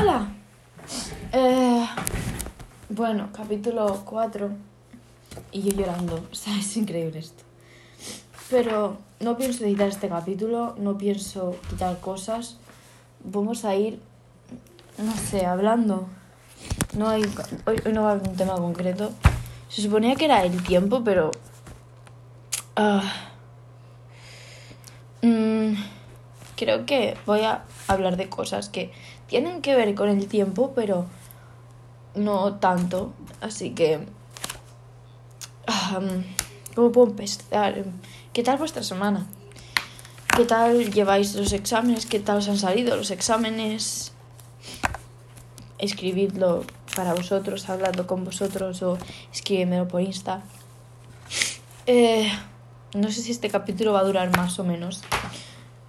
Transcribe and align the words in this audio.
¡Hala! 0.00 0.28
Eh, 1.30 1.86
bueno, 2.88 3.28
capítulo 3.34 4.00
4. 4.06 4.50
Y 5.52 5.60
yo 5.60 5.72
llorando. 5.72 6.26
O 6.32 6.34
sea, 6.34 6.58
es 6.58 6.74
increíble 6.78 7.18
esto. 7.18 7.44
Pero 8.48 8.96
no 9.20 9.36
pienso 9.36 9.62
editar 9.66 9.88
este 9.88 10.08
capítulo, 10.08 10.74
no 10.78 10.96
pienso 10.96 11.54
quitar 11.68 12.00
cosas. 12.00 12.56
Vamos 13.24 13.66
a 13.66 13.74
ir, 13.74 14.00
no 14.96 15.14
sé, 15.14 15.44
hablando. 15.44 16.08
No 16.96 17.10
hay, 17.10 17.22
hoy, 17.66 17.82
no 17.92 18.04
va 18.04 18.08
a 18.08 18.12
haber 18.12 18.26
un 18.26 18.36
tema 18.36 18.54
concreto. 18.54 19.12
Se 19.68 19.82
suponía 19.82 20.16
que 20.16 20.24
era 20.24 20.42
el 20.44 20.62
tiempo, 20.62 21.04
pero... 21.04 21.30
ah, 22.74 23.02
mm, 25.20 25.74
creo 26.56 26.86
que 26.86 27.18
voy 27.26 27.42
a 27.42 27.64
hablar 27.86 28.16
de 28.16 28.30
cosas 28.30 28.70
que 28.70 28.92
tienen 29.30 29.62
que 29.62 29.76
ver 29.76 29.94
con 29.94 30.08
el 30.08 30.26
tiempo, 30.26 30.72
pero 30.74 31.06
no 32.16 32.56
tanto. 32.56 33.12
Así 33.40 33.70
que... 33.70 34.06
¿Cómo 36.74 36.90
puedo 36.90 37.10
empezar? 37.10 37.84
¿Qué 38.32 38.42
tal 38.42 38.58
vuestra 38.58 38.82
semana? 38.82 39.26
¿Qué 40.36 40.44
tal 40.44 40.92
lleváis 40.92 41.36
los 41.36 41.52
exámenes? 41.52 42.06
¿Qué 42.06 42.18
tal 42.18 42.38
os 42.38 42.48
han 42.48 42.58
salido 42.58 42.96
los 42.96 43.12
exámenes? 43.12 44.12
Escribidlo 45.78 46.64
para 46.96 47.14
vosotros, 47.14 47.68
hablando 47.68 48.08
con 48.08 48.24
vosotros 48.24 48.82
o 48.82 48.98
escríbemelo 49.32 49.86
por 49.86 50.00
Insta. 50.00 50.42
Eh, 51.86 52.28
no 52.94 53.12
sé 53.12 53.22
si 53.22 53.30
este 53.30 53.48
capítulo 53.48 53.92
va 53.92 54.00
a 54.00 54.04
durar 54.04 54.36
más 54.36 54.58
o 54.58 54.64
menos 54.64 55.02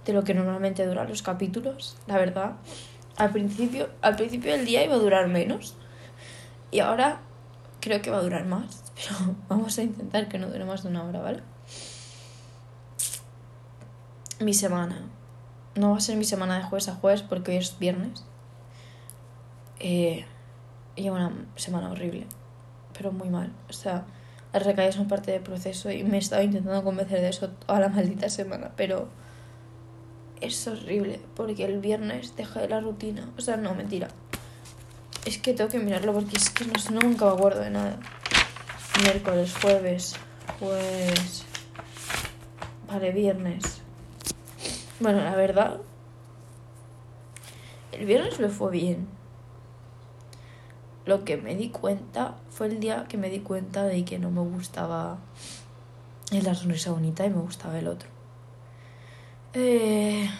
de 0.04 0.12
lo 0.12 0.22
que 0.22 0.34
normalmente 0.34 0.86
duran 0.86 1.08
los 1.08 1.22
capítulos, 1.22 1.96
la 2.06 2.18
verdad. 2.18 2.52
Al 3.16 3.30
principio, 3.30 3.90
al 4.00 4.16
principio 4.16 4.52
del 4.52 4.64
día 4.64 4.84
iba 4.84 4.94
a 4.94 4.98
durar 4.98 5.28
menos 5.28 5.74
y 6.70 6.80
ahora 6.80 7.20
creo 7.80 8.00
que 8.00 8.10
va 8.10 8.18
a 8.18 8.22
durar 8.22 8.46
más, 8.46 8.92
pero 8.94 9.34
vamos 9.48 9.78
a 9.78 9.82
intentar 9.82 10.28
que 10.28 10.38
no 10.38 10.48
dure 10.48 10.64
más 10.64 10.82
de 10.82 10.88
una 10.88 11.04
hora, 11.04 11.20
¿vale? 11.20 11.42
Mi 14.40 14.54
semana. 14.54 15.02
No 15.74 15.92
va 15.92 15.96
a 15.96 16.00
ser 16.00 16.16
mi 16.16 16.24
semana 16.24 16.58
de 16.58 16.64
jueves 16.64 16.88
a 16.88 16.94
jueves 16.94 17.22
porque 17.22 17.52
hoy 17.52 17.56
es 17.58 17.78
viernes. 17.78 18.24
Eh, 19.78 20.24
llevo 20.96 21.16
una 21.16 21.32
semana 21.56 21.90
horrible, 21.90 22.26
pero 22.92 23.12
muy 23.12 23.30
mal. 23.30 23.52
O 23.68 23.72
sea, 23.72 24.04
las 24.52 24.64
recaídas 24.64 24.96
son 24.96 25.08
parte 25.08 25.32
del 25.32 25.42
proceso 25.42 25.90
y 25.90 26.04
me 26.04 26.16
he 26.16 26.20
estado 26.20 26.42
intentando 26.42 26.84
convencer 26.84 27.20
de 27.20 27.28
eso 27.28 27.48
toda 27.48 27.80
la 27.80 27.88
maldita 27.88 28.28
semana, 28.28 28.72
pero 28.76 29.08
es 30.42 30.66
horrible 30.66 31.20
porque 31.34 31.64
el 31.64 31.78
viernes 31.78 32.36
dejé 32.36 32.68
la 32.68 32.80
rutina. 32.80 33.28
O 33.38 33.40
sea, 33.40 33.56
no, 33.56 33.74
mentira. 33.74 34.08
Es 35.24 35.38
que 35.38 35.54
tengo 35.54 35.70
que 35.70 35.78
mirarlo 35.78 36.12
porque 36.12 36.36
es 36.36 36.50
que 36.50 36.64
no, 36.64 36.72
nunca 37.00 37.26
me 37.26 37.32
acuerdo 37.32 37.60
de 37.60 37.70
nada. 37.70 37.98
Miércoles, 39.02 39.54
jueves, 39.60 40.16
jueves. 40.58 41.44
Vale, 42.88 43.12
viernes. 43.12 43.80
Bueno, 45.00 45.22
la 45.22 45.34
verdad. 45.36 45.80
El 47.92 48.06
viernes 48.06 48.40
me 48.40 48.48
fue 48.48 48.72
bien. 48.72 49.06
Lo 51.04 51.24
que 51.24 51.36
me 51.36 51.56
di 51.56 51.70
cuenta 51.70 52.36
fue 52.50 52.66
el 52.68 52.80
día 52.80 53.06
que 53.08 53.16
me 53.16 53.28
di 53.28 53.40
cuenta 53.40 53.84
de 53.84 54.04
que 54.04 54.18
no 54.18 54.30
me 54.30 54.40
gustaba 54.40 55.18
la 56.30 56.54
sonrisa 56.54 56.92
bonita 56.92 57.26
y 57.26 57.30
me 57.30 57.40
gustaba 57.40 57.78
el 57.78 57.88
otro. 57.88 58.11
Eh, 59.54 60.30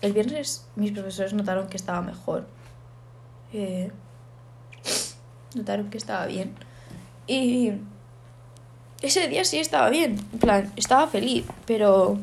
el 0.00 0.12
viernes 0.12 0.66
mis 0.76 0.92
profesores 0.92 1.32
notaron 1.32 1.68
que 1.68 1.76
estaba 1.76 2.00
mejor. 2.00 2.46
Eh, 3.52 3.90
notaron 5.54 5.90
que 5.90 5.98
estaba 5.98 6.26
bien. 6.26 6.54
Y 7.26 7.72
ese 9.00 9.28
día 9.28 9.44
sí 9.44 9.58
estaba 9.58 9.90
bien. 9.90 10.18
En 10.32 10.38
plan, 10.38 10.72
estaba 10.76 11.06
feliz, 11.06 11.44
pero 11.66 12.18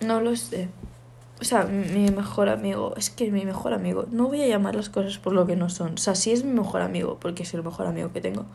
no 0.00 0.20
lo 0.20 0.36
sé. 0.36 0.68
O 1.40 1.44
sea, 1.44 1.64
mi 1.64 2.10
mejor 2.10 2.48
amigo, 2.48 2.94
es 2.96 3.10
que 3.10 3.30
mi 3.30 3.44
mejor 3.44 3.74
amigo, 3.74 4.06
no 4.10 4.28
voy 4.28 4.42
a 4.42 4.46
llamar 4.46 4.74
las 4.74 4.88
cosas 4.88 5.18
por 5.18 5.32
lo 5.32 5.46
que 5.46 5.56
no 5.56 5.68
son. 5.68 5.94
O 5.94 5.98
sea, 5.98 6.14
sí 6.14 6.32
es 6.32 6.44
mi 6.44 6.52
mejor 6.52 6.80
amigo, 6.80 7.18
porque 7.20 7.42
es 7.42 7.54
el 7.54 7.62
mejor 7.62 7.86
amigo 7.86 8.12
que 8.12 8.20
tengo. 8.20 8.46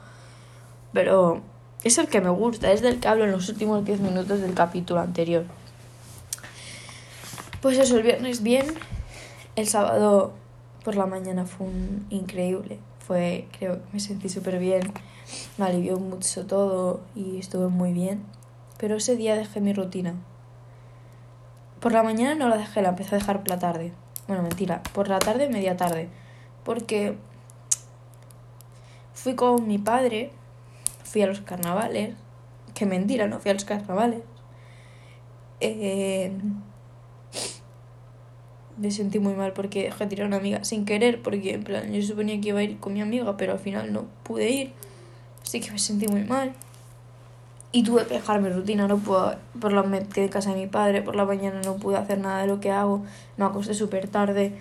Pero 0.94 1.42
es 1.84 1.98
el 1.98 2.08
que 2.08 2.22
me 2.22 2.30
gusta, 2.30 2.72
es 2.72 2.82
del 2.82 3.00
que 3.00 3.08
hablo 3.08 3.24
en 3.24 3.32
los 3.32 3.48
últimos 3.50 3.86
10 3.86 4.02
minutos 4.02 4.42
del 4.42 4.54
capítulo 4.54 5.00
anterior. 5.00 5.46
Pues 7.62 7.78
eso, 7.78 7.98
el 7.98 8.04
viernes 8.04 8.44
bien, 8.44 8.66
el 9.56 9.68
sábado 9.68 10.34
por 10.84 10.96
la 10.96 11.06
mañana 11.06 11.46
fue 11.46 11.68
un 11.68 12.06
increíble. 12.10 12.80
Fue, 13.06 13.48
creo 13.58 13.76
que 13.76 13.94
me 13.94 14.00
sentí 14.00 14.30
súper 14.30 14.60
bien, 14.60 14.94
me 15.58 15.66
alivió 15.66 15.98
mucho 15.98 16.46
todo 16.46 17.02
y 17.16 17.40
estuve 17.40 17.68
muy 17.68 17.94
bien. 17.94 18.24
Pero 18.78 18.96
ese 18.96 19.16
día 19.16 19.36
dejé 19.36 19.60
mi 19.60 19.74
rutina. 19.74 20.16
Por 21.80 21.92
la 21.92 22.04
mañana 22.04 22.36
no 22.36 22.50
la 22.50 22.58
dejé, 22.58 22.82
la 22.82 22.90
empecé 22.90 23.16
a 23.16 23.20
dejar 23.20 23.40
por 23.40 23.50
la 23.50 23.60
tarde. 23.60 23.94
Bueno, 24.28 24.44
mentira, 24.44 24.84
por 24.94 25.08
la 25.08 25.20
tarde, 25.20 25.50
media 25.50 25.76
tarde. 25.76 26.10
Porque 26.64 27.18
fui 29.14 29.36
con 29.36 29.68
mi 29.68 29.80
padre, 29.80 30.32
fui 31.10 31.22
a 31.22 31.28
los 31.28 31.42
carnavales. 31.42 32.16
Que 32.74 32.86
mentira, 32.86 33.28
no 33.28 33.40
fui 33.40 33.52
a 33.52 33.54
los 33.56 33.66
carnavales. 33.66 34.22
Eh, 35.60 36.32
me 38.78 38.92
sentí 38.92 39.20
muy 39.20 39.34
mal 39.34 39.52
porque 39.54 39.84
dejé 39.84 40.08
tirar 40.08 40.26
a 40.26 40.28
una 40.28 40.38
amiga 40.38 40.64
sin 40.64 40.86
querer, 40.86 41.22
porque 41.22 41.56
en 41.56 41.64
plan 41.64 41.92
yo 41.92 42.02
suponía 42.02 42.40
que 42.40 42.50
iba 42.50 42.60
a 42.60 42.64
ir 42.64 42.80
con 42.80 42.94
mi 42.94 43.02
amiga, 43.02 43.36
pero 43.38 43.54
al 43.54 43.60
final 43.60 43.92
no 43.92 44.06
pude 44.24 44.50
ir. 44.50 44.72
Así 45.44 45.60
que 45.60 45.72
me 45.72 45.80
sentí 45.80 46.08
muy 46.08 46.24
mal. 46.24 46.54
Y 47.72 47.84
tuve 47.84 48.06
que 48.08 48.16
dejar 48.16 48.42
mi 48.42 48.50
rutina, 48.50 48.88
no 48.88 48.98
puedo, 48.98 49.36
por 49.60 49.74
la 49.74 49.84
me 49.84 50.04
quedé 50.04 50.26
en 50.26 50.32
casa 50.32 50.54
de 50.54 50.60
mi 50.60 50.68
padre, 50.68 51.02
por 51.02 51.16
la 51.16 51.26
mañana 51.26 51.62
no 51.64 51.76
pude 51.76 51.98
hacer 51.98 52.20
nada 52.20 52.42
de 52.42 52.48
lo 52.48 52.60
que 52.60 52.72
hago, 52.72 53.04
me 53.38 53.46
acosté 53.46 53.76
súper 53.76 54.08
tarde 54.08 54.54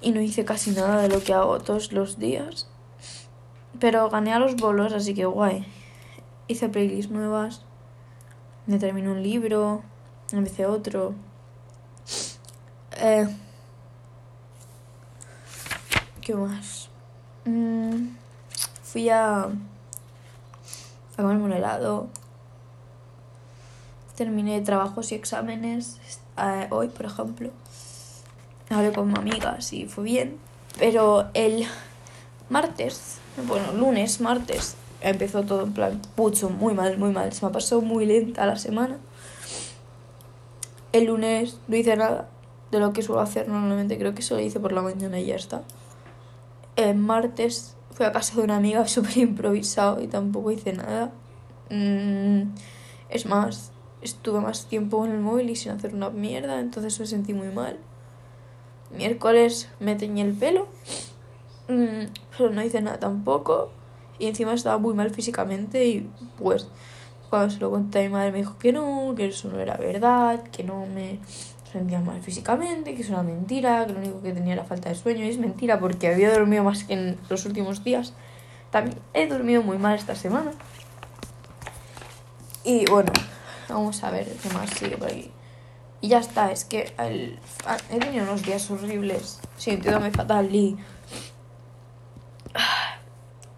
y 0.00 0.12
no 0.12 0.20
hice 0.22 0.44
casi 0.44 0.70
nada 0.70 1.02
de 1.02 1.08
lo 1.08 1.22
que 1.22 1.34
hago 1.34 1.60
todos 1.60 1.92
los 1.92 2.18
días. 2.18 2.71
Pero 3.82 4.08
gané 4.10 4.32
a 4.32 4.38
los 4.38 4.54
bolos, 4.54 4.92
así 4.92 5.12
que 5.12 5.24
guay. 5.24 5.66
Hice 6.46 6.68
playlists 6.68 7.10
nuevas, 7.10 7.62
me 8.64 8.78
terminé 8.78 9.10
un 9.10 9.24
libro, 9.24 9.82
empecé 10.30 10.66
otro. 10.66 11.14
Eh, 12.92 13.26
¿Qué 16.20 16.36
más? 16.36 16.90
Mm, 17.44 18.10
fui 18.84 19.08
a, 19.08 19.46
a 19.46 19.50
comerme 21.16 21.42
un 21.42 21.52
helado. 21.52 22.06
Terminé 24.14 24.60
trabajos 24.60 25.10
y 25.10 25.16
exámenes 25.16 25.98
eh, 26.38 26.68
hoy, 26.70 26.86
por 26.86 27.06
ejemplo. 27.06 27.50
Hablé 28.70 28.92
con 28.92 29.18
amigas 29.18 29.72
y 29.72 29.86
fue 29.86 30.04
bien. 30.04 30.38
Pero 30.78 31.30
el 31.34 31.66
martes, 32.48 33.18
bueno, 33.46 33.72
lunes, 33.72 34.20
martes, 34.20 34.76
empezó 35.00 35.42
todo 35.42 35.64
en 35.64 35.72
plan 35.72 36.00
pucho, 36.14 36.50
muy 36.50 36.74
mal, 36.74 36.98
muy 36.98 37.10
mal. 37.10 37.32
Se 37.32 37.44
me 37.44 37.50
ha 37.50 37.52
pasado 37.52 37.80
muy 37.80 38.06
lenta 38.06 38.46
la 38.46 38.56
semana. 38.56 38.98
El 40.92 41.06
lunes 41.06 41.58
no 41.68 41.76
hice 41.76 41.96
nada 41.96 42.28
de 42.70 42.80
lo 42.80 42.92
que 42.92 43.02
suelo 43.02 43.20
hacer 43.20 43.48
normalmente, 43.48 43.98
creo 43.98 44.14
que 44.14 44.22
solo 44.22 44.40
hice 44.40 44.60
por 44.60 44.72
la 44.72 44.82
mañana 44.82 45.18
y 45.20 45.26
ya 45.26 45.36
está. 45.36 45.62
El 46.76 46.96
martes 46.96 47.76
fui 47.92 48.06
a 48.06 48.12
casa 48.12 48.34
de 48.36 48.42
una 48.42 48.56
amiga 48.56 48.86
súper 48.88 49.18
improvisado 49.18 50.02
y 50.02 50.06
tampoco 50.06 50.50
hice 50.50 50.72
nada. 50.72 51.12
Mm, 51.70 52.54
es 53.08 53.26
más, 53.26 53.72
estuve 54.00 54.40
más 54.40 54.66
tiempo 54.66 55.04
en 55.06 55.12
el 55.12 55.20
móvil 55.20 55.50
y 55.50 55.56
sin 55.56 55.72
hacer 55.72 55.94
una 55.94 56.10
mierda, 56.10 56.60
entonces 56.60 56.98
me 56.98 57.06
sentí 57.06 57.34
muy 57.34 57.48
mal. 57.48 57.78
Miércoles 58.90 59.68
me 59.80 59.94
teñí 59.94 60.20
el 60.20 60.34
pelo, 60.34 60.68
pero 62.36 62.50
no 62.50 62.62
hice 62.62 62.80
nada 62.80 62.98
tampoco. 62.98 63.70
Y 64.18 64.26
encima 64.26 64.54
estaba 64.54 64.78
muy 64.78 64.94
mal 64.94 65.10
físicamente 65.10 65.84
y 65.84 66.08
pues 66.38 66.68
cuando 67.30 67.52
se 67.52 67.60
lo 67.60 67.70
conté 67.70 68.00
a 68.00 68.02
mi 68.02 68.08
madre 68.10 68.30
me 68.30 68.38
dijo 68.38 68.58
que 68.58 68.72
no, 68.72 69.14
que 69.16 69.26
eso 69.26 69.48
no 69.48 69.58
era 69.58 69.76
verdad, 69.76 70.42
que 70.44 70.64
no 70.64 70.86
me 70.86 71.18
sentía 71.72 72.00
mal 72.00 72.20
físicamente, 72.20 72.94
que 72.94 73.02
es 73.02 73.08
una 73.08 73.22
mentira, 73.22 73.86
que 73.86 73.94
lo 73.94 74.00
único 74.00 74.22
que 74.22 74.32
tenía 74.32 74.52
era 74.52 74.64
falta 74.64 74.90
de 74.90 74.94
sueño. 74.94 75.24
Y 75.24 75.30
es 75.30 75.38
mentira 75.38 75.80
porque 75.80 76.08
había 76.08 76.30
dormido 76.30 76.62
más 76.62 76.84
que 76.84 76.92
en 76.92 77.18
los 77.28 77.46
últimos 77.46 77.82
días. 77.82 78.12
También 78.70 78.98
he 79.14 79.26
dormido 79.26 79.62
muy 79.62 79.78
mal 79.78 79.94
esta 79.94 80.14
semana. 80.14 80.52
Y 82.64 82.84
bueno, 82.90 83.12
vamos 83.68 84.04
a 84.04 84.10
ver 84.10 84.26
qué 84.42 84.48
más 84.50 84.70
sigue 84.70 84.96
por 84.96 85.08
aquí. 85.08 85.30
Y 86.02 86.08
ya 86.08 86.18
está, 86.18 86.52
es 86.52 86.64
que 86.64 86.92
he 87.90 87.98
tenido 87.98 88.24
unos 88.24 88.42
días 88.42 88.70
horribles, 88.70 89.40
sintiéndome 89.56 90.10
fatal 90.10 90.54
y... 90.54 90.76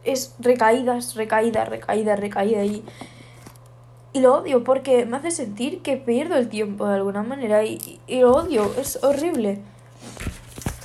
Es 0.04 0.34
recaídas, 0.38 1.14
recaídas, 1.14 1.68
recaídas, 1.68 2.18
recaídas 2.20 2.66
y... 2.66 2.84
Y 4.12 4.20
lo 4.20 4.36
odio 4.36 4.62
porque 4.62 5.06
me 5.06 5.16
hace 5.16 5.32
sentir 5.32 5.82
que 5.82 5.96
pierdo 5.96 6.36
el 6.36 6.48
tiempo 6.48 6.86
de 6.86 6.94
alguna 6.94 7.24
manera 7.24 7.64
y, 7.64 7.98
y 8.06 8.20
lo 8.20 8.32
odio, 8.36 8.72
es 8.78 9.02
horrible. 9.02 9.60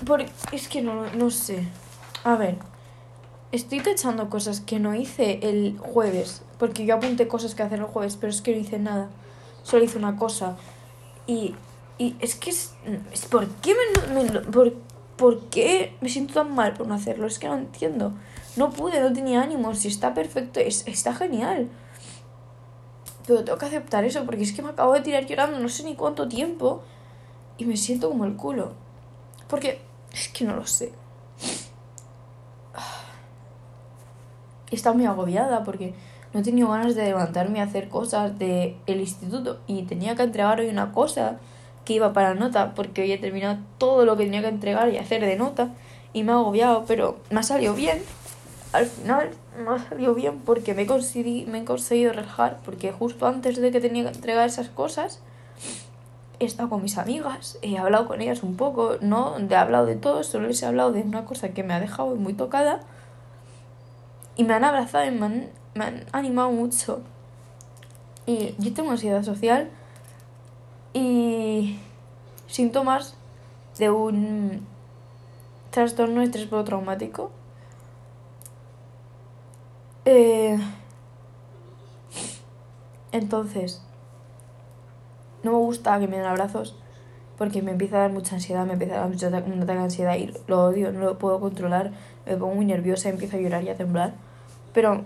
Porque 0.06 0.32
es 0.52 0.68
que 0.68 0.82
no, 0.82 1.06
no 1.14 1.30
sé. 1.30 1.68
A 2.24 2.36
ver, 2.36 2.56
estoy 3.52 3.82
tachando 3.82 4.32
cosas 4.32 4.62
que 4.62 4.80
no 4.80 4.96
hice 4.96 5.40
el 5.44 5.78
jueves. 5.78 6.42
Porque 6.58 6.86
yo 6.88 6.96
apunté 6.96 7.28
cosas 7.28 7.54
que 7.54 7.62
hacer 7.62 7.78
el 7.80 7.86
jueves, 7.86 8.16
pero 8.20 8.32
es 8.32 8.42
que 8.42 8.52
no 8.56 8.62
hice 8.62 8.80
nada. 8.80 9.10
Solo 9.62 9.84
hice 9.84 10.00
una 10.00 10.16
cosa. 10.18 10.58
Y, 11.28 11.54
y 12.00 12.16
es 12.22 12.34
que 12.34 12.50
es, 12.50 12.74
es 13.14 13.26
¿por 13.28 13.48
qué 13.48 13.76
me, 14.12 14.24
me- 14.24 14.40
por, 14.40 14.74
por 15.18 15.40
qué 15.50 15.96
me 16.02 16.10
siento 16.10 16.34
tan 16.34 16.56
mal 16.56 16.74
por 16.74 16.88
no 16.88 16.96
hacerlo? 16.96 17.28
Es 17.28 17.38
que 17.38 17.48
no 17.48 17.56
entiendo. 17.58 18.14
No 18.60 18.72
pude, 18.72 19.00
no 19.00 19.14
tenía 19.14 19.42
ánimo. 19.42 19.74
Si 19.74 19.88
está 19.88 20.14
perfecto, 20.14 20.60
es, 20.60 20.86
está 20.86 21.14
genial. 21.14 21.70
Pero 23.26 23.46
tengo 23.46 23.58
que 23.58 23.68
aceptar 23.68 24.04
eso 24.04 24.26
porque 24.26 24.44
es 24.44 24.52
que 24.52 24.62
me 24.62 24.72
acabo 24.72 24.92
de 24.92 25.00
tirar 25.00 25.26
llorando 25.26 25.58
no 25.60 25.70
sé 25.70 25.86
ni 25.86 25.96
cuánto 25.96 26.28
tiempo 26.28 26.82
y 27.58 27.64
me 27.64 27.78
siento 27.78 28.10
como 28.10 28.26
el 28.26 28.36
culo. 28.36 28.74
Porque 29.48 29.80
es 30.12 30.28
que 30.28 30.44
no 30.44 30.58
lo 30.58 30.68
sé. 30.68 30.92
He 34.72 34.76
estado 34.76 34.94
muy 34.94 35.06
agobiada 35.06 35.64
porque 35.64 35.94
no 36.34 36.42
he 36.42 36.44
tenido 36.44 36.68
ganas 36.68 36.96
de 36.96 37.06
levantarme 37.06 37.62
a 37.62 37.64
hacer 37.64 37.88
cosas 37.88 38.38
del 38.38 38.76
el 38.88 39.00
instituto 39.00 39.62
y 39.68 39.84
tenía 39.84 40.18
que 40.18 40.24
entregar 40.24 40.60
hoy 40.60 40.68
una 40.68 40.92
cosa 40.92 41.38
que 41.86 41.94
iba 41.94 42.12
para 42.12 42.34
nota 42.34 42.76
porque 42.76 43.04
hoy 43.04 43.14
he 43.14 43.18
terminado 43.18 43.60
todo 43.78 44.04
lo 44.04 44.18
que 44.18 44.26
tenía 44.26 44.42
que 44.42 44.50
entregar 44.50 44.90
y 44.90 44.98
hacer 44.98 45.22
de 45.26 45.38
nota 45.38 45.70
y 46.12 46.24
me 46.24 46.34
ha 46.34 46.36
agobiado, 46.36 46.84
pero 46.86 47.20
me 47.30 47.40
ha 47.40 47.44
salido 47.44 47.74
bien. 47.74 48.04
Al 48.72 48.86
final 48.86 49.32
me 49.58 49.72
ha 49.72 49.80
salido 49.80 50.14
bien 50.14 50.40
porque 50.40 50.74
me 50.74 50.86
me 50.86 51.60
he 51.60 51.66
conseguido 51.66 52.14
relajar 52.14 52.60
porque 52.64 52.92
justo 52.92 53.26
antes 53.28 53.58
de 53.58 53.72
que 53.72 53.82
tenía 53.82 54.04
que 54.04 54.10
entregar 54.10 54.48
esas 54.48 54.70
cosas 54.70 55.22
he 56.40 56.46
estado 56.46 56.70
con 56.70 56.82
mis 56.82 56.98
amigas, 56.98 57.58
he 57.62 57.78
hablado 57.78 58.08
con 58.08 58.22
ellas 58.22 58.44
un 58.44 58.56
poco, 58.56 58.96
no 59.02 59.38
he 59.38 59.56
hablado 59.56 59.86
de 59.86 59.96
todo, 59.96 60.24
solo 60.24 60.48
les 60.48 60.64
he 60.64 60.66
hablado 60.66 60.92
de 60.92 61.02
una 61.02 61.26
cosa 61.26 61.50
que 61.50 61.64
me 61.64 61.74
ha 61.74 61.80
dejado 61.80 62.16
muy 62.16 62.34
tocada 62.34 62.80
y 64.38 64.46
me 64.46 64.54
han 64.54 64.64
abrazado 64.64 65.06
y 65.06 65.12
me 65.12 65.26
han, 65.26 66.06
animado 66.14 66.52
mucho. 66.52 67.02
Y 68.26 68.56
yo 68.58 68.74
tengo 68.74 68.92
ansiedad 68.92 69.24
social 69.24 69.70
y 70.94 71.78
síntomas 72.48 73.16
de 73.78 73.90
un 73.90 74.66
trastorno 75.72 76.22
de 76.22 76.28
estrés 76.28 76.48
postraumático. 76.48 77.32
Eh, 80.12 80.58
entonces, 83.12 83.80
no 85.44 85.52
me 85.52 85.58
gusta 85.60 86.00
que 86.00 86.08
me 86.08 86.18
den 86.18 86.26
abrazos 86.26 86.76
porque 87.38 87.62
me 87.62 87.72
empieza 87.72 87.98
a 87.98 88.00
dar 88.00 88.12
mucha 88.12 88.34
ansiedad, 88.36 88.66
me 88.66 88.74
empieza 88.74 88.96
a 88.96 89.00
dar 89.02 89.10
mucho 89.10 89.28
ata- 89.28 89.44
un 89.46 89.70
ansiedad 89.70 90.16
y 90.18 90.34
lo 90.48 90.66
odio, 90.66 90.92
no 90.92 91.02
lo 91.02 91.20
puedo 91.20 91.40
controlar, 91.40 91.92
me 92.26 92.36
pongo 92.38 92.56
muy 92.56 92.66
nerviosa, 92.66 93.10
empiezo 93.10 93.38
a 93.38 93.40
llorar 93.40 93.64
y 93.64 93.70
a 93.70 93.78
temblar. 93.78 94.14
Pero 94.74 95.04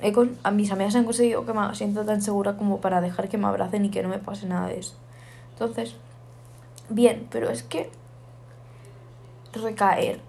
he 0.00 0.12
con- 0.12 0.36
mis 0.52 0.70
amigas 0.72 0.94
han 0.94 1.04
conseguido 1.04 1.46
que 1.46 1.54
me 1.54 1.74
sienta 1.74 2.04
tan 2.04 2.20
segura 2.20 2.58
como 2.58 2.82
para 2.82 3.00
dejar 3.00 3.30
que 3.30 3.38
me 3.38 3.46
abracen 3.46 3.86
y 3.86 3.90
que 3.90 4.02
no 4.02 4.10
me 4.10 4.18
pase 4.18 4.46
nada 4.46 4.68
de 4.68 4.78
eso. 4.78 4.94
Entonces, 5.52 5.96
bien, 6.90 7.26
pero 7.30 7.48
es 7.48 7.62
que 7.62 7.90
recaer, 9.54 10.20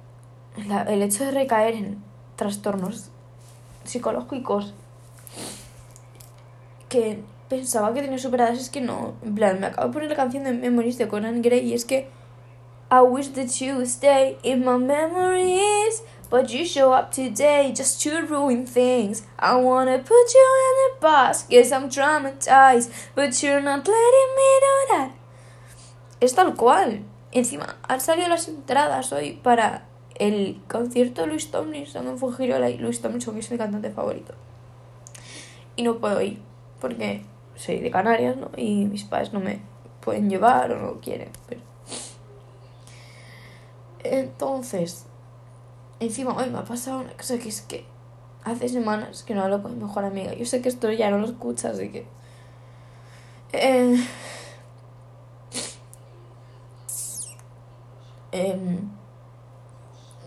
el 0.87 1.01
hecho 1.03 1.25
de 1.25 1.31
recaer 1.31 1.75
en 1.75 1.97
trastornos 2.37 3.11
psicológicos 3.89 4.73
que 6.87 7.23
pensaba 7.49 7.93
que 7.93 8.01
tenía 8.01 8.17
superadas 8.17 8.59
es 8.59 8.69
que 8.69 8.81
no. 8.81 9.15
En 9.23 9.35
plan, 9.35 9.59
me 9.59 9.67
acabo 9.67 9.87
de 9.87 9.93
poner 9.93 10.09
la 10.09 10.15
canción 10.15 10.43
de 10.43 10.53
Memories 10.53 10.97
de 10.97 11.07
Conan 11.07 11.41
Gray 11.41 11.67
y 11.67 11.73
es 11.73 11.85
que 11.85 12.09
I 12.91 13.01
wish 13.01 13.33
that 13.33 13.59
you 13.59 13.85
stay 13.85 14.37
in 14.41 14.65
my 14.65 14.77
memories, 14.77 16.01
but 16.31 16.49
you 16.49 16.65
show 16.65 16.91
up 16.91 17.11
today 17.11 17.71
just 17.75 18.01
to 18.01 18.21
ruin 18.21 18.65
things. 18.65 19.23
I 19.37 19.55
wanna 19.55 19.99
put 19.99 20.33
you 20.33 20.47
in 20.65 20.75
the 20.77 21.07
past, 21.07 21.49
guess 21.49 21.71
I'm 21.71 21.89
traumatized, 21.89 22.89
but 23.13 23.43
you're 23.43 23.61
not 23.61 23.87
letting 23.87 24.35
me 24.35 24.59
do 24.59 24.93
that. 24.93 25.11
Es 26.19 26.33
tal 26.33 26.55
cual. 26.55 27.05
Encima, 27.31 27.77
han 27.87 28.01
salido 28.01 28.27
las 28.27 28.47
entradas 28.47 29.13
hoy 29.13 29.33
para 29.33 29.85
el 30.19 30.61
concierto 30.69 31.21
de 31.21 31.27
Luis 31.27 31.49
Tomlinson 31.49 32.07
en 32.07 32.17
Fujirola 32.17 32.69
y 32.69 32.77
Luis 32.77 33.01
Tomlinson 33.01 33.37
es 33.37 33.49
mi 33.49 33.57
cantante 33.57 33.89
favorito. 33.89 34.33
Y 35.75 35.83
no 35.83 35.97
puedo 35.97 36.21
ir 36.21 36.39
porque 36.79 37.23
soy 37.55 37.79
de 37.79 37.89
Canarias, 37.89 38.37
¿no? 38.37 38.51
Y 38.55 38.85
mis 38.85 39.05
padres 39.05 39.33
no 39.33 39.39
me 39.39 39.61
pueden 40.01 40.29
llevar 40.29 40.71
o 40.71 40.79
no 40.79 40.99
quieren. 40.99 41.29
Entonces, 44.03 45.05
encima 45.99 46.35
hoy 46.35 46.49
me 46.49 46.59
ha 46.59 46.63
pasado 46.63 46.99
una 46.99 47.13
cosa 47.13 47.37
que 47.37 47.49
es 47.49 47.61
que 47.61 47.85
hace 48.43 48.69
semanas 48.69 49.23
que 49.23 49.35
no 49.35 49.43
hablo 49.43 49.61
con 49.61 49.77
mi 49.77 49.83
mejor 49.83 50.05
amiga. 50.05 50.33
Yo 50.33 50.45
sé 50.45 50.61
que 50.61 50.69
esto 50.69 50.91
ya 50.91 51.09
no 51.09 51.17
lo 51.17 51.27
escucha, 51.27 51.69
así 51.69 51.89
que... 51.89 52.05
Eh, 53.51 54.05
em, 58.31 58.89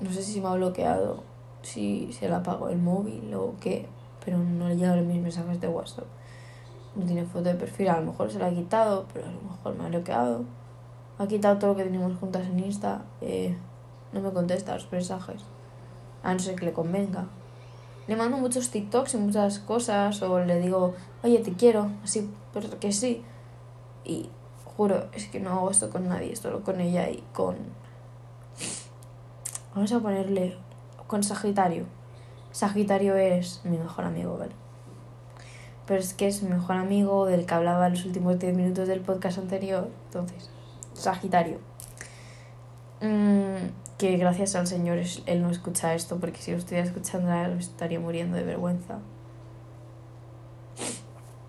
no 0.02 0.10
sé 0.10 0.22
si 0.22 0.40
me 0.40 0.48
ha 0.48 0.54
bloqueado, 0.54 1.22
si 1.62 2.12
se 2.12 2.28
le 2.28 2.34
apagó 2.34 2.68
el 2.68 2.78
móvil 2.78 3.32
o 3.34 3.54
qué, 3.60 3.86
pero 4.24 4.38
no 4.38 4.68
le 4.68 4.76
llegan 4.76 5.06
mis 5.06 5.22
mensajes 5.22 5.60
de 5.60 5.68
WhatsApp. 5.68 6.06
No 6.94 7.06
tiene 7.06 7.24
foto 7.24 7.44
de 7.44 7.54
perfil, 7.54 7.88
a 7.88 8.00
lo 8.00 8.06
mejor 8.10 8.30
se 8.30 8.38
la 8.38 8.46
ha 8.46 8.50
quitado, 8.50 9.06
pero 9.12 9.26
a 9.26 9.30
lo 9.30 9.40
mejor 9.40 9.74
me 9.76 9.84
ha 9.84 9.88
bloqueado. 9.88 10.44
Ha 11.18 11.26
quitado 11.26 11.58
todo 11.58 11.70
lo 11.70 11.76
que 11.76 11.84
teníamos 11.84 12.18
juntas 12.18 12.46
en 12.46 12.58
Insta. 12.58 13.02
eh, 13.20 13.56
no 14.12 14.20
me 14.20 14.30
contesta 14.30 14.74
los 14.74 14.90
mensajes. 14.92 15.42
A 16.22 16.34
no 16.34 16.38
ser 16.38 16.54
que 16.54 16.66
le 16.66 16.72
convenga. 16.72 17.26
Le 18.06 18.16
mando 18.16 18.36
muchos 18.36 18.70
TikToks 18.70 19.14
y 19.14 19.16
muchas 19.16 19.58
cosas, 19.60 20.20
o 20.22 20.40
le 20.40 20.60
digo, 20.60 20.94
oye, 21.22 21.38
te 21.38 21.52
quiero, 21.52 21.88
así, 22.04 22.28
pero 22.52 22.68
que 22.78 22.92
sí. 22.92 23.22
Y 24.04 24.28
juro, 24.76 25.06
es 25.12 25.28
que 25.28 25.40
no 25.40 25.50
hago 25.50 25.70
esto 25.70 25.88
con 25.88 26.08
nadie, 26.08 26.34
solo 26.36 26.62
con 26.62 26.80
ella 26.80 27.08
y 27.08 27.22
con. 27.32 27.56
Vamos 29.74 29.92
a 29.92 30.00
ponerle. 30.00 30.56
con 31.06 31.22
Sagitario. 31.22 31.84
Sagitario 32.52 33.16
es 33.16 33.62
mi 33.64 33.78
mejor 33.78 34.04
amigo, 34.04 34.36
¿vale? 34.36 34.52
Pero 35.86 36.00
es 36.00 36.12
que 36.14 36.28
es 36.28 36.42
mi 36.42 36.50
mejor 36.50 36.76
amigo 36.76 37.26
del 37.26 37.46
que 37.46 37.54
hablaba 37.54 37.86
en 37.86 37.94
los 37.94 38.04
últimos 38.04 38.38
10 38.38 38.54
minutos 38.54 38.88
del 38.88 39.00
podcast 39.00 39.38
anterior. 39.38 39.88
Entonces, 40.06 40.50
Sagitario. 40.92 41.58
Mm, 43.00 43.70
que 43.98 44.16
gracias 44.16 44.54
al 44.54 44.66
Señor 44.66 44.98
él 45.26 45.42
no 45.42 45.50
escucha 45.50 45.94
esto, 45.94 46.18
porque 46.18 46.40
si 46.40 46.52
lo 46.52 46.58
estuviera 46.58 46.86
escuchando 46.86 47.28
me 47.30 47.58
estaría 47.58 47.98
muriendo 47.98 48.36
de 48.36 48.44
vergüenza. 48.44 48.98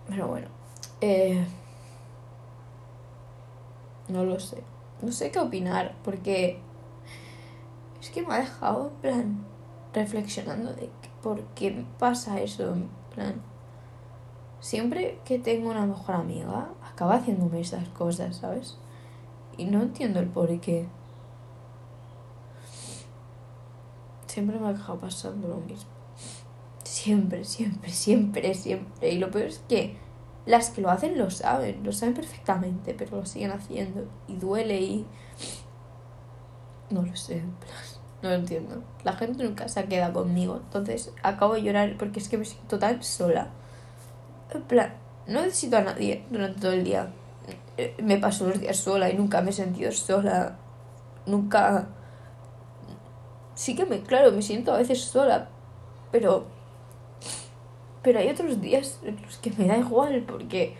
Pero 0.07 0.27
bueno. 0.27 0.47
Eh, 1.01 1.45
no 4.07 4.23
lo 4.23 4.39
sé. 4.39 4.63
No 5.01 5.11
sé 5.11 5.31
qué 5.31 5.39
opinar, 5.39 5.95
porque 6.03 6.59
es 8.03 8.09
que 8.09 8.21
me 8.21 8.33
ha 8.33 8.39
dejado, 8.39 8.87
en 8.87 9.01
plan, 9.01 9.45
reflexionando 9.93 10.73
de 10.73 10.89
por 11.21 11.41
qué 11.55 11.85
pasa 11.97 12.41
eso, 12.41 12.73
en 12.73 12.89
plan. 13.15 13.41
Siempre 14.59 15.19
que 15.23 15.39
tengo 15.39 15.69
una 15.69 15.85
mejor 15.85 16.15
amiga, 16.15 16.69
acaba 16.85 17.15
haciéndome 17.15 17.61
esas 17.61 17.87
cosas, 17.89 18.35
¿sabes? 18.35 18.77
Y 19.57 19.65
no 19.65 19.81
entiendo 19.81 20.19
el 20.19 20.27
por 20.27 20.59
qué. 20.59 20.87
Siempre 24.27 24.59
me 24.59 24.67
ha 24.67 24.73
dejado 24.73 24.99
pasando 24.99 25.47
lo 25.47 25.57
mismo. 25.57 25.89
Siempre, 26.83 27.45
siempre, 27.45 27.89
siempre, 27.89 28.53
siempre. 28.53 29.11
Y 29.11 29.17
lo 29.17 29.31
peor 29.31 29.45
es 29.45 29.59
que 29.69 29.97
las 30.45 30.71
que 30.71 30.81
lo 30.81 30.89
hacen 30.89 31.17
lo 31.17 31.29
saben, 31.29 31.85
lo 31.85 31.93
saben 31.93 32.15
perfectamente, 32.15 32.93
pero 32.93 33.17
lo 33.17 33.25
siguen 33.25 33.51
haciendo. 33.51 34.07
Y 34.27 34.35
duele 34.35 34.81
y... 34.81 35.05
No 36.89 37.01
lo 37.01 37.15
sé, 37.15 37.37
en 37.37 37.51
plan, 37.51 37.92
no 38.23 38.29
lo 38.29 38.35
entiendo. 38.35 38.81
La 39.03 39.13
gente 39.13 39.43
nunca 39.43 39.67
se 39.67 39.83
queda 39.85 40.13
conmigo, 40.13 40.61
entonces 40.63 41.11
acabo 41.21 41.55
de 41.55 41.63
llorar 41.63 41.95
porque 41.99 42.19
es 42.19 42.29
que 42.29 42.37
me 42.37 42.45
siento 42.45 42.79
tan 42.79 43.03
sola. 43.03 43.49
En 44.51 44.61
plan, 44.61 44.93
no 45.27 45.41
necesito 45.41 45.77
a 45.77 45.81
nadie 45.81 46.25
durante 46.31 46.61
todo 46.61 46.71
el 46.71 46.83
día. 46.83 47.09
Eh, 47.77 47.95
Me 48.01 48.17
paso 48.17 48.47
los 48.47 48.59
días 48.59 48.77
sola 48.77 49.09
y 49.09 49.15
nunca 49.15 49.41
me 49.41 49.49
he 49.49 49.53
sentido 49.53 49.91
sola. 49.91 50.57
Nunca... 51.25 51.87
Sí 53.55 53.75
que 53.75 53.85
me, 53.85 54.01
claro, 54.01 54.31
me 54.31 54.41
siento 54.41 54.73
a 54.73 54.77
veces 54.77 55.01
sola, 55.01 55.49
pero... 56.11 56.45
Pero 58.01 58.19
hay 58.19 58.29
otros 58.29 58.59
días 58.59 58.99
en 59.03 59.21
los 59.21 59.37
que 59.37 59.51
me 59.51 59.67
da 59.67 59.77
igual 59.77 60.23
porque 60.27 60.75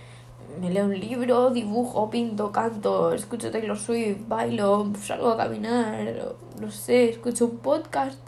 me 0.60 0.70
leo 0.70 0.86
un 0.86 1.00
libro, 1.00 1.50
dibujo, 1.50 2.10
pinto, 2.10 2.52
canto, 2.52 3.14
escucho 3.14 3.52
Taylor 3.52 3.78
Swift, 3.78 4.28
bailo, 4.28 4.92
salgo 5.02 5.30
a 5.30 5.38
caminar, 5.38 6.36
no 6.64 6.72
sé, 6.72 7.10
escucho 7.10 7.46
un 7.46 7.58
podcast. 7.58 8.20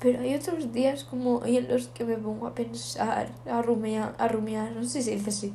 Pero 0.00 0.20
hay 0.20 0.34
otros 0.34 0.72
días 0.72 1.04
como 1.04 1.38
hoy 1.38 1.56
en 1.56 1.68
los 1.68 1.88
que 1.88 2.04
me 2.04 2.16
pongo 2.16 2.46
a 2.46 2.54
pensar, 2.54 3.32
a 3.50 3.62
rumiar, 3.62 4.14
a 4.18 4.28
rumiar, 4.28 4.72
no 4.72 4.84
sé 4.84 5.02
si 5.02 5.12
dice 5.12 5.30
así. 5.30 5.52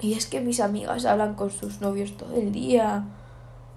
Y 0.00 0.14
es 0.14 0.26
que 0.26 0.40
mis 0.40 0.60
amigas 0.60 1.04
hablan 1.04 1.34
con 1.34 1.50
sus 1.50 1.80
novios 1.80 2.16
todo 2.16 2.34
el 2.34 2.52
día. 2.52 3.04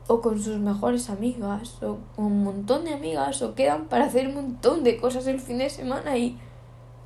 o 0.08 0.20
con 0.20 0.42
sus 0.42 0.58
mejores 0.58 1.10
amigas 1.10 1.82
o 1.82 2.00
con 2.16 2.26
un 2.26 2.44
montón 2.44 2.84
de 2.84 2.94
amigas 2.94 3.42
o 3.42 3.56
quedan 3.56 3.86
para 3.88 4.06
hacer 4.06 4.28
un 4.28 4.36
montón 4.36 4.84
de 4.84 4.98
cosas 4.98 5.26
el 5.28 5.40
fin 5.40 5.60
de 5.60 5.70
semana 5.70 6.18
y 6.18 6.38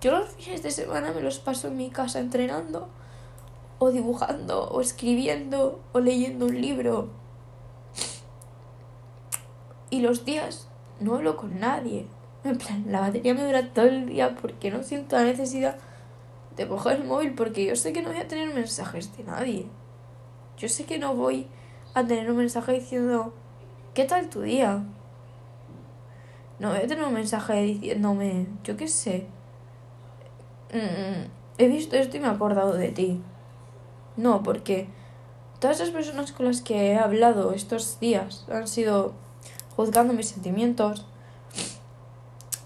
yo 0.02 0.12
los 0.12 0.30
fines 0.30 0.64
de 0.64 0.72
semana 0.72 1.12
me 1.12 1.22
los 1.22 1.38
paso 1.38 1.68
en 1.68 1.78
mi 1.78 1.90
casa 1.90 2.20
entrenando 2.20 2.88
o 3.78 3.92
dibujando 3.92 4.70
o 4.70 4.82
escribiendo 4.82 5.82
o 5.94 6.00
leyendo 6.00 6.48
un 6.48 6.60
libro 6.60 7.10
y 9.96 10.02
los 10.02 10.26
días 10.26 10.68
no 11.00 11.16
hablo 11.16 11.38
con 11.38 11.60
nadie 11.60 12.08
en 12.44 12.58
plan 12.58 12.86
la 12.88 13.02
batería 13.02 13.34
me 13.34 13.44
dura 13.44 13.74
todo 13.74 13.86
el 13.86 14.08
día 14.08 14.36
porque 14.42 14.72
no 14.72 14.84
siento 14.84 15.16
la 15.16 15.24
necesidad 15.24 15.78
de 16.56 16.68
coger 16.68 17.02
el 17.02 17.08
móvil 17.08 17.34
porque 17.34 17.66
yo 17.66 17.76
sé 17.76 17.94
que 17.94 18.02
no 18.02 18.10
voy 18.10 18.20
a 18.20 18.28
tener 18.28 18.54
mensajes 18.54 19.16
de 19.18 19.24
nadie 19.24 19.66
yo 20.58 20.70
sé 20.70 20.86
que 20.86 20.98
no 20.98 21.16
voy 21.16 21.48
a 21.94 22.06
tener 22.06 22.30
un 22.30 22.38
mensaje 22.38 22.74
diciendo, 22.74 23.34
¿qué 23.94 24.06
tal 24.06 24.30
tu 24.30 24.42
día? 24.42 24.84
No 26.60 26.70
voy 26.70 26.80
a 26.80 26.88
tener 26.88 27.04
un 27.04 27.14
mensaje 27.14 27.62
diciéndome, 27.62 28.48
yo 28.64 28.78
qué 28.78 28.88
sé, 28.88 29.28
mm, 30.74 31.28
he 31.58 31.68
visto 31.68 31.96
esto 31.96 32.18
y 32.18 32.20
me 32.22 32.28
he 32.28 32.32
acordado 32.32 32.74
de 32.74 32.90
ti. 32.90 33.22
No, 34.16 34.44
porque 34.44 34.88
todas 35.60 35.80
las 35.80 35.90
personas 35.90 36.32
con 36.32 36.46
las 36.46 36.62
que 36.62 36.92
he 36.92 36.98
hablado 36.98 37.52
estos 37.52 38.00
días 38.00 38.46
han 38.50 38.68
sido 38.68 39.14
juzgando 39.76 40.14
mis 40.14 40.30
sentimientos, 40.30 41.06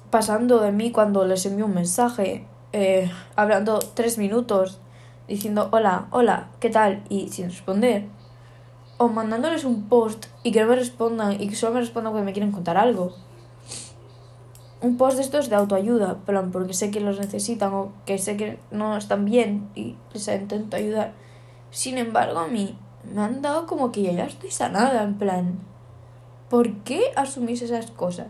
pasando 0.10 0.60
de 0.60 0.72
mí 0.72 0.92
cuando 0.92 1.26
les 1.26 1.46
envío 1.46 1.66
un 1.66 1.74
mensaje, 1.74 2.46
eh, 2.74 3.12
hablando 3.36 3.80
tres 3.80 4.18
minutos, 4.18 4.80
diciendo 5.28 5.70
hola, 5.72 6.08
hola, 6.12 6.48
¿qué 6.60 6.70
tal? 6.70 7.04
y 7.10 7.30
sin 7.30 7.50
responder 7.50 8.08
o 9.00 9.08
mandándoles 9.08 9.64
un 9.64 9.88
post 9.88 10.26
y 10.44 10.52
que 10.52 10.62
no 10.62 10.68
me 10.68 10.76
respondan 10.76 11.42
y 11.42 11.48
que 11.48 11.56
solo 11.56 11.76
me 11.76 11.80
respondan 11.80 12.12
porque 12.12 12.26
me 12.26 12.34
quieren 12.34 12.52
contar 12.52 12.78
algo. 12.78 13.14
Un 14.82 14.98
post 14.98 15.16
de 15.16 15.24
estos 15.24 15.50
de 15.50 15.56
autoayuda, 15.56 16.18
plan, 16.26 16.52
porque 16.52 16.74
sé 16.74 16.92
que 16.92 17.00
los 17.00 17.18
necesitan 17.18 17.74
o 17.74 17.94
que 18.06 18.18
sé 18.18 18.36
que 18.36 18.60
no 18.72 18.98
están 18.98 19.24
bien 19.24 19.70
y 19.74 19.96
les 20.14 20.28
intento 20.28 20.76
ayudar. 20.76 21.14
Sin 21.72 21.98
embargo, 21.98 22.40
a 22.40 22.48
mí 22.48 22.78
me 23.14 23.22
han 23.22 23.42
dado 23.42 23.66
como 23.68 23.92
que 23.94 24.04
ya 24.04 24.26
estoy 24.26 24.52
sanada, 24.52 25.04
en 25.04 25.18
plan. 25.18 25.60
¿Por 26.50 26.74
qué 26.84 27.12
asumís 27.16 27.62
esas 27.62 27.92
cosas? 27.92 28.28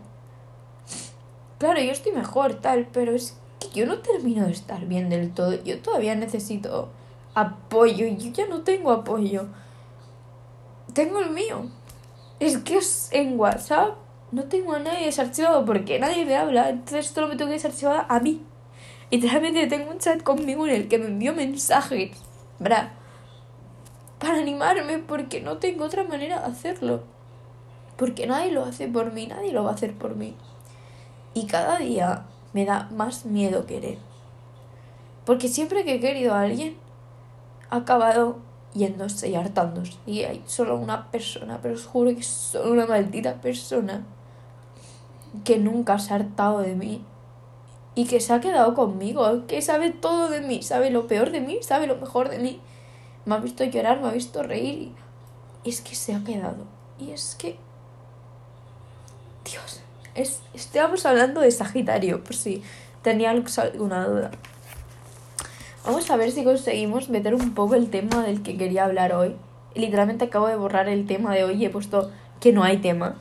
Claro, 1.58 1.80
yo 1.80 1.92
estoy 1.92 2.12
mejor, 2.12 2.54
tal, 2.54 2.86
pero 2.92 3.12
es 3.12 3.38
que 3.58 3.68
yo 3.70 3.86
no 3.86 3.98
termino 3.98 4.46
de 4.46 4.52
estar 4.52 4.86
bien 4.86 5.08
del 5.08 5.32
todo. 5.32 5.62
Yo 5.62 5.80
todavía 5.80 6.14
necesito 6.14 6.90
apoyo 7.34 8.06
y 8.06 8.16
yo 8.16 8.32
ya 8.32 8.46
no 8.46 8.62
tengo 8.62 8.90
apoyo 8.90 9.48
tengo 10.92 11.20
el 11.20 11.30
mío. 11.30 11.68
Es 12.38 12.58
que 12.58 12.78
en 13.12 13.38
WhatsApp 13.38 13.96
no 14.32 14.44
tengo 14.44 14.74
a 14.74 14.78
nadie 14.78 15.06
desarchivado 15.06 15.64
porque 15.64 15.98
nadie 15.98 16.24
me 16.24 16.36
habla. 16.36 16.70
Entonces 16.70 17.06
solo 17.06 17.28
me 17.28 17.36
tengo 17.36 17.48
que 17.50 17.56
desarchivar 17.56 18.06
a 18.08 18.20
mí. 18.20 18.42
Y 19.10 19.20
realmente 19.20 19.66
tengo 19.66 19.90
un 19.90 19.98
chat 19.98 20.22
conmigo 20.22 20.66
en 20.66 20.74
el 20.74 20.88
que 20.88 20.98
me 20.98 21.06
envió 21.06 21.34
mensajes. 21.34 22.12
Bra. 22.58 22.92
Para 24.18 24.38
animarme 24.38 24.98
porque 24.98 25.40
no 25.40 25.58
tengo 25.58 25.84
otra 25.84 26.04
manera 26.04 26.40
de 26.40 26.46
hacerlo. 26.46 27.02
Porque 28.00 28.26
nadie 28.26 28.50
lo 28.50 28.64
hace 28.64 28.88
por 28.88 29.12
mí, 29.12 29.26
nadie 29.26 29.52
lo 29.52 29.62
va 29.62 29.72
a 29.72 29.74
hacer 29.74 29.92
por 29.92 30.16
mí. 30.16 30.34
Y 31.34 31.44
cada 31.44 31.76
día 31.76 32.24
me 32.54 32.64
da 32.64 32.88
más 32.90 33.26
miedo 33.26 33.66
querer. 33.66 33.98
Porque 35.26 35.48
siempre 35.48 35.84
que 35.84 35.96
he 35.96 36.00
querido 36.00 36.32
a 36.32 36.40
alguien, 36.40 36.78
ha 37.68 37.76
acabado 37.76 38.38
yéndose 38.72 39.28
y 39.28 39.34
hartándose. 39.34 39.98
Y 40.06 40.22
hay 40.22 40.42
solo 40.46 40.76
una 40.76 41.10
persona, 41.10 41.58
pero 41.60 41.74
os 41.74 41.84
juro 41.84 42.14
que 42.14 42.20
es 42.20 42.26
solo 42.26 42.72
una 42.72 42.86
maldita 42.86 43.34
persona 43.34 44.02
que 45.44 45.58
nunca 45.58 45.98
se 45.98 46.14
ha 46.14 46.16
hartado 46.16 46.60
de 46.60 46.74
mí 46.76 47.04
y 47.94 48.06
que 48.06 48.20
se 48.20 48.32
ha 48.32 48.40
quedado 48.40 48.72
conmigo, 48.72 49.46
que 49.46 49.60
sabe 49.60 49.90
todo 49.90 50.30
de 50.30 50.40
mí, 50.40 50.62
sabe 50.62 50.88
lo 50.88 51.06
peor 51.06 51.32
de 51.32 51.42
mí, 51.42 51.58
sabe 51.60 51.86
lo 51.86 51.96
mejor 51.96 52.30
de 52.30 52.38
mí. 52.38 52.62
Me 53.26 53.34
ha 53.34 53.38
visto 53.40 53.62
llorar, 53.62 54.00
me 54.00 54.08
ha 54.08 54.12
visto 54.12 54.42
reír 54.42 54.90
y 55.64 55.68
es 55.68 55.82
que 55.82 55.94
se 55.94 56.14
ha 56.14 56.24
quedado. 56.24 56.64
Y 56.98 57.10
es 57.10 57.36
que... 57.38 57.58
Dios, 59.44 59.80
es, 60.14 60.42
estábamos 60.54 61.06
hablando 61.06 61.40
de 61.40 61.50
Sagitario, 61.50 62.22
por 62.22 62.34
si 62.34 62.62
tenía 63.02 63.30
alguna 63.30 64.06
duda. 64.06 64.30
Vamos 65.84 66.10
a 66.10 66.16
ver 66.16 66.30
si 66.30 66.44
conseguimos 66.44 67.08
meter 67.08 67.34
un 67.34 67.54
poco 67.54 67.74
el 67.74 67.88
tema 67.90 68.22
del 68.22 68.42
que 68.42 68.56
quería 68.56 68.84
hablar 68.84 69.14
hoy. 69.14 69.34
Literalmente 69.74 70.26
acabo 70.26 70.46
de 70.46 70.56
borrar 70.56 70.88
el 70.88 71.06
tema 71.06 71.34
de 71.34 71.44
hoy 71.44 71.54
y 71.54 71.64
he 71.64 71.70
puesto 71.70 72.10
que 72.38 72.52
no 72.52 72.62
hay 72.62 72.78
tema. 72.78 73.16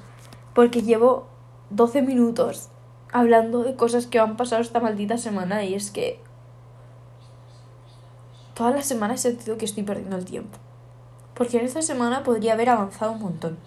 Porque 0.53 0.81
llevo 0.81 1.27
12 1.69 2.01
minutos 2.01 2.69
hablando 3.11 3.63
de 3.63 3.75
cosas 3.75 4.07
que 4.07 4.19
han 4.19 4.35
pasado 4.35 4.61
esta 4.61 4.79
maldita 4.79 5.17
semana 5.17 5.63
y 5.63 5.73
es 5.73 5.89
que 5.89 6.19
todas 8.53 8.75
las 8.75 8.85
semanas 8.85 9.23
he 9.23 9.29
sentido 9.29 9.57
que 9.57 9.65
estoy 9.65 9.83
perdiendo 9.83 10.17
el 10.17 10.25
tiempo. 10.25 10.57
Porque 11.33 11.59
en 11.59 11.65
esta 11.65 11.81
semana 11.81 12.23
podría 12.23 12.53
haber 12.53 12.69
avanzado 12.69 13.13
un 13.13 13.21
montón. 13.21 13.57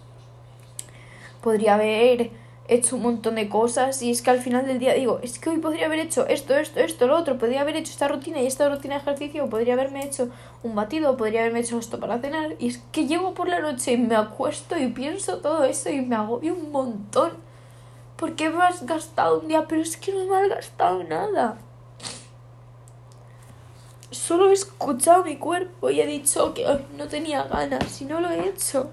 Podría 1.40 1.74
haber 1.74 2.30
hecho 2.72 2.96
un 2.96 3.02
montón 3.02 3.36
de 3.36 3.48
cosas 3.48 4.02
y 4.02 4.10
es 4.10 4.22
que 4.22 4.30
al 4.30 4.40
final 4.40 4.66
del 4.66 4.78
día 4.78 4.94
digo, 4.94 5.20
es 5.22 5.38
que 5.38 5.50
hoy 5.50 5.58
podría 5.58 5.86
haber 5.86 6.00
hecho 6.00 6.26
esto, 6.26 6.56
esto, 6.56 6.80
esto, 6.80 7.06
lo 7.06 7.16
otro, 7.16 7.38
podría 7.38 7.60
haber 7.60 7.76
hecho 7.76 7.92
esta 7.92 8.08
rutina 8.08 8.40
y 8.40 8.46
esta 8.46 8.68
rutina 8.68 8.94
de 8.96 9.00
ejercicio, 9.02 9.48
podría 9.48 9.74
haberme 9.74 10.04
hecho 10.04 10.28
un 10.62 10.74
batido, 10.74 11.16
podría 11.16 11.40
haberme 11.40 11.60
hecho 11.60 11.78
esto 11.78 12.00
para 12.00 12.18
cenar 12.18 12.56
y 12.58 12.68
es 12.68 12.78
que 12.92 13.06
llego 13.06 13.34
por 13.34 13.48
la 13.48 13.60
noche 13.60 13.92
y 13.92 13.96
me 13.96 14.16
acuesto 14.16 14.76
y 14.78 14.88
pienso 14.88 15.38
todo 15.38 15.64
eso 15.64 15.90
y 15.90 16.00
me 16.02 16.16
agobio 16.16 16.54
un 16.54 16.72
montón. 16.72 17.32
porque 18.16 18.50
me 18.50 18.62
has 18.62 18.86
gastado 18.86 19.40
un 19.40 19.48
día? 19.48 19.66
Pero 19.66 19.82
es 19.82 19.96
que 19.96 20.12
no 20.12 20.24
me 20.26 20.36
has 20.36 20.48
gastado 20.48 21.02
nada. 21.04 21.58
Solo 24.10 24.50
he 24.50 24.52
escuchado 24.52 25.24
mi 25.24 25.36
cuerpo 25.36 25.90
y 25.90 26.00
he 26.00 26.06
dicho 26.06 26.54
que 26.54 26.64
no 26.96 27.08
tenía 27.08 27.42
ganas 27.44 28.00
y 28.00 28.04
no 28.04 28.20
lo 28.20 28.30
he 28.30 28.48
hecho 28.48 28.90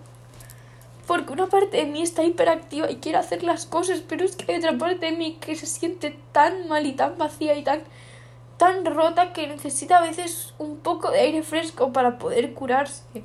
porque 1.10 1.34
una 1.34 1.48
parte 1.48 1.78
de 1.78 1.88
mí 1.88 2.04
está 2.04 2.24
hiperactiva 2.24 2.92
y 2.92 2.98
quiere 2.98 3.18
hacer 3.18 3.42
las 3.42 3.66
cosas, 3.66 4.04
pero 4.08 4.24
es 4.24 4.36
que 4.36 4.52
hay 4.52 4.60
otra 4.60 4.78
parte 4.78 5.08
de 5.08 5.12
mí 5.14 5.40
que 5.42 5.56
se 5.56 5.66
siente 5.66 6.16
tan 6.32 6.68
mal 6.68 6.86
y 6.86 6.92
tan 6.92 7.18
vacía 7.18 7.56
y 7.56 7.64
tan, 7.64 7.82
tan 8.58 8.86
rota 8.86 9.34
que 9.34 9.48
necesita 9.48 9.98
a 9.98 10.02
veces 10.02 10.54
un 10.60 10.78
poco 10.78 11.10
de 11.10 11.22
aire 11.22 11.42
fresco 11.42 11.92
para 11.92 12.20
poder 12.20 12.54
curarse. 12.54 13.24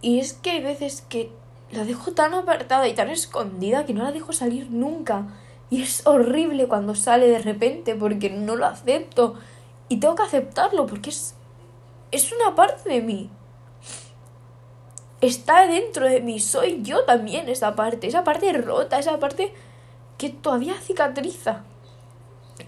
Y 0.00 0.18
es 0.18 0.32
que 0.32 0.50
hay 0.50 0.60
veces 0.60 1.02
que 1.08 1.30
la 1.70 1.84
dejo 1.84 2.10
tan 2.14 2.34
apartada 2.34 2.88
y 2.88 2.94
tan 2.94 3.08
escondida 3.08 3.86
que 3.86 3.94
no 3.94 4.02
la 4.02 4.10
dejo 4.10 4.32
salir 4.32 4.72
nunca. 4.72 5.28
Y 5.70 5.82
es 5.82 6.04
horrible 6.04 6.66
cuando 6.66 6.96
sale 6.96 7.28
de 7.28 7.38
repente 7.38 7.94
porque 7.94 8.28
no 8.28 8.56
lo 8.56 8.66
acepto. 8.66 9.36
Y 9.88 9.98
tengo 10.00 10.16
que 10.16 10.24
aceptarlo 10.24 10.86
porque 10.86 11.10
es, 11.10 11.36
es 12.10 12.32
una 12.32 12.56
parte 12.56 12.88
de 12.88 13.02
mí 13.02 13.30
está 15.22 15.66
dentro 15.66 16.06
de 16.06 16.20
mí, 16.20 16.40
soy 16.40 16.82
yo 16.82 17.04
también 17.04 17.48
esa 17.48 17.74
parte, 17.74 18.08
esa 18.08 18.24
parte 18.24 18.52
rota, 18.52 18.98
esa 18.98 19.18
parte 19.18 19.54
que 20.18 20.28
todavía 20.28 20.74
cicatriza. 20.74 21.62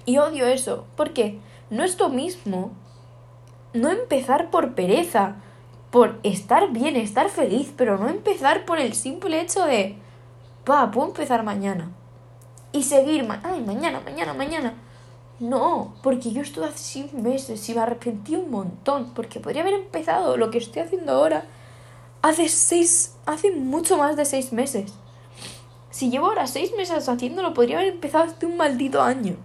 Y 0.07 0.19
odio 0.19 0.47
eso, 0.47 0.87
porque 0.97 1.39
no 1.69 1.85
es 1.85 1.99
lo 1.99 2.09
mismo 2.09 2.73
no 3.75 3.91
empezar 3.91 4.51
por 4.51 4.75
pereza, 4.75 5.37
por 5.91 6.21
estar 6.23 6.71
bien, 6.71 6.97
estar 6.97 7.29
feliz, 7.29 7.73
pero 7.77 7.99
no 7.99 8.09
empezar 8.09 8.65
por 8.65 8.79
el 8.79 8.95
simple 8.95 9.41
hecho 9.41 9.65
de, 9.65 9.97
pa, 10.65 10.91
puedo 10.93 11.09
empezar 11.09 11.43
mañana. 11.43 11.91
Y 12.73 12.85
seguir, 12.85 13.27
ay, 13.43 13.61
mañana, 13.63 14.01
mañana, 14.05 14.33
mañana. 14.33 14.75
No, 15.41 15.95
porque 16.03 16.31
yo 16.31 16.43
estuve 16.43 16.67
hace 16.67 16.79
seis 16.79 17.13
meses 17.13 17.69
y 17.69 17.75
me 17.75 17.81
arrepentí 17.81 18.37
un 18.37 18.51
montón, 18.51 19.13
porque 19.13 19.41
podría 19.41 19.63
haber 19.63 19.75
empezado 19.75 20.37
lo 20.37 20.51
que 20.51 20.59
estoy 20.59 20.83
haciendo 20.83 21.13
ahora 21.13 21.45
hace 22.25 22.49
seis, 22.49 23.15
hace 23.27 23.51
mucho 23.51 23.99
más 23.99 24.17
de 24.17 24.25
seis 24.25 24.51
meses. 24.51 24.95
Si 25.91 26.11
llevo 26.11 26.29
ahora 26.29 26.47
seis 26.47 26.73
meses 26.75 27.07
haciéndolo, 27.07 27.53
podría 27.53 27.77
haber 27.77 27.93
empezado 27.93 28.25
hace 28.25 28.47
un 28.47 28.57
maldito 28.57 29.03
año. 29.03 29.37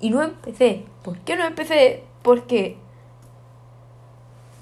Y 0.00 0.10
no 0.10 0.20
empecé. 0.20 0.86
¿Por 1.04 1.18
qué 1.20 1.36
no 1.36 1.44
empecé? 1.44 2.02
Porque... 2.22 2.78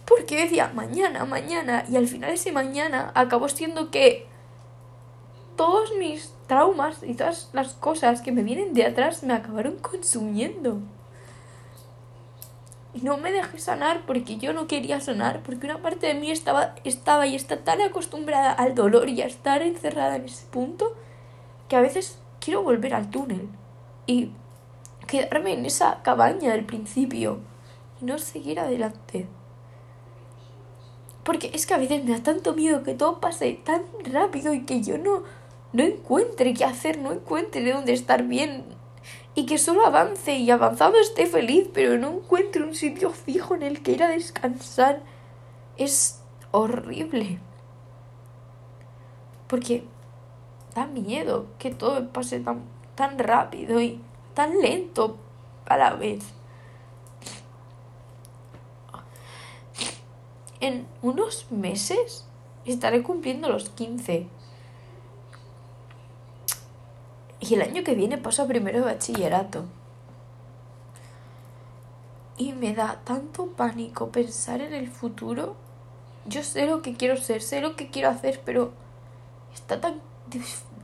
Porque 0.04 0.42
decía 0.42 0.72
mañana, 0.74 1.24
mañana. 1.24 1.86
Y 1.90 1.96
al 1.96 2.06
final 2.06 2.32
ese 2.32 2.52
mañana 2.52 3.10
acabó 3.14 3.48
siendo 3.48 3.90
que 3.90 4.26
todos 5.56 5.90
mis 5.98 6.34
traumas 6.48 7.02
y 7.02 7.14
todas 7.14 7.48
las 7.54 7.72
cosas 7.72 8.20
que 8.20 8.30
me 8.30 8.42
vienen 8.42 8.74
de 8.74 8.84
atrás 8.84 9.22
me 9.22 9.32
acabaron 9.32 9.78
consumiendo. 9.78 10.80
Y 12.94 13.00
no 13.00 13.16
me 13.16 13.32
dejé 13.32 13.58
sanar 13.58 14.02
porque 14.06 14.36
yo 14.36 14.52
no 14.52 14.66
quería 14.66 15.00
sanar, 15.00 15.42
porque 15.42 15.66
una 15.66 15.80
parte 15.80 16.06
de 16.06 16.14
mí 16.14 16.30
estaba, 16.30 16.74
estaba 16.84 17.26
y 17.26 17.34
está 17.34 17.58
tan 17.64 17.80
acostumbrada 17.80 18.52
al 18.52 18.74
dolor 18.74 19.08
y 19.08 19.22
a 19.22 19.26
estar 19.26 19.62
encerrada 19.62 20.16
en 20.16 20.26
ese 20.26 20.46
punto 20.46 20.94
que 21.68 21.76
a 21.76 21.80
veces 21.80 22.18
quiero 22.38 22.62
volver 22.62 22.94
al 22.94 23.08
túnel 23.10 23.48
y 24.06 24.30
quedarme 25.06 25.54
en 25.54 25.64
esa 25.64 26.02
cabaña 26.02 26.52
del 26.52 26.66
principio 26.66 27.40
y 28.00 28.04
no 28.04 28.18
seguir 28.18 28.60
adelante. 28.60 29.26
Porque 31.22 31.50
es 31.54 31.66
que 31.66 31.74
a 31.74 31.78
veces 31.78 32.04
me 32.04 32.10
da 32.12 32.22
tanto 32.22 32.52
miedo 32.52 32.82
que 32.82 32.94
todo 32.94 33.20
pase 33.20 33.52
tan 33.64 33.84
rápido 34.04 34.52
y 34.54 34.64
que 34.64 34.82
yo 34.82 34.98
no, 34.98 35.22
no 35.72 35.82
encuentre 35.82 36.52
qué 36.52 36.64
hacer, 36.64 36.98
no 36.98 37.12
encuentre 37.12 37.62
de 37.62 37.72
dónde 37.72 37.92
estar 37.92 38.24
bien. 38.24 38.64
Y 39.34 39.46
que 39.46 39.58
solo 39.58 39.86
avance 39.86 40.34
y 40.36 40.50
avanzado 40.50 40.98
esté 40.98 41.26
feliz, 41.26 41.68
pero 41.72 41.96
no 41.96 42.10
encuentre 42.10 42.62
un 42.62 42.74
sitio 42.74 43.10
fijo 43.10 43.54
en 43.54 43.62
el 43.62 43.82
que 43.82 43.92
ir 43.92 44.02
a 44.02 44.08
descansar. 44.08 45.00
Es 45.78 46.20
horrible. 46.50 47.40
Porque 49.46 49.84
da 50.74 50.86
miedo 50.86 51.46
que 51.58 51.70
todo 51.70 52.08
pase 52.08 52.40
tan, 52.40 52.62
tan 52.94 53.18
rápido 53.18 53.80
y 53.80 54.00
tan 54.34 54.60
lento 54.60 55.16
a 55.66 55.76
la 55.76 55.94
vez. 55.94 56.24
En 60.60 60.86
unos 61.00 61.50
meses 61.50 62.26
estaré 62.64 63.02
cumpliendo 63.02 63.48
los 63.48 63.70
15. 63.70 64.28
Y 67.42 67.54
el 67.54 67.62
año 67.62 67.82
que 67.82 67.96
viene 67.96 68.18
paso 68.18 68.46
primero 68.46 68.78
de 68.78 68.84
bachillerato. 68.84 69.64
Y 72.38 72.52
me 72.52 72.72
da 72.72 73.00
tanto 73.04 73.48
pánico 73.48 74.10
pensar 74.10 74.60
en 74.60 74.72
el 74.72 74.88
futuro. 74.88 75.56
Yo 76.24 76.44
sé 76.44 76.66
lo 76.66 76.82
que 76.82 76.94
quiero 76.94 77.16
ser, 77.16 77.42
sé 77.42 77.60
lo 77.60 77.74
que 77.74 77.90
quiero 77.90 78.08
hacer, 78.10 78.40
pero 78.44 78.72
está 79.52 79.80
tan 79.80 80.00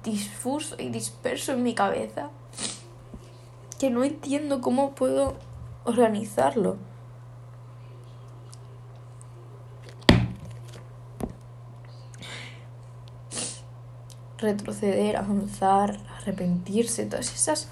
difuso 0.03 0.75
y 0.81 0.89
disperso 0.89 1.53
en 1.53 1.63
mi 1.63 1.75
cabeza 1.75 2.31
que 3.79 3.91
no 3.91 4.03
entiendo 4.03 4.61
cómo 4.61 4.97
puedo 4.97 5.37
organizarlo. 5.85 6.77
Retroceder, 14.39 15.17
avanzar, 15.17 15.99
arrepentirse, 16.29 17.07
todas 17.07 17.35
esas 17.35 17.69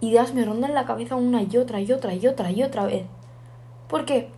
ideas 0.00 0.34
me 0.34 0.44
rondan 0.44 0.74
la 0.74 0.84
cabeza 0.84 1.16
una 1.16 1.42
y 1.42 1.56
otra 1.56 1.80
y 1.80 1.90
otra 1.92 2.14
y 2.14 2.26
otra 2.26 2.50
y 2.50 2.62
otra 2.62 2.84
vez. 2.84 3.04
Porque 3.88 4.28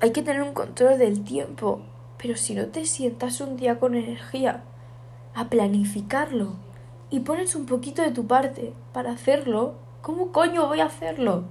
hay 0.00 0.12
que 0.12 0.22
tener 0.22 0.42
un 0.42 0.52
control 0.52 0.98
del 0.98 1.24
tiempo, 1.24 1.80
pero 2.18 2.36
si 2.36 2.54
no 2.54 2.66
te 2.66 2.84
sientas 2.84 3.40
un 3.40 3.56
día 3.56 3.78
con 3.78 3.94
energía 3.94 4.62
a 5.34 5.48
planificarlo 5.48 6.54
y 7.10 7.20
pones 7.20 7.54
un 7.54 7.66
poquito 7.66 8.02
de 8.02 8.10
tu 8.10 8.26
parte 8.26 8.72
para 8.92 9.12
hacerlo, 9.12 9.74
¿cómo 10.02 10.32
coño 10.32 10.66
voy 10.66 10.80
a 10.80 10.86
hacerlo? 10.86 11.44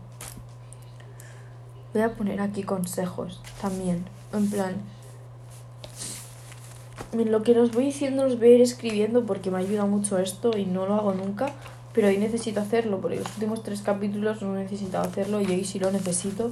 Voy 1.93 2.01
a 2.01 2.13
poner 2.13 2.41
aquí 2.41 2.63
consejos 2.63 3.41
también, 3.61 4.05
en 4.33 4.49
plan, 4.49 4.75
lo 7.23 7.43
que 7.43 7.57
os 7.57 7.71
voy 7.71 7.85
diciendo 7.85 8.25
los 8.25 8.37
voy 8.37 8.49
a 8.49 8.55
ir 8.55 8.61
escribiendo 8.61 9.25
porque 9.25 9.51
me 9.51 9.59
ayuda 9.59 9.85
mucho 9.85 10.17
esto 10.17 10.57
y 10.57 10.65
no 10.65 10.85
lo 10.85 10.95
hago 10.95 11.13
nunca, 11.13 11.53
pero 11.93 12.07
hoy 12.07 12.17
necesito 12.17 12.59
hacerlo 12.59 12.99
porque 12.99 13.17
los 13.17 13.33
últimos 13.35 13.63
tres 13.63 13.81
capítulos 13.81 14.41
no 14.41 14.57
he 14.57 14.63
necesitado 14.63 15.07
hacerlo 15.07 15.39
y 15.39 15.45
hoy 15.45 15.63
sí 15.63 15.79
lo 15.79 15.91
necesito. 15.91 16.51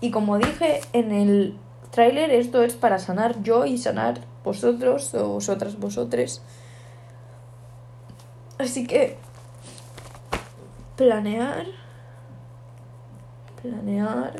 Y 0.00 0.10
como 0.10 0.36
dije 0.36 0.80
en 0.92 1.12
el 1.12 1.56
tráiler, 1.90 2.30
esto 2.30 2.62
es 2.62 2.74
para 2.74 2.98
sanar 2.98 3.42
yo 3.42 3.64
y 3.64 3.78
sanar 3.78 4.20
vosotros 4.44 5.14
o 5.14 5.28
vosotras, 5.28 5.78
vosotres. 5.78 6.42
Así 8.58 8.86
que 8.86 9.16
planear, 10.96 11.66
planear 13.62 14.34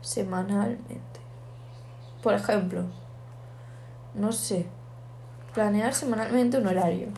semanalmente. 0.00 1.07
Por 2.22 2.34
ejemplo, 2.34 2.84
no 4.14 4.32
sé, 4.32 4.66
planear 5.54 5.94
semanalmente 5.94 6.58
un 6.58 6.66
horario. 6.66 7.08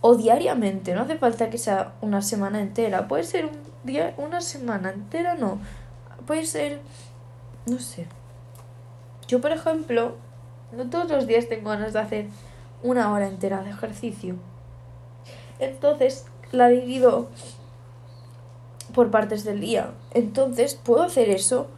O 0.00 0.14
diariamente, 0.14 0.94
no 0.94 1.02
hace 1.02 1.18
falta 1.18 1.50
que 1.50 1.58
sea 1.58 1.94
una 2.00 2.22
semana 2.22 2.60
entera, 2.60 3.08
puede 3.08 3.24
ser 3.24 3.46
un 3.46 3.58
día, 3.84 4.14
una 4.16 4.40
semana 4.40 4.90
entera, 4.90 5.34
no. 5.34 5.60
Puede 6.26 6.46
ser, 6.46 6.80
no 7.66 7.78
sé. 7.78 8.06
Yo, 9.26 9.40
por 9.40 9.52
ejemplo, 9.52 10.16
no 10.72 10.88
todos 10.88 11.10
los 11.10 11.26
días 11.26 11.48
tengo 11.48 11.70
ganas 11.70 11.92
de 11.92 11.98
hacer 11.98 12.26
una 12.82 13.12
hora 13.12 13.26
entera 13.26 13.62
de 13.62 13.70
ejercicio. 13.70 14.36
Entonces 15.58 16.26
la 16.52 16.68
divido 16.68 17.28
por 18.94 19.10
partes 19.10 19.44
del 19.44 19.60
día. 19.60 19.90
Entonces, 20.12 20.74
¿puedo 20.74 21.02
hacer 21.02 21.28
eso? 21.28 21.68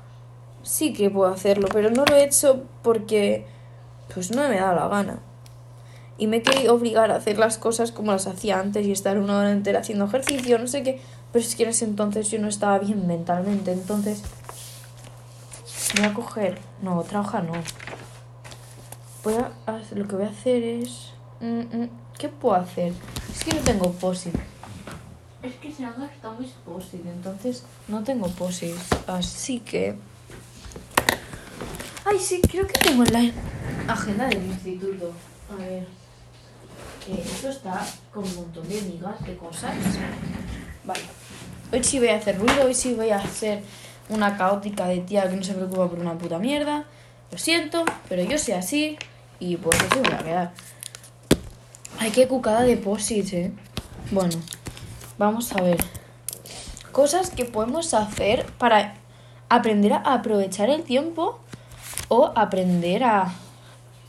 Sí 0.62 0.92
que 0.92 1.10
puedo 1.10 1.32
hacerlo, 1.32 1.68
pero 1.72 1.90
no 1.90 2.04
lo 2.04 2.16
he 2.16 2.24
hecho 2.24 2.64
porque 2.82 3.46
pues 4.12 4.30
no 4.30 4.48
me 4.48 4.58
da 4.60 4.74
la 4.74 4.88
gana. 4.88 5.20
Y 6.18 6.26
me 6.26 6.38
he 6.38 6.42
querido 6.42 6.74
obligar 6.74 7.10
a 7.10 7.16
hacer 7.16 7.38
las 7.38 7.56
cosas 7.56 7.92
como 7.92 8.12
las 8.12 8.26
hacía 8.26 8.58
antes 8.58 8.86
y 8.86 8.92
estar 8.92 9.18
una 9.18 9.38
hora 9.38 9.52
entera 9.52 9.80
haciendo 9.80 10.04
ejercicio, 10.04 10.58
no 10.58 10.66
sé 10.66 10.82
qué. 10.82 11.00
Pero 11.32 11.44
es 11.44 11.54
que 11.54 11.62
en 11.62 11.70
ese 11.70 11.84
entonces 11.84 12.30
yo 12.30 12.38
no 12.38 12.48
estaba 12.48 12.78
bien 12.78 13.06
mentalmente. 13.06 13.72
Entonces, 13.72 14.22
voy 15.96 16.04
a 16.04 16.12
coger. 16.12 16.58
No, 16.82 17.02
trabajar 17.04 17.44
no 17.44 17.52
voy 19.22 19.34
a 19.34 19.80
lo 19.94 20.08
que 20.08 20.16
voy 20.16 20.24
a 20.24 20.28
hacer 20.28 20.62
es 20.62 21.10
mm, 21.40 21.60
mm, 21.60 21.90
¿qué 22.18 22.28
puedo 22.28 22.54
hacer? 22.54 22.92
es 23.30 23.44
que 23.44 23.54
no 23.54 23.60
tengo 23.60 23.92
posit 23.92 24.34
es 25.42 25.54
que 25.54 25.72
se 25.72 25.84
han 25.84 25.98
gastado 25.98 26.38
mis 26.38 26.50
posit 26.50 27.04
entonces 27.04 27.64
no 27.88 28.02
tengo 28.02 28.28
posit 28.28 28.74
así 29.06 29.60
que 29.60 29.96
ay 32.10 32.18
sí 32.18 32.40
creo 32.50 32.66
que 32.66 32.78
tengo 32.78 33.04
la 33.04 33.30
agenda 33.88 34.26
del 34.26 34.44
instituto 34.44 35.12
a 35.52 35.56
ver 35.56 35.86
que 37.04 37.20
esto 37.20 37.48
está 37.48 37.86
con 38.12 38.24
un 38.24 38.34
montón 38.34 38.68
de 38.68 38.80
migas 38.82 39.24
de 39.24 39.36
cosas 39.36 39.74
vale 40.84 41.02
hoy 41.72 41.84
sí 41.84 41.98
voy 41.98 42.08
a 42.08 42.16
hacer 42.16 42.38
ruido 42.38 42.64
hoy 42.64 42.74
sí 42.74 42.94
voy 42.94 43.10
a 43.10 43.18
hacer 43.18 43.62
una 44.08 44.36
caótica 44.36 44.86
de 44.86 44.98
tía 44.98 45.28
que 45.28 45.36
no 45.36 45.42
se 45.42 45.54
preocupa 45.54 45.88
por 45.88 45.98
una 45.98 46.18
puta 46.18 46.38
mierda 46.38 46.86
lo 47.30 47.38
siento, 47.38 47.84
pero 48.08 48.24
yo 48.24 48.38
soy 48.38 48.54
así 48.54 48.98
y 49.38 49.56
pues 49.56 49.80
eso 49.80 50.02
voy 50.02 50.12
a 50.12 50.18
quedar. 50.18 50.52
Ay, 51.98 52.10
qué 52.10 52.26
cucada 52.26 52.62
de 52.62 52.76
posits, 52.76 53.32
eh. 53.34 53.52
Bueno, 54.10 54.36
vamos 55.16 55.52
a 55.52 55.62
ver. 55.62 55.78
Cosas 56.90 57.30
que 57.30 57.44
podemos 57.44 57.94
hacer 57.94 58.46
para 58.58 58.94
aprender 59.48 59.92
a 59.92 60.14
aprovechar 60.14 60.70
el 60.70 60.82
tiempo 60.82 61.38
o 62.10 62.30
aprender 62.36 63.04
a, 63.04 63.32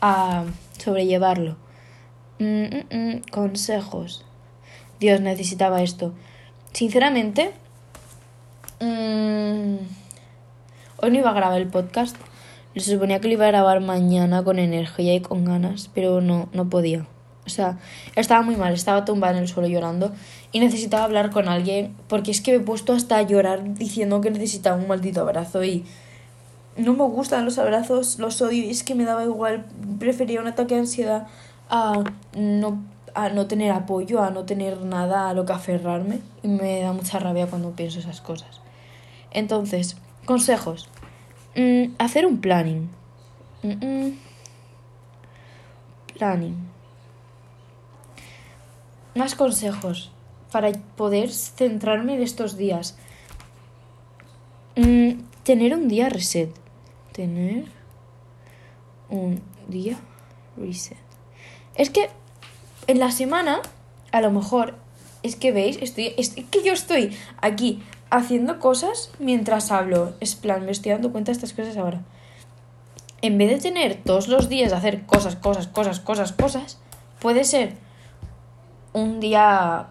a 0.02 0.44
sobrellevarlo. 0.76 1.56
Mm, 2.38 2.64
mm, 2.64 2.84
mm, 2.90 3.22
consejos. 3.30 4.26
Dios, 5.00 5.22
necesitaba 5.22 5.82
esto. 5.82 6.12
Sinceramente, 6.74 7.52
hoy 8.80 9.78
no 11.10 11.18
iba 11.18 11.30
a 11.30 11.34
grabar 11.34 11.60
el 11.60 11.68
podcast 11.68 12.16
se 12.80 12.92
suponía 12.92 13.20
que 13.20 13.28
lo 13.28 13.34
iba 13.34 13.44
a 13.44 13.48
grabar 13.48 13.80
mañana 13.80 14.42
con 14.44 14.58
energía 14.58 15.14
y 15.14 15.20
con 15.20 15.44
ganas, 15.44 15.90
pero 15.94 16.20
no, 16.20 16.48
no 16.52 16.70
podía. 16.70 17.06
O 17.44 17.50
sea, 17.50 17.78
estaba 18.14 18.42
muy 18.42 18.56
mal, 18.56 18.72
estaba 18.72 19.04
tumbada 19.04 19.36
en 19.36 19.42
el 19.42 19.48
suelo 19.48 19.68
llorando 19.68 20.12
y 20.52 20.60
necesitaba 20.60 21.04
hablar 21.04 21.30
con 21.30 21.48
alguien 21.48 21.94
porque 22.08 22.30
es 22.30 22.40
que 22.40 22.52
me 22.52 22.58
he 22.58 22.60
puesto 22.60 22.92
hasta 22.92 23.18
a 23.18 23.22
llorar 23.22 23.74
diciendo 23.74 24.20
que 24.20 24.30
necesitaba 24.30 24.76
un 24.76 24.86
maldito 24.86 25.20
abrazo 25.20 25.64
y 25.64 25.84
no 26.76 26.94
me 26.94 27.04
gustan 27.04 27.44
los 27.44 27.58
abrazos, 27.58 28.18
los 28.18 28.40
odio 28.40 28.70
es 28.70 28.82
que 28.82 28.94
me 28.94 29.04
daba 29.04 29.24
igual, 29.24 29.66
prefería 29.98 30.40
un 30.40 30.46
ataque 30.46 30.74
de 30.74 30.80
ansiedad 30.80 31.26
a 31.68 32.02
no, 32.36 32.82
a 33.14 33.28
no 33.28 33.46
tener 33.46 33.72
apoyo, 33.72 34.22
a 34.22 34.30
no 34.30 34.44
tener 34.44 34.80
nada 34.80 35.28
a 35.28 35.34
lo 35.34 35.44
que 35.44 35.52
aferrarme 35.52 36.20
y 36.42 36.48
me 36.48 36.80
da 36.80 36.92
mucha 36.92 37.18
rabia 37.18 37.46
cuando 37.46 37.72
pienso 37.72 37.98
esas 37.98 38.20
cosas. 38.20 38.60
Entonces, 39.30 39.96
consejos. 40.24 40.88
Mm, 41.56 41.94
hacer 41.98 42.26
un 42.26 42.40
planning. 42.40 42.88
planning. 46.16 46.56
Más 49.14 49.34
consejos 49.34 50.10
para 50.50 50.72
poder 50.96 51.30
centrarme 51.30 52.14
en 52.14 52.22
estos 52.22 52.56
días. 52.56 52.96
Mm, 54.76 55.22
tener 55.44 55.74
un 55.74 55.88
día 55.88 56.08
reset. 56.08 56.61
Tener 57.12 57.64
un 59.10 59.42
día 59.68 59.98
reset. 60.56 60.96
Es 61.74 61.90
que 61.90 62.08
en 62.86 62.98
la 62.98 63.10
semana, 63.10 63.60
a 64.12 64.20
lo 64.20 64.30
mejor, 64.30 64.76
es 65.22 65.36
que 65.36 65.52
veis, 65.52 65.78
estoy, 65.80 66.14
es 66.16 66.30
que 66.30 66.62
yo 66.64 66.72
estoy 66.72 67.16
aquí 67.40 67.82
haciendo 68.10 68.58
cosas 68.58 69.10
mientras 69.18 69.70
hablo. 69.70 70.14
Es 70.20 70.34
plan, 70.34 70.64
me 70.64 70.72
estoy 70.72 70.92
dando 70.92 71.12
cuenta 71.12 71.30
de 71.32 71.36
estas 71.36 71.52
cosas 71.52 71.76
ahora. 71.76 72.02
En 73.22 73.38
vez 73.38 73.50
de 73.50 73.58
tener 73.58 74.02
todos 74.02 74.28
los 74.28 74.48
días 74.48 74.70
de 74.70 74.76
hacer 74.76 75.06
cosas, 75.06 75.36
cosas, 75.36 75.68
cosas, 75.68 76.00
cosas, 76.00 76.32
cosas, 76.32 76.78
puede 77.20 77.44
ser 77.44 77.74
un 78.92 79.20
día, 79.20 79.88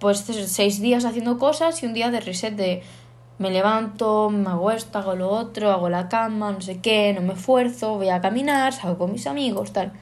pues 0.00 0.18
seis 0.18 0.80
días 0.80 1.04
haciendo 1.04 1.38
cosas 1.38 1.82
y 1.82 1.86
un 1.86 1.94
día 1.94 2.10
de 2.10 2.20
reset 2.20 2.54
de 2.54 2.82
me 3.38 3.50
levanto, 3.50 4.30
me 4.30 4.48
hago 4.48 4.70
esto, 4.70 4.98
hago 4.98 5.14
lo 5.14 5.30
otro, 5.30 5.70
hago 5.70 5.88
la 5.88 6.08
cama, 6.08 6.52
no 6.52 6.60
sé 6.60 6.80
qué, 6.80 7.12
no 7.14 7.20
me 7.22 7.34
esfuerzo, 7.34 7.94
voy 7.94 8.08
a 8.08 8.20
caminar, 8.20 8.72
salgo 8.72 8.98
con 8.98 9.12
mis 9.12 9.26
amigos, 9.26 9.72
tal. 9.72 9.92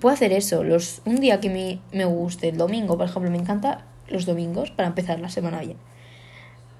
Puedo 0.00 0.14
hacer 0.14 0.32
eso, 0.32 0.64
los, 0.64 1.00
un 1.04 1.20
día 1.20 1.40
que 1.40 1.48
me, 1.48 1.78
me 1.96 2.04
guste, 2.04 2.48
el 2.48 2.56
domingo, 2.56 2.96
por 2.96 3.06
ejemplo, 3.06 3.30
me 3.30 3.38
encanta 3.38 3.84
los 4.08 4.26
domingos 4.26 4.70
para 4.70 4.88
empezar 4.88 5.20
la 5.20 5.28
semana 5.28 5.60
bien. 5.60 5.76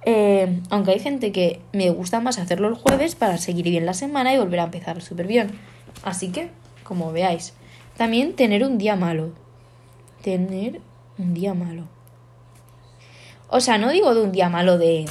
Eh, 0.04 0.60
aunque 0.70 0.90
hay 0.90 0.98
gente 0.98 1.30
que 1.30 1.60
me 1.72 1.90
gusta 1.90 2.20
más 2.20 2.38
hacerlo 2.38 2.68
el 2.68 2.74
jueves 2.74 3.14
para 3.14 3.38
seguir 3.38 3.66
bien 3.68 3.86
la 3.86 3.94
semana 3.94 4.34
y 4.34 4.38
volver 4.38 4.60
a 4.60 4.64
empezar 4.64 5.00
súper 5.00 5.26
bien. 5.26 5.52
Así 6.02 6.32
que, 6.32 6.50
como 6.82 7.12
veáis. 7.12 7.54
También 7.96 8.34
tener 8.34 8.64
un 8.64 8.78
día 8.78 8.96
malo. 8.96 9.30
Tener 10.22 10.80
un 11.18 11.34
día 11.34 11.54
malo. 11.54 11.84
O 13.48 13.60
sea, 13.60 13.78
no 13.78 13.90
digo 13.90 14.14
de 14.14 14.22
un 14.22 14.32
día 14.32 14.48
malo 14.48 14.78
de 14.78 15.04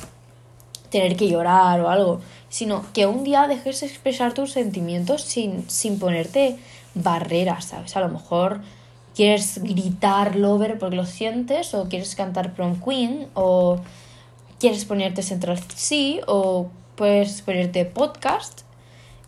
tener 0.92 1.16
que 1.16 1.30
llorar 1.30 1.82
o 1.82 1.90
algo, 1.90 2.22
sino 2.50 2.86
que 2.94 3.08
un 3.08 3.24
día 3.24 3.48
dejes 3.48 3.82
expresar 3.82 4.34
tus 4.34 4.52
sentimientos 4.52 5.24
sin, 5.24 5.68
sin 5.70 5.98
ponerte 5.98 6.58
barreras, 6.94 7.66
¿sabes? 7.66 7.96
A 7.96 8.02
lo 8.02 8.10
mejor 8.10 8.62
quieres 9.16 9.62
gritar 9.64 10.36
Lover 10.36 10.78
porque 10.78 10.98
lo 10.98 11.06
sientes, 11.06 11.74
o 11.74 11.90
quieres 11.90 12.16
cantar 12.16 12.54
Prom 12.54 12.80
Queen, 12.82 13.28
o 13.34 13.80
quieres 14.60 14.86
ponerte 14.86 15.24
Central 15.24 15.60
sí 15.76 16.22
o 16.28 16.70
puedes 16.96 17.42
ponerte 17.42 17.86
podcast 17.86 18.62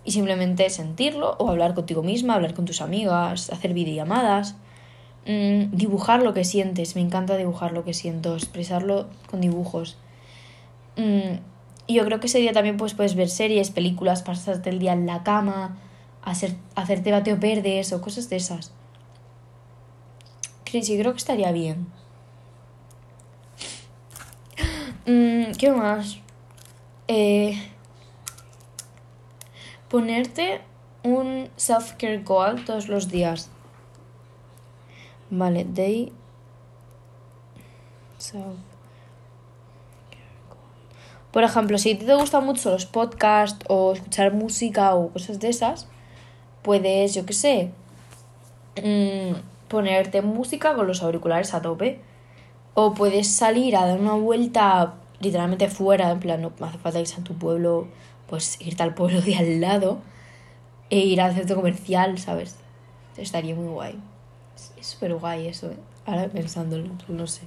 y 0.06 0.12
simplemente 0.12 0.70
sentirlo, 0.70 1.36
o 1.40 1.50
hablar 1.50 1.74
contigo 1.74 2.04
misma, 2.04 2.36
hablar 2.36 2.54
con 2.54 2.66
tus 2.66 2.82
amigas, 2.82 3.50
hacer 3.50 3.74
videollamadas, 3.74 4.56
mm, 5.26 5.72
dibujar 5.72 6.22
lo 6.22 6.34
que 6.34 6.44
sientes. 6.44 6.96
Me 6.96 7.02
encanta 7.02 7.38
dibujar 7.38 7.72
lo 7.72 7.86
que 7.86 7.94
siento, 7.94 8.36
expresarlo 8.36 9.08
con 9.32 9.40
dibujos. 9.40 9.98
Mm, 10.98 11.38
y 11.88 11.96
yo 11.96 12.06
creo 12.06 12.20
que 12.20 12.28
ese 12.28 12.40
día 12.40 12.54
también 12.54 12.78
pues, 12.78 12.94
puedes 12.94 13.16
ver 13.16 13.30
series, 13.30 13.72
películas, 13.72 14.24
pasarte 14.24 14.70
el 14.70 14.80
día 14.80 14.94
en 14.94 15.06
la 15.06 15.24
cama, 15.24 15.78
hacer, 16.22 16.56
hacerte 16.76 17.12
bateo 17.12 17.38
verdes 17.38 17.92
o 17.94 18.02
cosas 18.02 18.30
de 18.30 18.38
esas. 18.38 18.72
Yo 20.82 20.98
creo 20.98 21.12
que 21.12 21.20
estaría 21.20 21.52
bien. 21.52 21.86
Mm, 25.06 25.52
¿Qué 25.52 25.70
más? 25.70 26.18
Eh, 27.08 27.62
ponerte 29.88 30.62
un 31.04 31.50
self-care 31.58 32.24
goal 32.24 32.66
todos 32.66 32.88
los 32.88 33.10
días. 33.10 33.52
Vale, 35.30 35.64
day. 35.66 36.12
Self 38.18 38.73
por 41.34 41.44
ejemplo, 41.44 41.80
si 41.80 41.96
te 41.96 42.14
gustan 42.14 42.46
mucho 42.46 42.70
los 42.70 42.86
podcasts 42.86 43.66
o 43.68 43.94
escuchar 43.94 44.34
música 44.34 44.94
o 44.94 45.10
cosas 45.10 45.40
de 45.40 45.50
esas, 45.50 45.88
puedes, 46.62 47.16
yo 47.16 47.26
qué 47.26 47.34
sé, 47.34 47.72
mm, 48.78 49.34
ponerte 49.68 50.22
música 50.22 50.76
con 50.76 50.86
los 50.86 51.02
auriculares 51.02 51.56
a 51.56 51.62
tope. 51.64 52.00
O 52.76 52.94
puedes 52.94 53.28
salir 53.34 53.76
a 53.76 53.88
dar 53.88 54.00
una 54.00 54.14
vuelta 54.14 54.94
literalmente 55.22 55.70
fuera, 55.70 56.12
en 56.12 56.20
plan, 56.20 56.42
no 56.42 56.52
hace 56.62 56.78
falta 56.78 57.00
irse 57.00 57.20
a 57.20 57.24
tu 57.24 57.34
pueblo, 57.34 57.88
pues 58.30 58.62
irte 58.62 58.84
al 58.84 58.94
pueblo 58.94 59.20
de 59.22 59.36
al 59.36 59.60
lado 59.60 60.00
e 60.92 61.00
ir 61.00 61.20
al 61.20 61.34
centro 61.34 61.56
comercial, 61.56 62.20
¿sabes? 62.20 62.58
Estaría 63.18 63.56
muy 63.56 63.70
guay. 63.70 64.00
Es 64.80 64.86
súper 64.86 65.16
guay 65.16 65.48
eso, 65.48 65.72
¿eh? 65.72 65.78
Ahora 66.06 66.28
pensándolo, 66.28 66.90
no 67.08 67.26
sé. 67.26 67.42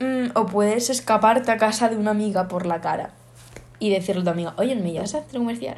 Mm, 0.00 0.30
o 0.34 0.46
puedes 0.46 0.90
escaparte 0.90 1.50
a 1.50 1.56
casa 1.56 1.88
de 1.88 1.96
una 1.96 2.10
amiga 2.10 2.48
por 2.48 2.66
la 2.66 2.80
cara 2.80 3.14
y 3.78 3.90
decirle 3.90 4.22
a 4.22 4.24
tu 4.24 4.30
amiga, 4.30 4.54
oye, 4.58 4.74
¿me 4.76 4.92
llevas 4.92 5.14
al 5.14 5.22
centro 5.22 5.40
comercial? 5.40 5.76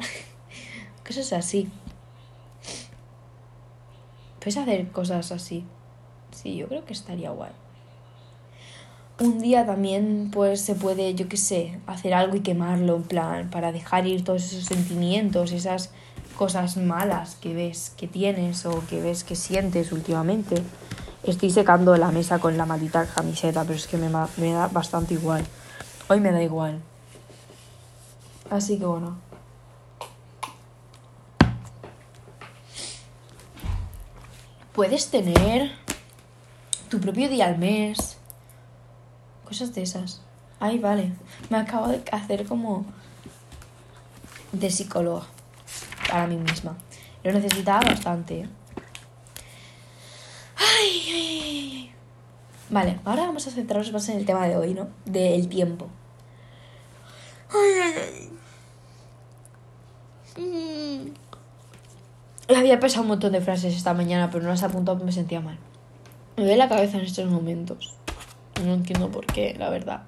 cosas 1.07 1.31
así. 1.33 1.69
Puedes 4.39 4.57
hacer 4.57 4.87
cosas 4.91 5.31
así. 5.31 5.65
Sí, 6.31 6.55
yo 6.55 6.67
creo 6.67 6.85
que 6.85 6.93
estaría 6.93 7.31
guay. 7.31 7.51
Un 9.19 9.39
día 9.39 9.65
también, 9.65 10.29
pues 10.31 10.61
se 10.61 10.75
puede, 10.75 11.13
yo 11.13 11.27
qué 11.27 11.35
sé, 11.35 11.79
hacer 11.87 12.13
algo 12.13 12.37
y 12.37 12.39
quemarlo, 12.39 12.95
en 12.95 13.03
plan, 13.03 13.49
para 13.49 13.73
dejar 13.73 14.07
ir 14.07 14.23
todos 14.23 14.45
esos 14.45 14.65
sentimientos, 14.65 15.51
esas 15.51 15.91
cosas 16.37 16.77
malas 16.77 17.35
que 17.35 17.53
ves 17.53 17.93
que 17.97 18.07
tienes 18.07 18.65
o 18.65 18.81
que 18.87 19.01
ves 19.01 19.25
que 19.25 19.35
sientes 19.35 19.91
últimamente. 19.91 20.61
Estoy 21.23 21.49
secando 21.49 21.95
la 21.97 22.11
mesa 22.11 22.39
con 22.39 22.57
la 22.57 22.65
maldita 22.65 23.05
camiseta, 23.05 23.63
pero 23.63 23.75
es 23.75 23.87
que 23.87 23.97
me, 23.97 24.09
me 24.37 24.53
da 24.53 24.67
bastante 24.67 25.13
igual. 25.13 25.45
Hoy 26.07 26.19
me 26.19 26.31
da 26.31 26.41
igual. 26.41 26.81
Así 28.49 28.79
que 28.79 28.85
bueno. 28.85 29.17
Puedes 34.73 35.11
tener 35.11 35.71
tu 36.89 36.99
propio 36.99 37.27
día 37.29 37.47
al 37.47 37.57
mes. 37.57 38.17
Cosas 39.45 39.73
de 39.75 39.81
esas. 39.83 40.21
Ay, 40.59 40.79
vale. 40.79 41.11
Me 41.49 41.57
acabo 41.57 41.89
de 41.89 42.01
hacer 42.11 42.45
como 42.47 42.85
de 44.51 44.69
psicóloga 44.69 45.25
para 46.09 46.27
mí 46.27 46.37
misma. 46.37 46.77
Lo 47.23 47.33
necesitaba 47.33 47.81
bastante. 47.81 48.47
Ay, 50.59 51.01
ay, 51.07 51.13
ay, 51.13 51.91
Vale, 52.69 52.99
ahora 53.05 53.23
vamos 53.23 53.47
a 53.47 53.51
centrarnos 53.51 53.91
más 53.93 54.09
en 54.09 54.17
el 54.17 54.25
tema 54.25 54.47
de 54.47 54.57
hoy, 54.57 54.73
¿no? 54.73 54.89
Del 55.05 55.47
tiempo. 55.47 55.87
Ay, 57.49 57.71
ay, 57.81 58.29
ay. 60.37 61.13
Había 62.55 62.79
pensado 62.79 63.03
un 63.03 63.09
montón 63.09 63.31
de 63.31 63.41
frases 63.41 63.75
esta 63.75 63.93
mañana, 63.93 64.29
pero 64.29 64.43
no 64.43 64.49
las 64.49 64.63
apuntado 64.63 64.97
porque 64.97 65.05
me 65.05 65.11
sentía 65.11 65.39
mal. 65.39 65.57
Me 66.35 66.43
duele 66.43 66.57
la 66.57 66.69
cabeza 66.69 66.97
en 66.97 67.03
estos 67.03 67.29
momentos. 67.29 67.95
No 68.63 68.73
entiendo 68.73 69.09
por 69.09 69.25
qué, 69.25 69.55
la 69.57 69.69
verdad. 69.69 70.03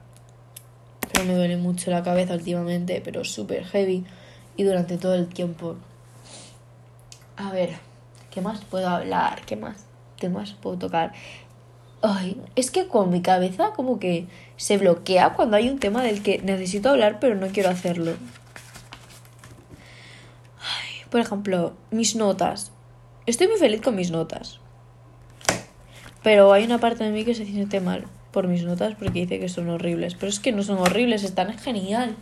Pero 1.12 1.26
me 1.26 1.36
duele 1.36 1.58
mucho 1.58 1.92
la 1.92 2.04
cabeza 2.04 2.34
últimamente, 2.34 3.02
pero 3.04 3.24
súper 3.24 3.66
heavy. 3.66 4.06
Y 4.58 4.64
durante 4.64 4.98
todo 4.98 5.16
el 5.16 5.28
tiempo. 5.28 5.78
A 7.38 7.52
ver, 7.52 7.78
¿qué 8.30 8.42
más 8.42 8.64
puedo 8.66 8.90
hablar? 8.90 9.42
¿Qué 9.46 9.56
más? 9.56 9.86
¿Qué 10.22 10.30
más 10.30 10.52
puedo 10.54 10.78
tocar? 10.78 11.14
Ay, 12.04 12.40
es 12.56 12.70
que 12.70 12.88
con 12.88 13.10
mi 13.10 13.24
cabeza 13.24 13.72
como 13.76 13.98
que 13.98 14.28
se 14.56 14.78
bloquea 14.78 15.34
cuando 15.34 15.58
hay 15.58 15.68
un 15.68 15.80
tema 15.80 16.04
del 16.04 16.22
que 16.22 16.38
necesito 16.44 16.92
hablar 16.92 17.20
pero 17.20 17.34
no 17.34 17.48
quiero 17.48 17.70
hacerlo. 17.70 18.12
Ay, 20.60 21.10
por 21.10 21.20
ejemplo, 21.20 21.74
mis 21.90 22.16
notas. 22.16 22.72
Estoy 23.26 23.48
muy 23.48 23.58
feliz 23.58 23.82
con 23.82 23.96
mis 23.96 24.12
notas. 24.12 24.60
Pero 26.22 26.54
hay 26.54 26.64
una 26.64 26.78
parte 26.78 27.04
de 27.04 27.10
mí 27.10 27.26
que 27.26 27.34
se 27.34 27.48
siente 27.48 27.82
mal 27.82 28.06
por 28.32 28.48
mis 28.48 28.64
notas 28.64 28.94
porque 28.94 29.22
dice 29.22 29.40
que 29.40 29.50
son 29.50 29.70
horribles. 29.70 30.14
Pero 30.14 30.30
es 30.30 30.40
que 30.40 30.52
no 30.52 30.62
son 30.62 30.78
horribles, 30.78 31.24
están 31.24 31.58
genial. 31.58 32.16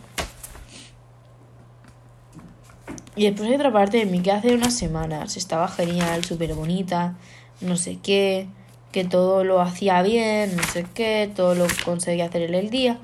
Y 3.17 3.25
después 3.25 3.49
hay 3.49 3.55
otra 3.55 3.73
parte 3.73 3.97
de 3.97 4.05
mí 4.05 4.21
que 4.21 4.31
hace 4.31 4.55
unas 4.55 4.73
semanas 4.73 5.35
estaba 5.35 5.67
genial, 5.67 6.23
súper 6.23 6.53
bonita 6.53 7.17
no 7.61 7.77
sé 7.77 7.99
qué, 8.01 8.47
que 8.91 9.05
todo 9.05 9.43
lo 9.43 9.61
hacía 9.61 10.01
bien, 10.01 10.55
no 10.55 10.63
sé 10.63 10.85
qué, 10.93 11.31
todo 11.35 11.55
lo 11.55 11.67
conseguía 11.85 12.25
hacer 12.25 12.43
en 12.43 12.55
el 12.55 12.69
día. 12.69 12.99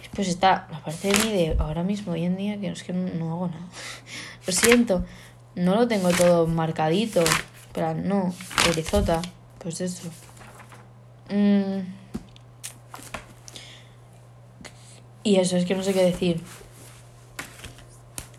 Después 0.00 0.28
está 0.28 0.66
la 0.70 0.80
parte 0.82 1.08
de 1.08 1.18
mí 1.24 1.32
de 1.32 1.56
ahora 1.58 1.82
mismo, 1.82 2.12
hoy 2.12 2.24
en 2.24 2.36
día, 2.36 2.58
que 2.58 2.68
es 2.68 2.82
que 2.82 2.92
no, 2.92 3.32
hago 3.32 3.48
nada. 3.48 3.68
Lo 4.46 4.52
siento, 4.52 5.04
no 5.54 5.74
lo 5.74 5.86
tengo 5.86 6.08
todo 6.08 6.46
marcadito, 6.46 7.22
pero 7.74 7.92
no, 7.94 8.34
perezota, 8.64 9.20
pues 9.58 9.82
eso. 9.82 10.08
Mm. 11.28 11.80
Y 15.22 15.36
eso, 15.36 15.58
es 15.58 15.66
que 15.66 15.74
no 15.74 15.82
sé 15.82 15.92
qué 15.92 16.02
decir. 16.02 16.40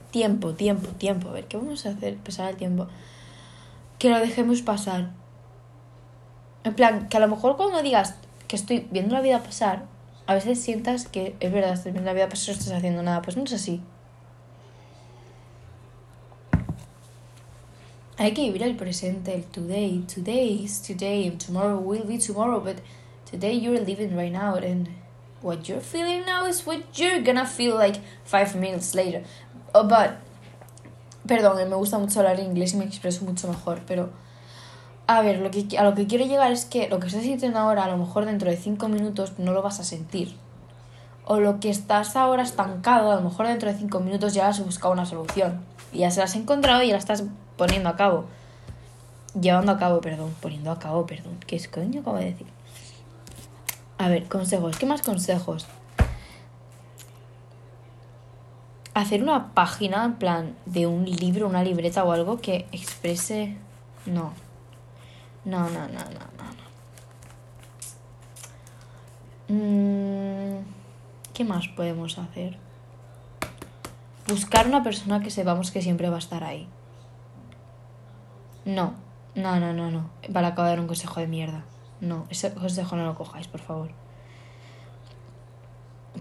Tiempo, 0.10 0.56
tiempo, 0.56 0.88
tiempo. 0.94 1.30
A 1.30 1.34
ver, 1.34 1.46
¿qué 1.46 1.58
vamos 1.58 1.86
a 1.86 1.90
hacer? 1.90 2.18
Pasar 2.18 2.50
el 2.50 2.58
tiempo. 2.58 2.88
Que 4.00 4.10
lo 4.10 4.18
dejemos 4.18 4.64
pasar. 4.64 5.12
En 6.64 6.74
plan, 6.74 7.08
que 7.08 7.18
a 7.18 7.20
lo 7.20 7.28
mejor 7.28 7.58
cuando 7.58 7.82
digas 7.82 8.16
que 8.48 8.56
estoy 8.56 8.88
viendo 8.92 9.16
la 9.16 9.22
vida 9.22 9.42
pasar, 9.44 9.86
a 10.28 10.34
veces 10.34 10.62
sientas 10.62 11.08
que 11.08 11.36
es 11.40 11.52
verdad, 11.52 11.74
estás 11.74 11.94
viendo 11.94 12.10
la 12.10 12.14
vida 12.14 12.30
pasar 12.30 12.56
no 12.56 12.60
estás 12.60 12.78
haciendo 12.78 13.02
nada. 13.02 13.22
Pues 13.22 13.38
no 13.38 13.44
es 13.44 13.54
así. 13.54 13.82
Hay 18.18 18.34
que 18.34 18.42
vivir 18.42 18.64
el 18.64 18.76
presente, 18.76 19.34
el 19.34 19.46
today. 19.46 20.04
Today 20.14 20.66
is 20.66 20.82
today, 20.82 21.26
and 21.26 21.40
tomorrow 21.40 21.80
will 21.80 22.04
be 22.04 22.18
tomorrow, 22.18 22.60
but 22.60 22.76
today 23.32 23.54
you're 23.54 23.80
living 23.80 24.14
right 24.14 24.32
now, 24.32 24.56
and 24.56 24.90
what 25.42 25.70
you're 25.70 25.80
feeling 25.80 26.26
now 26.26 26.46
is 26.46 26.68
what 26.68 26.80
you're 26.96 27.22
gonna 27.24 27.46
feel 27.46 27.76
like 27.76 28.02
five 28.26 28.56
minutes 28.56 28.94
later. 28.94 29.24
Oh, 29.74 29.88
but, 29.88 30.18
perdón, 31.26 31.66
me 31.70 31.76
gusta 31.78 31.98
mucho 31.98 32.20
hablar 32.20 32.42
inglés 32.42 32.74
y 32.74 32.78
me 32.78 32.84
expreso 32.84 33.24
mucho 33.24 33.48
mejor, 33.48 33.80
pero 33.88 34.10
a 35.12 35.24
ver, 35.24 35.40
lo 35.40 35.50
que, 35.50 35.76
a 35.76 35.84
lo 35.84 35.96
que 35.96 36.06
quiero 36.06 36.24
llegar 36.28 36.52
es 36.52 36.66
que 36.66 36.88
lo 36.88 37.00
que 37.00 37.08
estás 37.08 37.24
sintiendo 37.24 37.58
ahora, 37.58 37.86
a 37.86 37.88
lo 37.88 37.98
mejor 37.98 38.26
dentro 38.26 38.48
de 38.48 38.58
cinco 38.58 38.90
minutos 38.90 39.40
no 39.40 39.54
lo 39.54 39.64
vas 39.64 39.80
a 39.80 39.84
sentir. 39.84 40.36
o 41.26 41.40
lo 41.40 41.60
que 41.60 41.72
estás 41.72 42.16
ahora 42.16 42.44
estancado, 42.44 43.12
a 43.12 43.16
lo 43.16 43.22
mejor 43.22 43.48
dentro 43.48 43.72
de 43.72 43.76
cinco 43.76 44.00
minutos 44.02 44.36
ya 44.36 44.48
has 44.48 44.64
buscado 44.64 44.94
una 44.94 45.08
solución. 45.08 45.62
Y 45.92 46.00
ya 46.00 46.12
se 46.12 46.20
la 46.20 46.26
has 46.26 46.36
encontrado 46.36 46.84
y 46.84 46.88
ya 46.88 46.94
la 46.94 47.00
estás 47.00 47.24
poniendo 47.58 47.90
a 47.90 47.96
cabo. 47.96 48.26
Llevando 49.40 49.72
a 49.72 49.78
cabo, 49.80 50.00
perdón. 50.00 50.32
Poniendo 50.42 50.72
a 50.72 50.78
cabo, 50.78 51.08
perdón. 51.08 51.38
¿Qué 51.48 51.56
es 51.56 51.68
coño 51.68 52.02
acabo 52.02 52.18
de 52.18 52.26
decir? 52.26 52.48
A 53.98 54.10
ver, 54.10 54.28
consejos. 54.28 54.78
¿Qué 54.78 54.86
más 54.86 55.02
consejos? 55.02 55.66
Hacer 58.94 59.24
una 59.24 59.54
página, 59.56 60.06
en 60.06 60.14
plan, 60.16 60.56
de 60.68 60.86
un 60.86 61.06
libro, 61.06 61.48
una 61.48 61.64
libreta 61.64 62.04
o 62.04 62.12
algo 62.12 62.40
que 62.42 62.68
exprese... 62.72 63.58
No. 64.06 64.34
No, 65.46 65.70
no, 65.70 65.88
no, 65.88 65.88
no, 65.88 66.20
no. 66.38 66.60
Mm, 69.50 70.64
¿Qué 71.34 71.44
más 71.44 71.68
podemos 71.70 72.20
hacer? 72.20 72.58
Buscar 74.28 74.68
una 74.68 74.84
persona 74.84 75.22
que 75.22 75.32
sepamos 75.32 75.72
que 75.72 75.82
siempre 75.82 76.10
va 76.10 76.18
a 76.18 76.20
estar 76.20 76.44
ahí. 76.44 76.68
No, 78.66 78.94
no, 79.34 79.60
no, 79.60 79.74
no, 79.74 79.90
no. 79.90 80.10
Para 80.32 80.50
acabar 80.50 80.80
un 80.80 80.86
consejo 80.86 81.20
de 81.20 81.28
mierda. 81.28 81.64
No, 82.02 82.28
ese 82.30 82.54
consejo 82.54 82.96
no 82.96 83.06
lo 83.06 83.16
cojáis, 83.16 83.48
por 83.48 83.62
favor. 83.62 83.90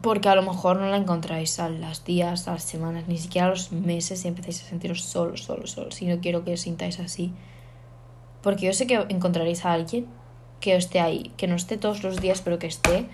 Porque 0.00 0.28
a 0.28 0.35
lo 0.35 0.42
mejor 0.42 0.78
no 0.78 0.88
la 0.88 0.96
encontráis 0.96 1.59
a 1.61 1.68
los 1.68 2.04
días, 2.04 2.48
a 2.48 2.52
las 2.52 2.62
semanas, 2.62 3.09
ni 3.09 3.18
siquiera 3.18 3.48
a 3.48 3.50
los 3.50 3.72
meses 3.72 4.24
y 4.24 4.28
empezáis 4.28 4.62
a 4.62 4.66
sentiros 4.66 5.02
solos, 5.02 5.42
solos, 5.42 5.72
solos. 5.72 6.00
Y 6.00 6.07
no 6.07 6.20
quiero 6.20 6.44
que 6.44 6.54
os 6.54 6.61
sintáis 6.61 6.98
así. 7.00 7.35
Porque 8.42 8.66
yo 8.66 8.72
sé 8.72 8.87
que 8.87 8.94
encontraréis 9.09 9.64
a 9.64 9.72
alguien 9.72 10.07
que 10.61 10.77
esté 10.77 11.01
ahí, 11.01 11.33
que 11.37 11.46
no 11.46 11.57
esté 11.57 11.77
todos 11.77 12.03
los 12.03 12.20
días, 12.20 12.40
pero 12.40 12.59
que 12.59 12.66
esté. 12.66 13.07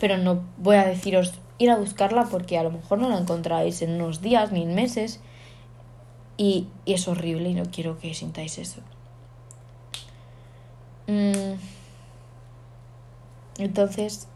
Pero 0.00 0.18
no 0.18 0.42
voy 0.58 0.76
a 0.76 0.84
deciros 0.84 1.34
ir 1.58 1.70
a 1.70 1.76
buscarla 1.76 2.24
porque 2.24 2.58
a 2.58 2.62
lo 2.62 2.70
mejor 2.70 2.98
no 2.98 3.08
la 3.08 3.18
encontráis 3.18 3.82
en 3.82 3.92
unos 3.92 4.20
días 4.20 4.52
ni 4.52 4.62
en 4.62 4.74
meses. 4.74 5.20
Y, 6.36 6.68
es 6.86 7.08
horrible 7.08 7.50
y 7.50 7.54
no 7.54 7.64
quiero 7.70 7.98
que 7.98 8.14
sintáis 8.14 8.58
eso. 8.58 8.80
Mm. 11.06 11.54
Entonces, 13.58 14.28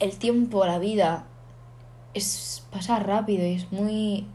el 0.00 0.16
tiempo, 0.18 0.66
la 0.66 0.78
vida, 0.78 1.24
es 2.14 2.64
pasa 2.70 2.98
rápido 2.98 3.46
y 3.46 3.54
es 3.54 3.72
muy 3.72 4.26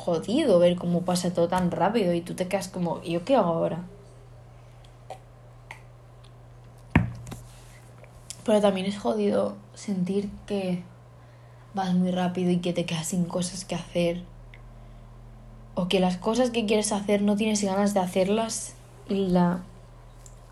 jodido 0.00 0.58
ver 0.58 0.76
cómo 0.76 1.02
pasa 1.02 1.32
todo 1.32 1.48
tan 1.48 1.70
rápido 1.70 2.12
y 2.14 2.22
tú 2.22 2.34
te 2.34 2.48
quedas 2.48 2.68
como, 2.68 3.00
¿y 3.04 3.12
yo 3.12 3.24
qué 3.24 3.36
hago 3.36 3.50
ahora? 3.50 3.84
Pero 8.44 8.60
también 8.60 8.86
es 8.86 8.98
jodido 8.98 9.56
sentir 9.74 10.30
que 10.46 10.82
vas 11.74 11.94
muy 11.94 12.10
rápido 12.10 12.50
y 12.50 12.56
que 12.56 12.72
te 12.72 12.86
quedas 12.86 13.08
sin 13.08 13.24
cosas 13.24 13.64
que 13.64 13.74
hacer. 13.74 14.22
O 15.74 15.88
que 15.88 16.00
las 16.00 16.16
cosas 16.16 16.50
que 16.50 16.66
quieres 16.66 16.92
hacer 16.92 17.22
no 17.22 17.36
tienes 17.36 17.62
ganas 17.62 17.94
de 17.94 18.00
hacerlas 18.00 18.74
y 19.08 19.28
la 19.28 19.60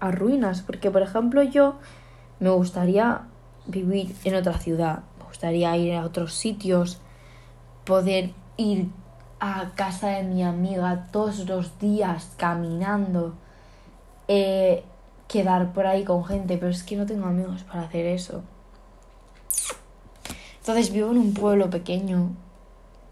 arruinas. 0.00 0.62
Porque, 0.62 0.90
por 0.90 1.02
ejemplo, 1.02 1.42
yo 1.42 1.76
me 2.38 2.50
gustaría 2.50 3.22
vivir 3.66 4.14
en 4.24 4.36
otra 4.36 4.58
ciudad. 4.58 5.00
Me 5.18 5.24
gustaría 5.24 5.76
ir 5.76 5.94
a 5.94 6.04
otros 6.04 6.34
sitios. 6.34 7.00
Poder 7.84 8.32
ir 8.56 8.88
a 9.40 9.72
casa 9.74 10.08
de 10.08 10.22
mi 10.22 10.42
amiga 10.42 11.08
todos 11.12 11.46
los 11.48 11.78
días 11.78 12.32
caminando. 12.36 13.34
Eh, 14.28 14.84
quedar 15.28 15.72
por 15.72 15.86
ahí 15.86 16.04
con 16.04 16.24
gente, 16.24 16.56
pero 16.56 16.70
es 16.70 16.82
que 16.82 16.96
no 16.96 17.06
tengo 17.06 17.26
amigos 17.26 17.62
para 17.62 17.82
hacer 17.82 18.06
eso. 18.06 18.42
Entonces 20.58 20.90
vivo 20.92 21.10
en 21.12 21.18
un 21.18 21.34
pueblo 21.34 21.70
pequeño, 21.70 22.30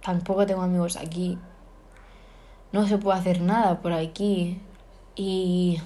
tampoco 0.03 0.47
tengo 0.47 0.63
amigos 0.63 0.97
aquí, 0.97 1.39
no 2.73 2.87
se 2.87 2.99
puede 2.99 3.19
hacer 3.19 3.41
nada 3.41 3.81
por 3.81 3.93
aquí 3.93 4.61
y 5.15 5.81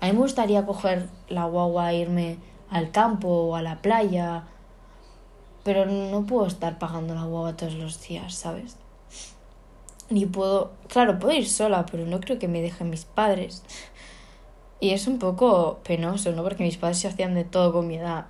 a 0.00 0.06
mí 0.06 0.12
me 0.12 0.18
gustaría 0.20 0.64
coger 0.64 1.08
la 1.28 1.44
guagua 1.44 1.92
e 1.92 1.98
irme 1.98 2.38
al 2.70 2.90
campo 2.90 3.28
o 3.28 3.56
a 3.56 3.62
la 3.62 3.82
playa, 3.82 4.44
pero 5.62 5.86
no 5.86 6.24
puedo 6.24 6.46
estar 6.46 6.78
pagando 6.78 7.14
la 7.14 7.24
guagua 7.24 7.56
todos 7.56 7.74
los 7.74 8.06
días, 8.06 8.34
¿sabes? 8.34 8.76
Ni 10.14 10.26
puedo, 10.26 10.70
claro, 10.86 11.18
puedo 11.18 11.36
ir 11.36 11.48
sola, 11.48 11.86
pero 11.90 12.06
no 12.06 12.20
creo 12.20 12.38
que 12.38 12.46
me 12.46 12.62
dejen 12.62 12.88
mis 12.88 13.04
padres. 13.04 13.64
Y 14.78 14.90
es 14.90 15.08
un 15.08 15.18
poco 15.18 15.80
penoso, 15.82 16.30
¿no? 16.30 16.44
Porque 16.44 16.62
mis 16.62 16.76
padres 16.76 16.98
se 16.98 17.08
hacían 17.08 17.34
de 17.34 17.42
todo 17.42 17.72
con 17.72 17.88
mi 17.88 17.96
edad. 17.96 18.26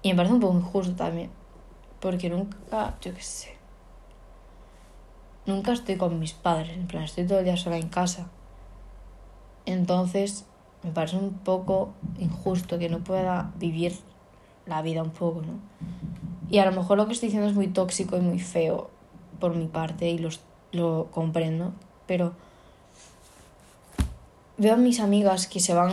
Y 0.00 0.08
me 0.08 0.16
parece 0.16 0.32
un 0.32 0.40
poco 0.40 0.56
injusto 0.56 0.96
también. 0.96 1.28
Porque 2.00 2.30
nunca, 2.30 2.96
yo 3.02 3.12
qué 3.12 3.20
sé. 3.20 3.58
Nunca 5.44 5.74
estoy 5.74 5.96
con 5.98 6.18
mis 6.18 6.32
padres, 6.32 6.70
en 6.70 6.86
plan, 6.86 7.02
estoy 7.02 7.26
todo 7.26 7.40
el 7.40 7.44
día 7.44 7.58
sola 7.58 7.76
en 7.76 7.90
casa. 7.90 8.30
Entonces, 9.66 10.46
me 10.82 10.92
parece 10.92 11.18
un 11.18 11.34
poco 11.34 11.92
injusto 12.18 12.78
que 12.78 12.88
no 12.88 13.04
pueda 13.04 13.52
vivir 13.58 13.92
la 14.64 14.80
vida 14.80 15.02
un 15.02 15.10
poco, 15.10 15.42
¿no? 15.42 15.58
Y 16.48 16.56
a 16.56 16.64
lo 16.64 16.72
mejor 16.72 16.96
lo 16.96 17.06
que 17.06 17.12
estoy 17.12 17.26
diciendo 17.26 17.50
es 17.50 17.54
muy 17.54 17.68
tóxico 17.68 18.16
y 18.16 18.20
muy 18.20 18.38
feo 18.38 18.88
por 19.38 19.54
mi 19.54 19.66
parte 19.66 20.08
y 20.08 20.16
los, 20.16 20.40
lo 20.72 21.08
comprendo, 21.10 21.72
pero 22.06 22.34
veo 24.58 24.74
a 24.74 24.76
mis 24.76 25.00
amigas 25.00 25.46
que 25.46 25.60
se 25.60 25.74
van 25.74 25.92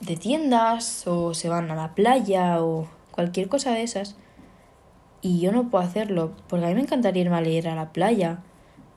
de 0.00 0.16
tiendas 0.16 1.06
o 1.06 1.34
se 1.34 1.48
van 1.48 1.70
a 1.70 1.74
la 1.74 1.94
playa 1.94 2.62
o 2.62 2.88
cualquier 3.10 3.48
cosa 3.48 3.72
de 3.72 3.82
esas 3.82 4.16
y 5.22 5.40
yo 5.40 5.52
no 5.52 5.70
puedo 5.70 5.82
hacerlo 5.84 6.32
porque 6.48 6.66
a 6.66 6.68
mí 6.68 6.74
me 6.74 6.82
encantaría 6.82 7.22
irme 7.22 7.36
a 7.36 7.40
leer 7.40 7.68
a 7.68 7.74
la 7.74 7.92
playa 7.92 8.40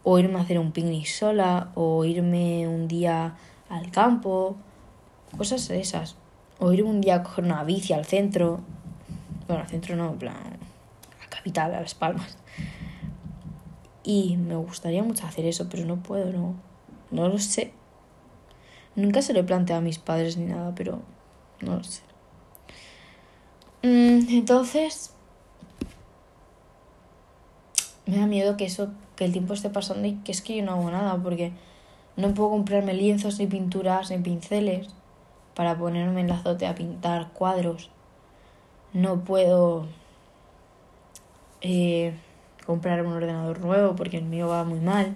o 0.09 0.19
irme 0.19 0.39
a 0.39 0.41
hacer 0.43 0.57
un 0.57 0.71
picnic 0.71 1.05
sola 1.05 1.71
o 1.75 2.05
irme 2.05 2.65
un 2.65 2.87
día 2.87 3.35
al 3.67 3.91
campo, 3.91 4.55
cosas 5.35 5.67
de 5.67 5.81
esas. 5.81 6.15
O 6.59 6.71
irme 6.71 6.89
un 6.89 7.01
día 7.01 7.15
a 7.15 7.23
coger 7.23 7.43
una 7.43 7.65
bici 7.65 7.91
al 7.91 8.05
centro. 8.05 8.61
Bueno, 9.47 9.63
al 9.63 9.69
centro 9.69 9.97
no, 9.97 10.11
en 10.11 10.17
plan, 10.17 10.35
a 10.35 11.23
la 11.23 11.29
capital, 11.29 11.75
a 11.75 11.81
Las 11.81 11.93
Palmas. 11.93 12.37
Y 14.07 14.37
me 14.37 14.55
gustaría 14.55 15.03
mucho 15.03 15.27
hacer 15.27 15.43
eso, 15.43 15.67
pero 15.69 15.83
no 15.83 15.97
puedo, 15.97 16.31
no. 16.31 16.55
No 17.11 17.27
lo 17.27 17.39
sé. 17.39 17.73
Nunca 18.95 19.21
se 19.21 19.33
lo 19.33 19.41
he 19.41 19.43
planteado 19.43 19.81
a 19.81 19.83
mis 19.83 19.99
padres 19.99 20.37
ni 20.37 20.45
nada, 20.45 20.73
pero 20.73 21.01
no 21.59 21.75
lo 21.75 21.83
sé. 21.83 22.03
Mm, 23.83 24.29
entonces, 24.29 25.13
me 28.05 28.15
da 28.15 28.27
miedo 28.27 28.55
que 28.55 28.63
eso, 28.63 28.91
que 29.17 29.25
el 29.25 29.33
tiempo 29.33 29.53
esté 29.53 29.69
pasando 29.69 30.07
y 30.07 30.13
que 30.13 30.31
es 30.31 30.41
que 30.41 30.55
yo 30.55 30.63
no 30.63 30.71
hago 30.71 30.89
nada, 30.89 31.21
porque 31.21 31.51
no 32.15 32.33
puedo 32.33 32.51
comprarme 32.51 32.93
lienzos, 32.93 33.37
ni 33.39 33.47
pinturas, 33.47 34.09
ni 34.09 34.19
pinceles 34.19 34.87
para 35.53 35.77
ponerme 35.77 36.21
en 36.21 36.29
la 36.29 36.35
azotea 36.35 36.69
a 36.69 36.75
pintar 36.75 37.33
cuadros. 37.33 37.89
No 38.93 39.25
puedo 39.25 39.85
eh, 41.59 42.13
comprar 42.67 43.03
un 43.03 43.13
ordenador 43.13 43.59
nuevo 43.61 43.95
porque 43.95 44.17
el 44.17 44.25
mío 44.25 44.47
va 44.49 44.63
muy 44.63 44.79
mal. 44.79 45.15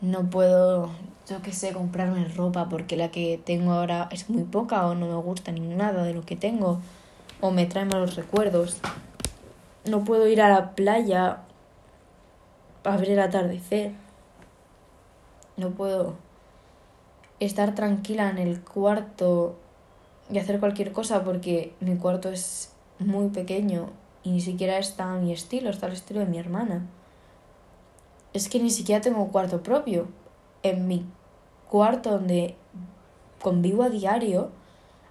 No 0.00 0.30
puedo 0.30 0.90
yo 1.28 1.42
qué 1.42 1.52
sé, 1.52 1.72
comprarme 1.72 2.24
ropa 2.28 2.68
porque 2.68 2.96
la 2.96 3.10
que 3.10 3.40
tengo 3.44 3.72
ahora 3.72 4.08
es 4.12 4.30
muy 4.30 4.44
poca 4.44 4.86
o 4.86 4.94
no 4.94 5.08
me 5.08 5.16
gusta 5.16 5.50
ni 5.50 5.60
nada 5.60 6.04
de 6.04 6.14
lo 6.14 6.24
que 6.24 6.36
tengo 6.36 6.80
o 7.40 7.50
me 7.50 7.66
trae 7.66 7.84
malos 7.84 8.14
recuerdos. 8.14 8.78
No 9.84 10.04
puedo 10.04 10.28
ir 10.28 10.40
a 10.40 10.48
la 10.48 10.74
playa 10.74 11.40
a 12.84 12.96
ver 12.96 13.10
el 13.10 13.18
atardecer. 13.18 13.92
No 15.56 15.70
puedo 15.70 16.14
estar 17.40 17.74
tranquila 17.74 18.30
en 18.30 18.38
el 18.38 18.62
cuarto 18.62 19.56
y 20.30 20.38
hacer 20.38 20.60
cualquier 20.60 20.92
cosa 20.92 21.24
porque 21.24 21.74
mi 21.80 21.96
cuarto 21.96 22.30
es 22.30 22.72
muy 23.00 23.28
pequeño 23.30 23.88
y 24.26 24.30
ni 24.30 24.40
siquiera 24.40 24.78
está 24.78 25.12
a 25.12 25.18
mi 25.18 25.32
estilo, 25.32 25.70
está 25.70 25.86
al 25.86 25.92
estilo 25.92 26.18
de 26.18 26.26
mi 26.26 26.38
hermana. 26.38 26.84
Es 28.32 28.48
que 28.48 28.58
ni 28.58 28.70
siquiera 28.70 29.00
tengo 29.00 29.28
cuarto 29.28 29.62
propio. 29.62 30.08
En 30.64 30.88
mi 30.88 31.06
cuarto 31.70 32.10
donde 32.10 32.56
convivo 33.40 33.84
a 33.84 33.88
diario, 33.88 34.50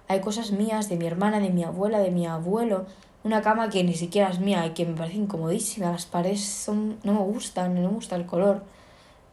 hay 0.06 0.20
cosas 0.20 0.50
mías 0.50 0.90
de 0.90 0.96
mi 0.96 1.06
hermana, 1.06 1.40
de 1.40 1.48
mi 1.48 1.64
abuela, 1.64 1.98
de 2.00 2.10
mi 2.10 2.26
abuelo, 2.26 2.84
una 3.24 3.40
cama 3.40 3.70
que 3.70 3.82
ni 3.84 3.94
siquiera 3.94 4.28
es 4.28 4.38
mía 4.38 4.66
y 4.66 4.74
que 4.74 4.84
me 4.84 4.94
parece 4.94 5.16
incomodísima, 5.16 5.92
las 5.92 6.04
paredes 6.04 6.44
son, 6.44 6.98
no 7.02 7.14
me 7.14 7.20
gustan, 7.20 7.74
no 7.74 7.80
me 7.80 7.88
gusta 7.88 8.16
el 8.16 8.26
color, 8.26 8.64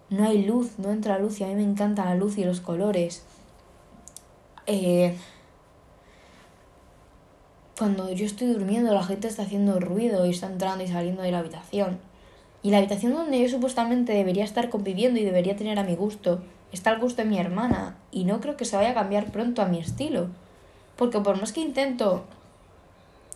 no 0.10 0.24
hay 0.24 0.46
luz, 0.46 0.80
no 0.80 0.92
entra 0.92 1.20
luz 1.20 1.42
y 1.42 1.44
a 1.44 1.48
mí 1.48 1.56
me 1.56 1.64
encanta 1.64 2.06
la 2.06 2.16
luz 2.16 2.38
y 2.38 2.46
los 2.46 2.62
colores. 2.62 3.26
Eh, 4.66 5.18
cuando 7.78 8.12
yo 8.12 8.26
estoy 8.26 8.48
durmiendo 8.48 8.94
la 8.94 9.04
gente 9.04 9.28
está 9.28 9.44
haciendo 9.44 9.80
ruido 9.80 10.26
y 10.26 10.30
está 10.30 10.48
entrando 10.48 10.84
y 10.84 10.88
saliendo 10.88 11.22
de 11.22 11.32
la 11.32 11.40
habitación. 11.40 12.00
Y 12.62 12.72
la 12.72 12.78
habitación 12.78 13.14
donde 13.14 13.42
yo 13.42 13.50
supuestamente 13.50 14.14
debería 14.14 14.44
estar 14.44 14.70
conviviendo 14.70 15.20
y 15.20 15.26
debería 15.26 15.56
tener 15.56 15.80
a 15.80 15.84
mi 15.84 15.96
gusto 15.96 16.42
está 16.74 16.90
al 16.90 17.00
gusto 17.00 17.22
de 17.22 17.30
mi 17.30 17.38
hermana 17.38 17.96
y 18.12 18.26
no 18.26 18.42
creo 18.42 18.58
que 18.58 18.66
se 18.66 18.76
vaya 18.76 18.92
a 18.92 18.96
cambiar 18.96 19.32
pronto 19.32 19.62
a 19.62 19.68
mi 19.68 19.80
estilo. 19.80 20.28
Porque 20.98 21.20
por 21.20 21.40
más 21.40 21.54
que 21.54 21.62
intento 21.62 22.26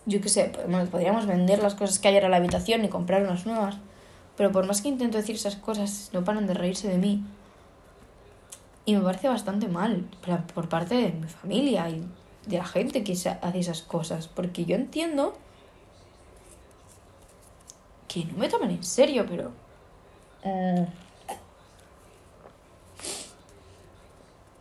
yo 0.06 0.22
qué 0.22 0.30
sé, 0.30 0.52
podríamos 0.90 1.28
vender 1.28 1.62
las 1.62 1.76
cosas 1.76 2.00
que 2.00 2.08
hay 2.08 2.16
ahora 2.16 2.28
en 2.28 2.32
la 2.32 2.38
habitación 2.38 2.84
y 2.84 2.90
comprar 2.90 3.24
unas 3.24 3.46
nuevas. 3.46 3.76
Pero 4.38 4.52
por 4.52 4.66
más 4.66 4.82
que 4.82 4.88
intento 4.88 5.18
decir 5.18 5.36
esas 5.36 5.58
cosas, 5.58 6.10
no 6.14 6.24
paran 6.24 6.48
de 6.48 6.54
reírse 6.54 6.88
de 6.88 6.98
mí. 6.98 7.24
Y 8.86 8.96
me 8.96 9.02
parece 9.02 9.28
bastante 9.28 9.68
mal 9.68 10.06
por 10.54 10.70
parte 10.70 10.96
de 10.96 11.12
mi 11.12 11.28
familia 11.28 11.90
y 11.90 12.08
de 12.48 12.58
la 12.58 12.66
gente 12.66 13.04
que 13.04 13.14
hace 13.14 13.60
esas 13.60 13.82
cosas. 13.82 14.28
Porque 14.28 14.66
yo 14.66 14.76
entiendo 14.76 15.36
que 18.08 18.26
no 18.26 18.38
me 18.38 18.50
toman 18.50 18.72
en 18.72 18.84
serio, 18.84 19.26
pero... 19.28 19.52
Eh, 20.44 20.88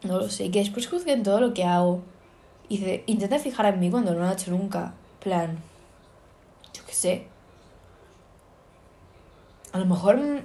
no 0.03 0.19
lo 0.19 0.29
sé, 0.29 0.51
que 0.51 0.61
después 0.61 0.89
juzguen 0.89 1.23
todo 1.23 1.41
lo 1.41 1.55
que 1.55 1.65
hago. 1.65 2.03
Y 2.69 2.79
de, 2.79 3.05
intenta 3.07 3.39
fijar 3.39 3.67
en 3.67 3.81
mí 3.81 3.91
cuando 3.91 4.13
no 4.13 4.21
lo 4.21 4.27
ha 4.27 4.33
hecho 4.33 4.51
nunca. 4.51 4.95
plan, 5.21 5.59
yo 6.73 6.85
qué 6.85 6.93
sé. 6.93 7.29
A 9.73 9.79
lo 9.79 9.87
mejor 9.87 10.17
me 10.17 10.43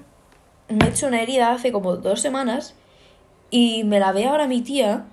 he 0.67 0.89
hecho 0.89 1.07
una 1.07 1.21
herida 1.21 1.53
hace 1.53 1.71
como 1.71 1.95
dos 1.97 2.21
semanas 2.21 2.75
y 3.49 3.83
me 3.83 3.99
la 3.99 4.11
ve 4.11 4.25
ahora 4.25 4.47
mi 4.47 4.61
tía 4.61 5.05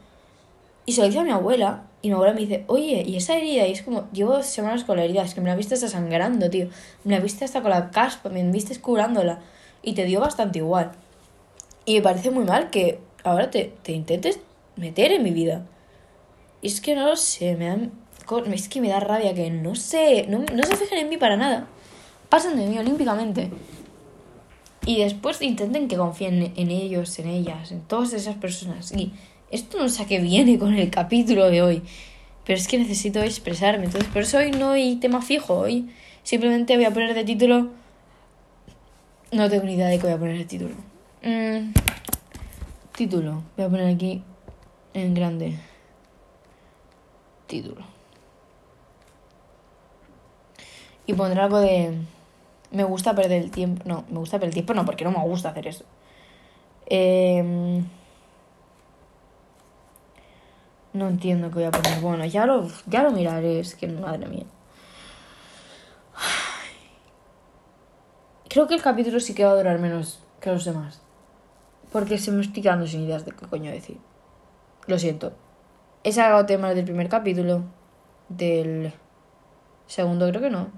y 0.86 0.92
se 0.92 1.00
lo 1.00 1.06
dice 1.06 1.20
a 1.20 1.24
mi 1.24 1.30
abuela 1.30 1.88
y 2.00 2.08
mi 2.08 2.14
abuela 2.14 2.32
me 2.32 2.40
dice, 2.40 2.64
oye, 2.68 3.02
¿y 3.06 3.16
esa 3.16 3.37
herida? 3.37 3.66
Y 3.66 3.72
es 3.72 3.82
como, 3.82 4.08
llevo 4.12 4.42
semanas 4.42 4.84
con 4.84 4.96
la 4.96 5.04
herida, 5.04 5.22
es 5.22 5.34
que 5.34 5.40
me 5.40 5.48
la 5.48 5.56
viste 5.56 5.74
hasta 5.74 5.88
sangrando, 5.88 6.48
tío. 6.48 6.68
Me 7.04 7.14
la 7.14 7.20
viste 7.20 7.44
hasta 7.44 7.61
con 7.61 7.70
la 7.70 7.90
caspa, 7.90 8.28
me 8.28 8.42
viste 8.50 8.78
curándola. 8.80 9.40
Y 9.82 9.94
te 9.94 10.04
dio 10.04 10.20
bastante 10.20 10.58
igual. 10.61 10.92
Y 11.84 11.96
me 11.96 12.02
parece 12.02 12.30
muy 12.30 12.44
mal 12.44 12.70
que 12.70 13.00
ahora 13.24 13.50
te, 13.50 13.72
te 13.82 13.92
intentes 13.92 14.38
meter 14.76 15.11
en 15.11 15.24
mi 15.24 15.30
vida. 15.30 15.66
Y 16.62 16.68
es 16.68 16.80
que 16.80 16.94
no 16.94 17.06
lo 17.06 17.16
sé, 17.16 17.56
me 17.56 17.66
dan... 17.66 17.92
Es 18.52 18.68
que 18.68 18.82
me 18.82 18.90
da 18.90 19.00
rabia 19.00 19.32
que 19.32 19.50
no 19.50 19.74
sé, 19.74 20.26
no, 20.28 20.40
no 20.40 20.62
se 20.64 20.76
fijen 20.76 20.98
en 20.98 21.08
mí 21.08 21.16
para 21.16 21.38
nada. 21.38 21.66
Pasan 22.28 22.58
de 22.58 22.66
mí 22.66 22.78
olímpicamente. 22.78 23.50
Y 24.84 24.98
después 25.02 25.40
intenten 25.40 25.88
que 25.88 25.96
confíen 25.96 26.52
en 26.54 26.70
ellos, 26.70 27.18
en 27.18 27.28
ellas, 27.28 27.72
en 27.72 27.80
todas 27.80 28.12
esas 28.12 28.37
personas. 28.37 28.92
Y 28.92 29.14
esto 29.50 29.78
no 29.78 29.88
sé 29.88 30.02
a 30.02 30.06
qué 30.06 30.20
viene 30.20 30.58
con 30.58 30.74
el 30.74 30.90
capítulo 30.90 31.50
de 31.50 31.62
hoy. 31.62 31.82
Pero 32.44 32.58
es 32.58 32.68
que 32.68 32.78
necesito 32.78 33.20
expresarme. 33.22 33.84
Entonces, 33.84 34.11
por 34.11 34.22
eso 34.22 34.38
hoy 34.38 34.50
no 34.50 34.70
hay 34.70 34.96
tema 34.96 35.22
fijo. 35.22 35.58
Hoy 35.58 35.90
simplemente 36.22 36.76
voy 36.76 36.84
a 36.84 36.92
poner 36.92 37.14
de 37.14 37.24
título. 37.24 37.68
No 39.32 39.50
tengo 39.50 39.64
ni 39.64 39.74
idea 39.74 39.88
de 39.88 39.98
qué 39.98 40.06
voy 40.06 40.14
a 40.14 40.18
poner 40.18 40.38
de 40.38 40.44
título. 40.44 40.74
Mm, 41.22 41.72
título. 42.96 43.42
Voy 43.56 43.66
a 43.66 43.68
poner 43.68 43.94
aquí 43.94 44.22
en 44.94 45.14
grande. 45.14 45.58
Título. 47.46 47.84
Y 51.06 51.14
pondré 51.14 51.40
algo 51.40 51.61
de. 51.61 51.98
Me 52.70 52.84
gusta 52.84 53.14
perder 53.14 53.42
el 53.42 53.50
tiempo. 53.50 53.82
No, 53.87 54.04
me 54.11 54.18
gusta 54.18 54.38
perder 54.38 54.48
el 54.48 54.54
tiempo, 54.54 54.74
no, 54.74 54.84
porque 54.84 55.04
no 55.04 55.11
me 55.11 55.20
gusta 55.20 55.50
hacer 55.50 55.66
eso. 55.66 55.84
Eh, 56.87 57.82
no 60.98 61.08
entiendo 61.08 61.48
qué 61.48 61.54
voy 61.54 61.64
a 61.64 61.70
poner. 61.70 62.00
Bueno, 62.00 62.24
ya 62.26 62.44
lo, 62.44 62.68
ya 62.87 63.02
lo 63.02 63.11
miraré, 63.12 63.61
es 63.61 63.74
que 63.74 63.87
madre 63.88 64.26
mía. 64.26 64.44
Creo 68.48 68.66
que 68.66 68.74
el 68.74 68.82
capítulo 68.82 69.20
sí 69.20 69.34
que 69.34 69.44
va 69.44 69.52
a 69.52 69.56
durar 69.56 69.78
menos 69.78 70.20
que 70.40 70.50
los 70.50 70.64
demás. 70.64 71.00
Porque 71.92 72.18
se 72.18 72.32
me 72.32 72.42
estoy 72.42 72.62
quedando 72.62 72.87
sin 72.87 73.02
ideas 73.02 73.24
de 73.24 73.32
qué 73.32 73.46
coño 73.46 73.70
decir. 73.70 73.98
Lo 74.87 74.98
siento. 74.98 75.32
He 76.02 76.12
sacado 76.12 76.46
temas 76.46 76.74
del 76.74 76.84
primer 76.84 77.08
capítulo. 77.08 77.64
Del 78.28 78.92
segundo, 79.87 80.28
creo 80.28 80.40
que 80.40 80.50
no. 80.50 80.68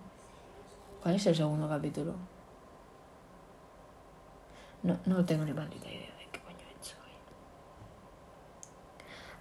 ¿Cuál 1.02 1.14
es 1.16 1.26
el 1.26 1.34
segundo 1.34 1.68
capítulo? 1.68 2.14
No, 4.82 4.98
no 5.06 5.24
tengo 5.24 5.44
ni 5.44 5.52
maldita 5.52 5.88
idea. 5.88 6.09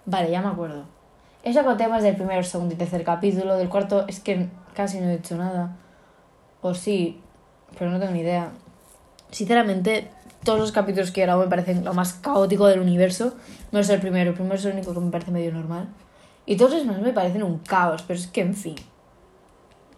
Vale, 0.06 0.30
ya 0.30 0.42
me 0.42 0.48
acuerdo. 0.48 0.84
He 1.42 1.52
sacado 1.52 1.76
temas 1.76 2.02
del 2.02 2.16
primer, 2.16 2.44
segundo 2.44 2.74
y 2.74 2.78
tercer 2.78 3.04
capítulo. 3.04 3.56
Del 3.56 3.68
cuarto 3.68 4.04
es 4.08 4.20
que 4.20 4.48
casi 4.74 5.00
no 5.00 5.08
he 5.08 5.14
hecho 5.14 5.36
nada. 5.36 5.76
O 6.62 6.74
sí, 6.74 7.20
pero 7.78 7.90
no 7.90 7.98
tengo 7.98 8.12
ni 8.12 8.20
idea. 8.20 8.50
Sinceramente, 9.30 10.10
todos 10.44 10.58
los 10.58 10.72
capítulos 10.72 11.10
que 11.10 11.22
he 11.22 11.26
me 11.26 11.46
parecen 11.46 11.84
lo 11.84 11.94
más 11.94 12.14
caótico 12.14 12.66
del 12.66 12.80
universo. 12.80 13.34
No 13.72 13.78
es 13.78 13.88
el 13.88 14.00
primero, 14.00 14.30
el 14.30 14.36
primero 14.36 14.56
es 14.56 14.64
el 14.64 14.72
único 14.72 14.92
que 14.92 15.00
me 15.00 15.10
parece 15.10 15.30
medio 15.30 15.52
normal. 15.52 15.88
Y 16.46 16.56
todos 16.56 16.72
los 16.72 16.82
demás 16.82 17.00
me 17.00 17.12
parecen 17.12 17.42
un 17.42 17.58
caos, 17.58 18.02
pero 18.06 18.18
es 18.18 18.26
que 18.26 18.40
en 18.40 18.54
fin. 18.54 18.76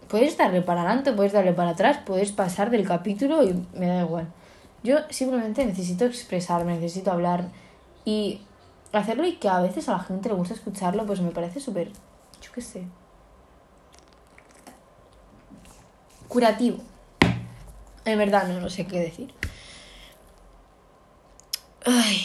Puedes 0.09 0.37
darle 0.37 0.61
para 0.63 0.83
adelante, 0.83 1.13
puedes 1.13 1.33
darle 1.33 1.53
para 1.55 1.71
atrás, 1.71 2.01
puedes 2.05 2.33
pasar 2.33 2.71
del 2.71 2.87
capítulo 2.87 3.43
y 3.43 3.67
me 3.75 3.87
da 3.87 4.03
igual. 4.03 4.27
Yo 4.83 4.99
simplemente 5.11 5.65
necesito 5.65 6.05
expresarme, 6.05 6.75
necesito 6.75 7.11
hablar. 7.11 7.47
Y 8.05 8.43
hacerlo 8.93 9.27
y 9.27 9.37
que 9.37 9.49
a 9.49 9.61
veces 9.61 9.89
a 9.89 9.93
la 9.93 10.01
gente 10.01 10.29
le 10.29 10.35
gusta 10.35 10.55
escucharlo, 10.55 11.07
pues 11.07 11.21
me 11.21 11.31
parece 11.31 11.61
súper, 11.61 11.89
yo 12.41 12.53
qué 12.53 12.61
sé, 12.61 12.85
curativo. 16.29 16.79
En 18.05 18.19
verdad, 18.19 18.49
no, 18.49 18.61
no 18.61 18.69
sé 18.69 18.87
qué 18.87 18.99
decir. 18.99 19.33
Ay, 21.85 22.21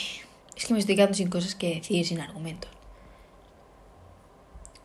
es 0.56 0.66
que 0.66 0.74
me 0.74 0.80
estoy 0.80 0.96
quedando 0.96 1.14
sin 1.14 1.30
cosas 1.30 1.56
que 1.56 1.76
decir, 1.76 2.06
sin 2.06 2.20
argumentos. 2.22 2.72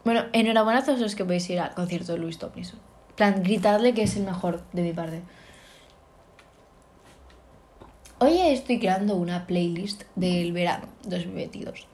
Bueno, 0.05 0.25
enhorabuena 0.33 0.81
a 0.81 0.85
todos 0.85 0.99
los 0.99 1.15
que 1.15 1.25
podéis 1.25 1.49
ir 1.51 1.61
al 1.61 1.75
concierto 1.75 2.13
de 2.13 2.19
Luis 2.19 2.39
Tomlinson. 2.39 2.81
plan, 3.15 3.43
gritadle 3.43 3.95
que 3.95 4.03
es 4.03 4.17
el 4.17 4.25
mejor 4.25 4.65
de 4.73 4.83
mi 4.83 4.93
parte. 4.93 5.23
Hoy 8.25 8.39
estoy 8.39 8.79
creando 8.79 9.17
una 9.17 9.49
playlist 9.49 10.05
del 10.15 10.53
verano 10.53 10.87
2022. 11.07 11.89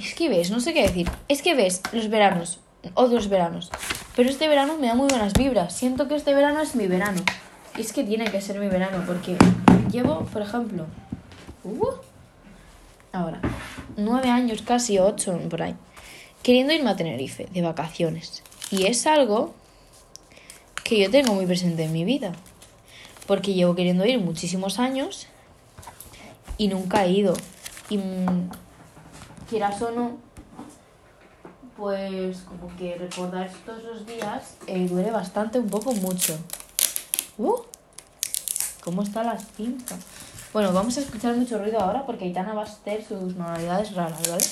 Es 0.00 0.12
que 0.16 0.28
ves, 0.28 0.50
no 0.50 0.58
sé 0.58 0.74
qué 0.74 0.82
decir. 0.82 1.08
Es 1.28 1.40
que 1.40 1.54
ves 1.54 1.82
los 1.92 2.08
veranos, 2.08 2.58
otros 2.94 3.28
veranos. 3.28 3.70
Pero 4.16 4.28
este 4.28 4.48
verano 4.48 4.76
me 4.76 4.88
da 4.88 4.96
muy 4.96 5.06
buenas 5.06 5.34
vibras. 5.34 5.72
Siento 5.72 6.08
que 6.08 6.16
este 6.16 6.34
verano 6.34 6.60
es 6.62 6.74
mi 6.74 6.88
verano. 6.88 7.22
Y 7.78 7.82
es 7.82 7.92
que 7.92 8.02
tiene 8.02 8.24
que 8.24 8.40
ser 8.40 8.58
mi 8.58 8.66
verano 8.66 9.04
porque 9.06 9.36
llevo, 9.92 10.24
por 10.32 10.42
ejemplo, 10.42 10.86
uh, 11.62 11.86
ahora, 13.12 13.40
nueve 13.96 14.30
años, 14.30 14.62
casi 14.62 14.98
ocho 14.98 15.38
por 15.48 15.62
ahí, 15.62 15.76
queriendo 16.42 16.72
irme 16.72 16.90
a 16.90 16.96
Tenerife 16.96 17.46
de 17.52 17.62
vacaciones. 17.62 18.42
Y 18.72 18.86
es 18.86 19.06
algo 19.06 19.54
que 20.82 20.98
yo 20.98 21.08
tengo 21.08 21.34
muy 21.34 21.46
presente 21.46 21.84
en 21.84 21.92
mi 21.92 22.04
vida 22.04 22.32
porque 23.26 23.54
llevo 23.54 23.74
queriendo 23.74 24.04
ir 24.06 24.20
muchísimos 24.20 24.78
años 24.78 25.26
y 26.58 26.68
nunca 26.68 27.04
he 27.04 27.10
ido. 27.10 27.34
Y 27.88 27.98
mm, 27.98 28.50
quieras 29.48 29.80
o 29.82 29.90
no, 29.90 30.16
pues 31.76 32.38
como 32.40 32.74
que 32.76 32.96
recordar 32.96 33.50
todos 33.64 33.82
los 33.82 34.06
días 34.06 34.56
eh, 34.66 34.88
duele 34.88 35.10
bastante, 35.10 35.58
un 35.58 35.68
poco 35.68 35.92
mucho. 35.92 36.38
¡Uh! 37.38 37.56
¿Cómo 38.82 39.02
está 39.02 39.22
la 39.22 39.38
cinta? 39.38 39.96
Bueno, 40.52 40.72
vamos 40.72 40.96
a 40.96 41.00
escuchar 41.00 41.36
mucho 41.36 41.58
ruido 41.58 41.80
ahora 41.80 42.06
porque 42.06 42.24
Aitana 42.24 42.54
va 42.54 42.62
a 42.62 42.64
hacer 42.64 43.04
sus 43.04 43.36
manualidades 43.36 43.94
raras, 43.94 44.22
¿vale? 44.28 44.44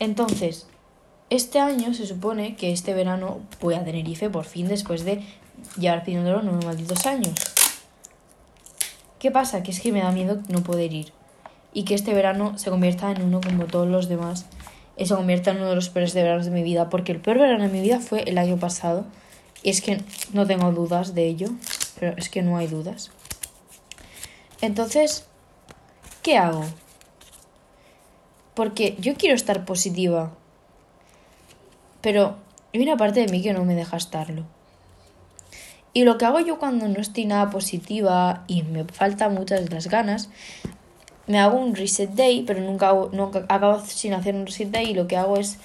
Entonces, 0.00 0.66
este 1.30 1.58
año 1.60 1.92
se 1.94 2.06
supone 2.06 2.56
que 2.56 2.72
este 2.72 2.94
verano 2.94 3.40
voy 3.60 3.74
a 3.74 3.84
Tenerife 3.84 4.30
por 4.30 4.44
fin 4.44 4.68
después 4.68 5.04
de 5.04 5.22
llevar 5.78 6.04
pidiéndolo 6.04 6.42
nueve 6.42 6.64
malditos 6.64 7.06
años. 7.06 7.34
¿Qué 9.18 9.30
pasa? 9.30 9.62
Que 9.62 9.72
es 9.72 9.80
que 9.80 9.92
me 9.92 10.00
da 10.00 10.12
miedo 10.12 10.38
no 10.48 10.62
poder 10.62 10.92
ir. 10.92 11.12
Y 11.72 11.84
que 11.84 11.94
este 11.94 12.14
verano 12.14 12.56
se 12.56 12.70
convierta 12.70 13.10
en 13.10 13.22
uno 13.22 13.40
como 13.40 13.66
todos 13.66 13.88
los 13.88 14.08
demás. 14.08 14.46
Y 14.96 15.06
se 15.06 15.14
convierta 15.14 15.50
en 15.50 15.58
uno 15.58 15.70
de 15.70 15.74
los 15.74 15.90
peores 15.90 16.14
de 16.14 16.22
veranos 16.22 16.46
de 16.46 16.52
mi 16.52 16.62
vida. 16.62 16.88
Porque 16.88 17.12
el 17.12 17.20
peor 17.20 17.38
verano 17.38 17.64
de 17.64 17.70
mi 17.70 17.80
vida 17.80 18.00
fue 18.00 18.22
el 18.22 18.38
año 18.38 18.56
pasado. 18.58 19.04
Y 19.62 19.70
es 19.70 19.82
que 19.82 20.00
no 20.32 20.46
tengo 20.46 20.70
dudas 20.72 21.14
de 21.14 21.26
ello. 21.26 21.48
Pero 21.98 22.14
es 22.16 22.28
que 22.28 22.42
no 22.42 22.56
hay 22.56 22.68
dudas. 22.68 23.10
Entonces, 24.60 25.26
¿qué 26.22 26.38
hago? 26.38 26.64
Porque 28.54 28.96
yo 29.00 29.14
quiero 29.14 29.34
estar 29.34 29.64
positiva. 29.64 30.32
Pero 32.08 32.36
hay 32.72 32.80
una 32.80 32.96
parte 32.96 33.20
de 33.20 33.30
mí 33.30 33.42
que 33.42 33.52
no 33.52 33.66
me 33.66 33.74
deja 33.74 33.98
estarlo. 33.98 34.44
Y 35.92 36.04
lo 36.04 36.16
que 36.16 36.24
hago 36.24 36.40
yo 36.40 36.58
cuando 36.58 36.88
no 36.88 37.00
estoy 37.02 37.26
nada 37.26 37.50
positiva 37.50 38.44
y 38.46 38.62
me 38.62 38.84
falta 38.84 39.28
muchas 39.28 39.70
las 39.70 39.88
ganas, 39.88 40.30
me 41.26 41.38
hago 41.38 41.58
un 41.58 41.74
reset 41.74 42.08
day, 42.08 42.44
pero 42.46 42.62
nunca, 42.62 42.94
nunca 43.12 43.44
acabo 43.50 43.80
sin 43.80 44.14
hacer 44.14 44.34
un 44.34 44.46
reset 44.46 44.70
day 44.70 44.92
y 44.92 44.94
lo 44.94 45.06
que 45.06 45.18
hago 45.18 45.36
es 45.36 45.58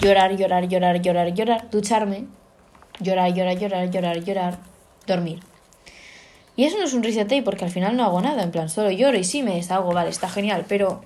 llorar, 0.00 0.36
llorar, 0.36 0.66
llorar, 0.66 1.00
llorar, 1.00 1.32
llorar, 1.32 1.70
ducharme, 1.70 2.24
llorar, 2.98 3.32
llorar, 3.32 3.56
llorar, 3.56 3.88
llorar, 3.88 4.24
llorar, 4.24 4.58
dormir. 5.06 5.38
Y 6.56 6.64
eso 6.64 6.76
no 6.76 6.86
es 6.86 6.94
un 6.94 7.04
reset 7.04 7.28
day 7.28 7.42
porque 7.42 7.66
al 7.66 7.70
final 7.70 7.96
no 7.96 8.02
hago 8.02 8.20
nada, 8.20 8.42
en 8.42 8.50
plan, 8.50 8.68
solo 8.68 8.90
lloro 8.90 9.16
y 9.16 9.22
sí 9.22 9.44
me 9.44 9.54
deshago, 9.54 9.92
vale, 9.92 10.10
está 10.10 10.28
genial, 10.28 10.64
pero 10.66 11.04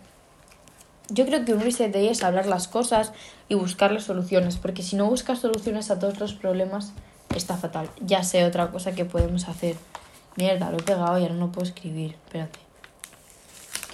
yo 1.11 1.25
creo 1.25 1.45
que 1.45 1.55
un 1.55 1.61
reset 1.61 1.93
day 1.93 2.09
es 2.09 2.23
hablar 2.23 2.47
las 2.47 2.69
cosas 2.69 3.13
y 3.49 3.55
buscarle 3.55 4.01
soluciones, 4.01 4.57
porque 4.57 4.83
si 4.83 4.97
no 4.97 5.07
buscas 5.07 5.41
soluciones 5.41 5.91
a 5.91 5.99
todos 5.99 6.21
los 6.21 6.35
problemas, 6.35 6.93
está 7.35 7.57
fatal. 7.57 7.91
Ya 8.01 8.23
sé 8.23 8.45
otra 8.45 8.71
cosa 8.71 8.93
que 8.93 9.05
podemos 9.05 9.49
hacer. 9.49 9.77
Mierda, 10.37 10.71
lo 10.71 10.79
he 10.79 10.83
pegado 10.83 11.19
y 11.19 11.23
ahora 11.23 11.35
no 11.35 11.51
puedo 11.51 11.67
escribir. 11.67 12.13
Espérate. 12.27 12.59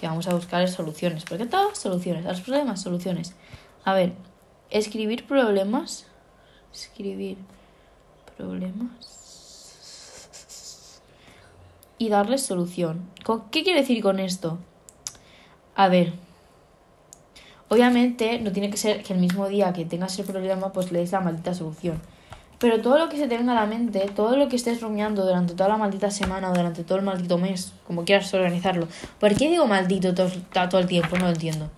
Que 0.00 0.08
vamos 0.08 0.26
a 0.26 0.34
buscar 0.34 0.68
soluciones. 0.68 1.24
Porque 1.24 1.46
todas 1.46 1.78
soluciones. 1.78 2.26
A 2.26 2.30
los 2.30 2.40
problemas, 2.40 2.82
soluciones. 2.82 3.34
A 3.84 3.94
ver, 3.94 4.12
escribir 4.70 5.26
problemas. 5.26 6.06
Escribir 6.72 7.38
problemas. 8.36 9.14
Y 11.96 12.08
darles 12.08 12.44
solución. 12.44 13.08
¿Qué 13.50 13.62
quiere 13.62 13.80
decir 13.80 14.02
con 14.02 14.18
esto? 14.18 14.58
A 15.76 15.88
ver, 15.88 16.12
Obviamente 17.74 18.38
no 18.38 18.52
tiene 18.52 18.70
que 18.70 18.76
ser 18.76 19.02
que 19.02 19.14
el 19.14 19.18
mismo 19.18 19.48
día 19.48 19.72
que 19.72 19.84
tengas 19.84 20.16
el 20.20 20.24
problema 20.24 20.72
pues 20.72 20.92
le 20.92 21.00
des 21.00 21.10
la 21.10 21.18
maldita 21.18 21.54
solución. 21.54 22.00
Pero 22.60 22.80
todo 22.80 23.00
lo 23.00 23.08
que 23.08 23.16
se 23.16 23.26
tenga 23.26 23.50
a 23.50 23.56
la 23.56 23.66
mente, 23.66 23.98
todo 24.14 24.36
lo 24.36 24.48
que 24.48 24.54
estés 24.54 24.80
rumiando 24.80 25.26
durante 25.26 25.54
toda 25.54 25.70
la 25.70 25.76
maldita 25.76 26.12
semana 26.12 26.52
o 26.52 26.54
durante 26.54 26.84
todo 26.84 26.98
el 26.98 27.04
maldito 27.04 27.36
mes, 27.36 27.72
como 27.84 28.04
quieras 28.04 28.32
organizarlo. 28.32 28.86
¿Por 29.18 29.34
qué 29.34 29.48
digo 29.48 29.66
maldito 29.66 30.14
todo, 30.14 30.30
todo 30.70 30.80
el 30.80 30.86
tiempo? 30.86 31.18
No 31.18 31.24
lo 31.24 31.30
entiendo. 31.32 31.68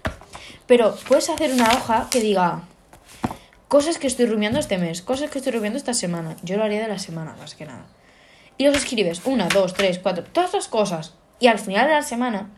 Pero 0.67 0.95
puedes 1.09 1.31
hacer 1.31 1.55
una 1.55 1.73
hoja 1.73 2.09
que 2.11 2.21
diga 2.21 2.61
cosas 3.67 3.97
que 3.97 4.07
estoy 4.07 4.27
rumiando 4.27 4.59
este 4.59 4.77
mes, 4.77 5.01
cosas 5.01 5.31
que 5.31 5.39
estoy 5.39 5.55
rumiando 5.55 5.79
esta 5.79 5.95
semana. 5.95 6.37
Yo 6.43 6.59
lo 6.59 6.65
haría 6.65 6.83
de 6.83 6.89
la 6.89 6.99
semana, 6.99 7.35
más 7.39 7.55
que 7.55 7.65
nada. 7.65 7.87
Y 8.59 8.67
los 8.67 8.77
escribes, 8.77 9.23
una, 9.25 9.49
dos, 9.49 9.73
tres, 9.73 9.99
cuatro, 9.99 10.25
todas 10.25 10.53
las 10.53 10.69
cosas. 10.69 11.15
Y 11.41 11.47
al 11.47 11.59
final 11.59 11.87
de 11.87 11.95
la 11.95 12.03
semana 12.03 12.51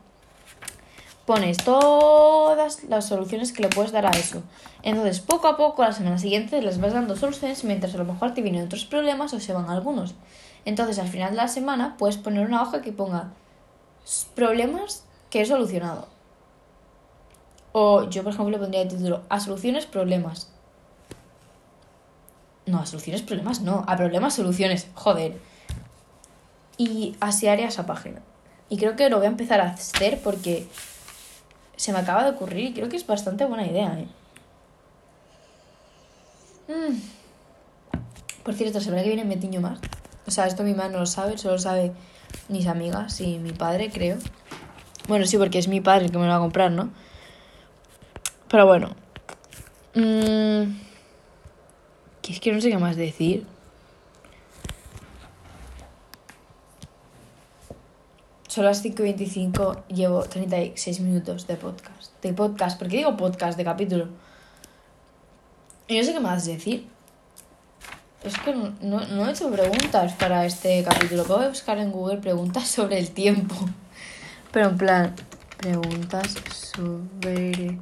pones 1.28 1.58
todas 1.58 2.84
las 2.84 3.06
soluciones 3.06 3.52
que 3.52 3.62
le 3.62 3.68
puedes 3.68 3.92
dar 3.92 4.06
a 4.06 4.10
eso. 4.12 4.42
Entonces, 4.82 5.20
poco 5.20 5.46
a 5.46 5.58
poco, 5.58 5.82
la 5.82 5.92
semana 5.92 6.16
siguiente 6.16 6.62
les 6.62 6.80
vas 6.80 6.94
dando 6.94 7.16
soluciones 7.16 7.64
mientras 7.64 7.94
a 7.94 7.98
lo 7.98 8.06
mejor 8.06 8.32
te 8.32 8.40
vienen 8.40 8.64
otros 8.64 8.86
problemas 8.86 9.34
o 9.34 9.38
se 9.38 9.52
van 9.52 9.68
algunos. 9.68 10.14
Entonces, 10.64 10.98
al 10.98 11.08
final 11.08 11.32
de 11.32 11.36
la 11.36 11.48
semana, 11.48 11.96
puedes 11.98 12.16
poner 12.16 12.46
una 12.46 12.62
hoja 12.62 12.80
que 12.80 12.92
ponga 12.92 13.34
problemas 14.34 15.04
que 15.28 15.42
he 15.42 15.44
solucionado. 15.44 16.08
O 17.72 18.08
yo, 18.08 18.22
por 18.22 18.32
ejemplo, 18.32 18.52
le 18.52 18.58
pondría 18.58 18.80
el 18.80 18.88
título 18.88 19.20
a 19.28 19.38
soluciones, 19.38 19.84
problemas. 19.84 20.50
No, 22.64 22.78
a 22.78 22.86
soluciones, 22.86 23.20
problemas, 23.20 23.60
no. 23.60 23.84
A 23.86 23.98
problemas, 23.98 24.32
soluciones. 24.32 24.88
Joder. 24.94 25.38
Y 26.78 27.16
así 27.20 27.48
haría 27.48 27.68
esa 27.68 27.84
página. 27.84 28.22
Y 28.70 28.78
creo 28.78 28.96
que 28.96 29.10
lo 29.10 29.18
voy 29.18 29.26
a 29.26 29.30
empezar 29.30 29.60
a 29.60 29.72
hacer 29.72 30.22
porque 30.22 30.66
se 31.78 31.92
me 31.92 32.00
acaba 32.00 32.24
de 32.24 32.30
ocurrir 32.30 32.70
y 32.70 32.74
creo 32.74 32.88
que 32.88 32.96
es 32.96 33.06
bastante 33.06 33.44
buena 33.44 33.64
idea, 33.64 33.96
¿eh? 34.00 34.08
Mm. 36.68 37.00
Por 38.42 38.54
cierto, 38.54 38.80
¿se 38.80 38.90
verá 38.90 39.02
que 39.04 39.08
viene 39.10 39.24
Metiño 39.24 39.60
más? 39.60 39.78
O 40.26 40.30
sea, 40.32 40.46
esto 40.46 40.64
mi 40.64 40.74
madre 40.74 40.94
no 40.94 40.98
lo 40.98 41.06
sabe, 41.06 41.38
solo 41.38 41.56
sabe 41.58 41.92
mis 42.48 42.66
amigas 42.66 43.20
y 43.20 43.38
mi 43.38 43.52
padre, 43.52 43.90
creo. 43.90 44.18
Bueno, 45.06 45.24
sí, 45.24 45.38
porque 45.38 45.58
es 45.58 45.68
mi 45.68 45.80
padre 45.80 46.06
el 46.06 46.10
que 46.10 46.18
me 46.18 46.24
lo 46.24 46.30
va 46.30 46.36
a 46.36 46.40
comprar, 46.40 46.72
¿no? 46.72 46.90
Pero 48.48 48.66
bueno. 48.66 48.96
Mmm... 49.94 50.76
es 52.28 52.40
que 52.40 52.52
no 52.52 52.60
sé 52.60 52.70
qué 52.70 52.78
más 52.78 52.96
decir. 52.96 53.46
Son 58.58 58.64
las 58.64 58.84
5.25, 58.84 59.86
llevo 59.86 60.24
36 60.24 60.98
minutos 60.98 61.46
de 61.46 61.54
podcast. 61.54 62.20
De 62.20 62.32
podcast, 62.32 62.76
¿por 62.76 62.88
qué 62.88 62.96
digo 62.96 63.16
podcast? 63.16 63.56
De 63.56 63.62
capítulo. 63.62 64.08
Y 65.86 65.96
no 65.96 66.02
sé 66.02 66.12
qué 66.12 66.18
más 66.18 66.44
decir. 66.44 66.88
Es 68.24 68.36
que 68.36 68.52
no, 68.52 68.72
no, 68.80 69.28
he 69.28 69.30
hecho 69.30 69.48
preguntas 69.48 70.12
para 70.14 70.44
este 70.44 70.82
capítulo. 70.82 71.22
Puedo 71.22 71.48
buscar 71.48 71.78
en 71.78 71.92
Google 71.92 72.16
preguntas 72.16 72.66
sobre 72.76 72.98
el 72.98 73.12
tiempo. 73.12 73.54
Pero 74.50 74.70
en 74.70 74.76
plan, 74.76 75.14
preguntas 75.58 76.34
sobre 76.74 77.78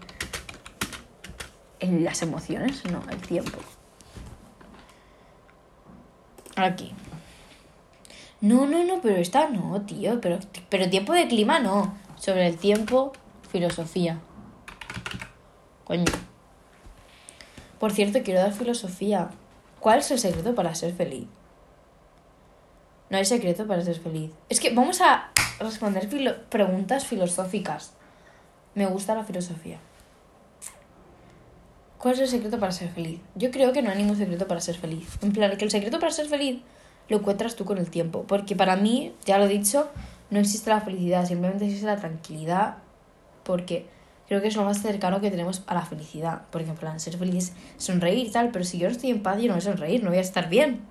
en 1.81 2.05
las 2.05 2.21
emociones, 2.21 2.85
no, 2.85 3.03
el 3.11 3.23
tiempo. 3.23 3.61
Aquí. 6.55 6.93
No, 8.41 8.67
no, 8.67 8.85
no, 8.85 9.01
pero 9.01 9.17
esta 9.17 9.49
no, 9.49 9.81
tío. 9.83 10.21
Pero, 10.21 10.39
pero 10.69 10.91
tiempo 10.91 11.13
de 11.13 11.29
clima 11.29 11.59
no. 11.59 11.95
Sobre 12.17 12.47
el 12.47 12.57
tiempo, 12.57 13.13
filosofía. 13.51 14.19
Coño. 15.85 16.05
Por 17.79 17.93
cierto, 17.93 18.21
quiero 18.23 18.41
dar 18.41 18.53
filosofía. 18.53 19.31
¿Cuál 19.81 20.01
es 20.01 20.11
el 20.11 20.19
secreto 20.19 20.55
para 20.55 20.75
ser 20.75 20.93
feliz? 20.95 21.27
No 23.09 23.19
hay 23.19 23.25
secreto 23.25 23.67
para 23.67 23.83
ser 23.83 23.99
feliz. 24.01 24.33
Es 24.49 24.61
que 24.61 24.75
vamos 24.75 25.01
a 25.01 25.31
responder 25.61 26.09
preguntas 26.49 27.07
filosóficas. 27.07 27.93
Me 28.75 28.87
gusta 28.87 29.15
la 29.15 29.25
filosofía. 29.25 29.79
¿Cuál 31.99 32.15
es 32.15 32.21
el 32.21 32.29
secreto 32.29 32.59
para 32.59 32.73
ser 32.73 32.91
feliz? 32.91 33.21
Yo 33.35 33.51
creo 33.51 33.73
que 33.73 33.83
no 33.83 33.91
hay 33.91 33.99
ningún 33.99 34.17
secreto 34.17 34.47
para 34.47 34.61
ser 34.61 34.77
feliz. 34.77 35.09
En 35.23 35.33
plan, 35.33 35.57
que 35.57 35.65
el 35.65 35.71
secreto 35.71 35.99
para 35.99 36.13
ser 36.13 36.27
feliz 36.27 36.63
lo 37.09 37.19
encuentras 37.19 37.57
tú 37.57 37.65
con 37.65 37.79
el 37.79 37.91
tiempo. 37.91 38.25
Porque 38.27 38.57
para 38.57 38.77
mí, 38.77 39.13
ya 39.25 39.39
lo 39.39 39.45
he 39.45 39.49
dicho, 39.49 39.89
no 40.31 40.39
existe 40.39 40.71
la 40.71 40.81
felicidad, 40.81 41.27
simplemente 41.27 41.65
existe 41.65 41.87
la 41.87 41.97
tranquilidad. 41.97 42.77
Porque 43.45 43.87
creo 44.29 44.41
que 44.41 44.49
es 44.49 44.57
lo 44.57 44.65
más 44.65 44.83
cercano 44.83 45.21
que 45.21 45.31
tenemos 45.31 45.63
a 45.67 45.75
la 45.75 45.83
felicidad. 45.83 46.43
Porque 46.51 46.69
en 46.69 46.77
plan, 46.77 46.99
ser 47.01 47.17
feliz 47.17 47.53
sonreír 47.77 48.27
y 48.27 48.31
tal, 48.31 48.51
pero 48.51 48.65
si 48.65 48.79
yo 48.79 48.89
no 48.89 48.93
estoy 48.93 49.11
en 49.11 49.23
paz, 49.23 49.39
yo 49.41 49.49
no 49.49 49.55
voy 49.55 49.59
a 49.59 49.65
sonreír, 49.65 50.03
no 50.03 50.11
voy 50.11 50.19
a 50.19 50.23
estar 50.23 50.49
bien. 50.49 50.83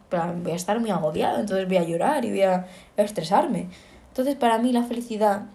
Voy 0.43 0.51
a 0.51 0.55
estar 0.55 0.80
muy 0.80 0.89
agobiado, 0.89 1.39
entonces 1.39 1.68
voy 1.68 1.78
a 1.78 1.84
llorar 1.84 2.24
y 2.26 2.30
voy 2.30 2.43
a, 2.43 2.68
estresarme. 2.97 3.68
Entonces, 4.09 4.36
para 4.36 4.57
mí, 4.59 4.72
la 4.72 4.84
felicidad 4.84 5.47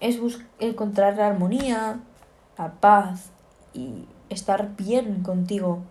es 0.00 0.18
encontrar 0.58 1.16
la 1.16 1.26
armonía, 1.26 2.00
la 2.56 2.72
paz 2.80 3.30
y 3.74 4.06
estar 4.30 4.74
bien 4.76 5.22
contigo 5.22 5.82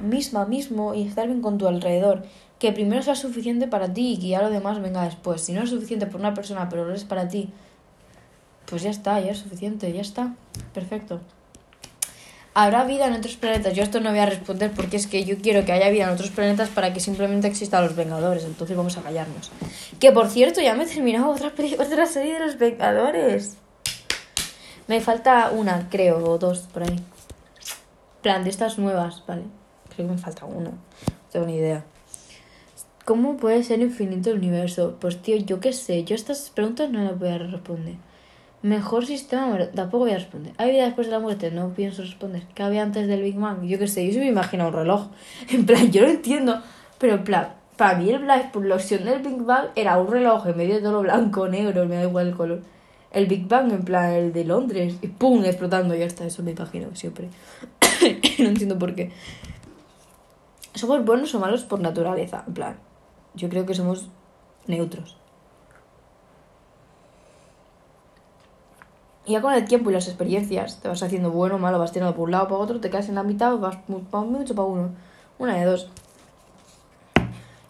misma, 0.00 0.44
mismo 0.44 0.94
y 0.94 1.02
estar 1.02 1.26
bien 1.26 1.40
con 1.40 1.58
tu 1.58 1.66
alrededor 1.66 2.22
que 2.58 2.72
primero 2.72 3.02
sea 3.02 3.14
suficiente 3.14 3.66
para 3.66 3.92
ti 3.92 4.14
y 4.14 4.18
que 4.18 4.28
ya 4.28 4.42
lo 4.42 4.50
demás 4.50 4.80
venga 4.80 5.04
después. 5.04 5.42
Si 5.42 5.52
no 5.52 5.62
es 5.62 5.70
suficiente 5.70 6.06
por 6.06 6.20
una 6.20 6.34
persona, 6.34 6.68
pero 6.68 6.84
lo 6.84 6.94
es 6.94 7.04
para 7.04 7.28
ti, 7.28 7.50
pues 8.66 8.82
ya 8.82 8.90
está, 8.90 9.20
ya 9.20 9.32
es 9.32 9.38
suficiente, 9.38 9.92
ya 9.92 10.00
está. 10.00 10.34
Perfecto. 10.72 11.20
¿Habrá 12.54 12.84
vida 12.84 13.06
en 13.06 13.12
otros 13.12 13.36
planetas? 13.36 13.74
Yo 13.74 13.82
esto 13.82 14.00
no 14.00 14.08
voy 14.08 14.18
a 14.18 14.24
responder 14.24 14.70
porque 14.70 14.96
es 14.96 15.06
que 15.06 15.26
yo 15.26 15.36
quiero 15.36 15.66
que 15.66 15.72
haya 15.72 15.90
vida 15.90 16.04
en 16.04 16.10
otros 16.10 16.30
planetas 16.30 16.70
para 16.70 16.94
que 16.94 17.00
simplemente 17.00 17.46
existan 17.46 17.84
los 17.84 17.94
Vengadores. 17.94 18.44
Entonces 18.44 18.74
vamos 18.74 18.96
a 18.96 19.02
callarnos. 19.02 19.50
Que 20.00 20.10
por 20.10 20.30
cierto, 20.30 20.62
ya 20.62 20.74
me 20.74 20.84
he 20.84 20.86
terminado 20.86 21.28
otra, 21.28 21.52
otra 21.78 22.06
serie 22.06 22.34
de 22.34 22.40
los 22.40 22.58
Vengadores. 22.58 23.58
Me 24.86 25.02
falta 25.02 25.50
una, 25.50 25.90
creo, 25.90 26.24
o 26.24 26.38
dos 26.38 26.60
por 26.60 26.84
ahí. 26.84 26.98
Plan, 28.22 28.42
de 28.42 28.48
estas 28.48 28.78
nuevas, 28.78 29.22
¿vale? 29.26 29.42
Creo 29.94 30.08
que 30.08 30.14
me 30.14 30.18
falta 30.18 30.46
una. 30.46 30.70
No 30.70 30.78
tengo 31.30 31.44
ni 31.44 31.56
idea. 31.56 31.84
¿Cómo 33.06 33.36
puede 33.36 33.62
ser 33.62 33.80
infinito 33.82 34.30
el 34.30 34.38
universo? 34.38 34.96
Pues 35.00 35.22
tío, 35.22 35.36
yo 35.36 35.60
qué 35.60 35.72
sé, 35.72 36.02
yo 36.02 36.16
estas 36.16 36.50
preguntas 36.50 36.90
no 36.90 37.04
las 37.04 37.16
voy 37.16 37.28
a 37.28 37.38
responder. 37.38 37.94
Mejor 38.62 39.06
sistema, 39.06 39.56
tampoco 39.76 40.06
voy 40.06 40.10
a 40.10 40.18
responder. 40.18 40.54
¿Hay 40.58 40.72
vida 40.72 40.86
después 40.86 41.06
de 41.06 41.12
la 41.12 41.20
muerte? 41.20 41.52
No 41.52 41.72
pienso 41.72 42.02
responder. 42.02 42.42
¿Qué 42.52 42.64
había 42.64 42.82
antes 42.82 43.06
del 43.06 43.22
Big 43.22 43.36
Bang? 43.36 43.62
Yo 43.62 43.78
qué 43.78 43.86
sé, 43.86 44.04
yo 44.08 44.12
se 44.12 44.18
me 44.18 44.26
imagino 44.26 44.66
un 44.66 44.72
reloj. 44.72 45.06
En 45.50 45.64
plan, 45.66 45.92
yo 45.92 46.02
lo 46.02 46.08
entiendo, 46.08 46.60
pero 46.98 47.14
en 47.14 47.22
plan, 47.22 47.54
para 47.76 47.96
mí 47.96 48.10
la 48.10 48.38
explosión 48.38 49.04
del 49.04 49.22
Big 49.22 49.40
Bang 49.40 49.66
era 49.76 49.98
un 49.98 50.10
reloj 50.10 50.44
en 50.48 50.56
medio 50.56 50.74
de 50.74 50.80
todo 50.80 50.94
lo 50.94 51.02
blanco, 51.02 51.46
negro, 51.46 51.86
me 51.86 51.94
da 51.94 52.02
igual 52.02 52.26
el 52.26 52.34
color. 52.34 52.62
El 53.12 53.26
Big 53.26 53.46
Bang, 53.46 53.70
en 53.70 53.84
plan, 53.84 54.10
el 54.14 54.32
de 54.32 54.44
Londres, 54.44 54.96
y 55.00 55.06
pum, 55.06 55.44
explotando, 55.44 55.94
ya 55.94 56.06
está, 56.06 56.26
eso 56.26 56.42
me 56.42 56.50
imagino 56.50 56.88
siempre. 56.96 57.28
no 58.40 58.48
entiendo 58.48 58.76
por 58.76 58.96
qué. 58.96 59.12
Somos 60.74 61.04
buenos 61.04 61.32
o 61.36 61.38
malos 61.38 61.62
por 61.62 61.78
naturaleza, 61.78 62.42
en 62.48 62.52
plan. 62.52 62.85
Yo 63.36 63.48
creo 63.48 63.66
que 63.66 63.74
somos 63.74 64.08
neutros. 64.66 65.16
Y 69.26 69.32
ya 69.32 69.40
con 69.40 69.52
el 69.52 69.64
tiempo 69.64 69.90
y 69.90 69.92
las 69.92 70.06
experiencias 70.06 70.80
te 70.80 70.88
vas 70.88 71.02
haciendo 71.02 71.30
bueno 71.30 71.58
malo, 71.58 71.78
vas 71.78 71.92
tirando 71.92 72.14
por 72.14 72.24
un 72.24 72.30
lado 72.30 72.46
por 72.46 72.60
otro, 72.60 72.80
te 72.80 72.90
quedas 72.90 73.08
en 73.08 73.16
la 73.16 73.24
mitad, 73.24 73.56
vas 73.58 73.78
mucho 73.88 74.54
para 74.54 74.68
uno. 74.68 74.90
Una 75.38 75.56
de 75.56 75.64
dos. 75.64 75.88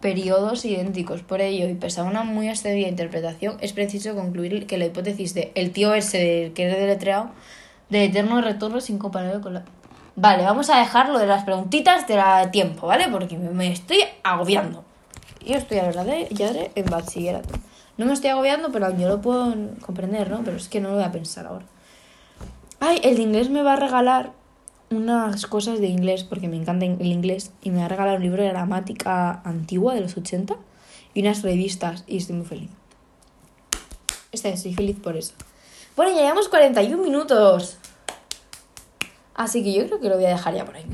periodos 0.00 0.64
idénticos. 0.64 1.22
Por 1.22 1.40
ello, 1.40 1.68
y 1.68 1.74
pese 1.74 2.00
a 2.00 2.02
una 2.02 2.24
muy 2.24 2.48
excedida 2.48 2.88
interpretación, 2.88 3.58
es 3.60 3.72
preciso 3.72 4.16
concluir 4.16 4.66
que 4.66 4.76
la 4.76 4.86
hipótesis 4.86 5.34
de 5.34 5.52
el 5.54 5.70
tío 5.70 5.94
ese 5.94 6.50
que 6.56 6.68
es 6.68 6.76
deletreado 6.76 7.30
de 7.90 8.06
eterno 8.06 8.40
retorno 8.40 8.78
es 8.78 8.90
incomparable 8.90 9.40
con 9.40 9.54
la... 9.54 9.64
Vale, 10.16 10.42
vamos 10.42 10.68
a 10.68 10.80
dejar 10.80 11.10
lo 11.10 11.20
de 11.20 11.28
las 11.28 11.44
preguntitas 11.44 12.08
de 12.08 12.16
la 12.16 12.50
tiempo, 12.50 12.88
¿vale? 12.88 13.06
Porque 13.08 13.38
me 13.38 13.70
estoy 13.70 13.98
agobiando. 14.24 14.82
Yo 15.46 15.54
estoy, 15.54 15.78
a 15.78 15.84
verdad, 15.84 16.06
ya 16.30 16.50
en 16.74 16.86
bachillerato. 16.86 17.54
No 17.98 18.06
me 18.06 18.14
estoy 18.14 18.30
agobiando, 18.30 18.72
pero 18.72 18.98
yo 18.98 19.06
lo 19.06 19.20
puedo 19.20 19.54
comprender, 19.80 20.28
¿no? 20.28 20.42
Pero 20.42 20.56
es 20.56 20.68
que 20.68 20.80
no 20.80 20.88
lo 20.88 20.96
voy 20.96 21.04
a 21.04 21.12
pensar 21.12 21.46
ahora. 21.46 21.66
Ay, 22.78 23.00
el 23.02 23.18
inglés 23.20 23.48
me 23.48 23.62
va 23.62 23.72
a 23.72 23.76
regalar 23.76 24.32
unas 24.90 25.46
cosas 25.46 25.80
de 25.80 25.86
inglés, 25.86 26.24
porque 26.24 26.48
me 26.48 26.56
encanta 26.56 26.84
el 26.84 27.06
inglés, 27.06 27.52
y 27.62 27.70
me 27.70 27.78
va 27.78 27.86
a 27.86 27.88
regalar 27.88 28.16
un 28.16 28.22
libro 28.22 28.42
de 28.42 28.50
gramática 28.50 29.40
antigua 29.44 29.94
de 29.94 30.02
los 30.02 30.16
80 30.16 30.56
y 31.14 31.22
unas 31.22 31.42
revistas, 31.42 32.04
y 32.06 32.18
estoy 32.18 32.36
muy 32.36 32.46
feliz. 32.46 32.70
Estoy 34.30 34.74
feliz 34.74 34.96
por 35.00 35.16
eso. 35.16 35.32
Bueno, 35.96 36.14
ya 36.14 36.22
llevamos 36.22 36.48
41 36.48 37.02
minutos. 37.02 37.78
Así 39.34 39.64
que 39.64 39.72
yo 39.72 39.86
creo 39.86 40.00
que 40.00 40.08
lo 40.08 40.16
voy 40.16 40.26
a 40.26 40.30
dejar 40.30 40.54
ya 40.54 40.66
por 40.66 40.76
ahí. 40.76 40.84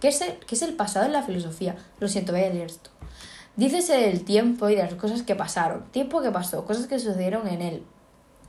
¿Qué 0.00 0.08
es 0.08 0.20
el, 0.22 0.38
qué 0.46 0.54
es 0.54 0.62
el 0.62 0.74
pasado 0.74 1.04
en 1.04 1.12
la 1.12 1.22
filosofía? 1.22 1.76
Lo 2.00 2.08
siento, 2.08 2.32
voy 2.32 2.42
a 2.42 2.50
leer 2.50 2.66
esto. 2.66 2.90
Dícese 3.56 4.10
el 4.10 4.24
tiempo 4.24 4.68
y 4.70 4.76
de 4.76 4.84
las 4.84 4.94
cosas 4.94 5.22
que 5.22 5.34
pasaron. 5.34 5.84
Tiempo 5.90 6.22
que 6.22 6.30
pasó, 6.30 6.64
cosas 6.64 6.86
que 6.86 6.98
sucedieron 6.98 7.46
en 7.48 7.60
él 7.60 7.82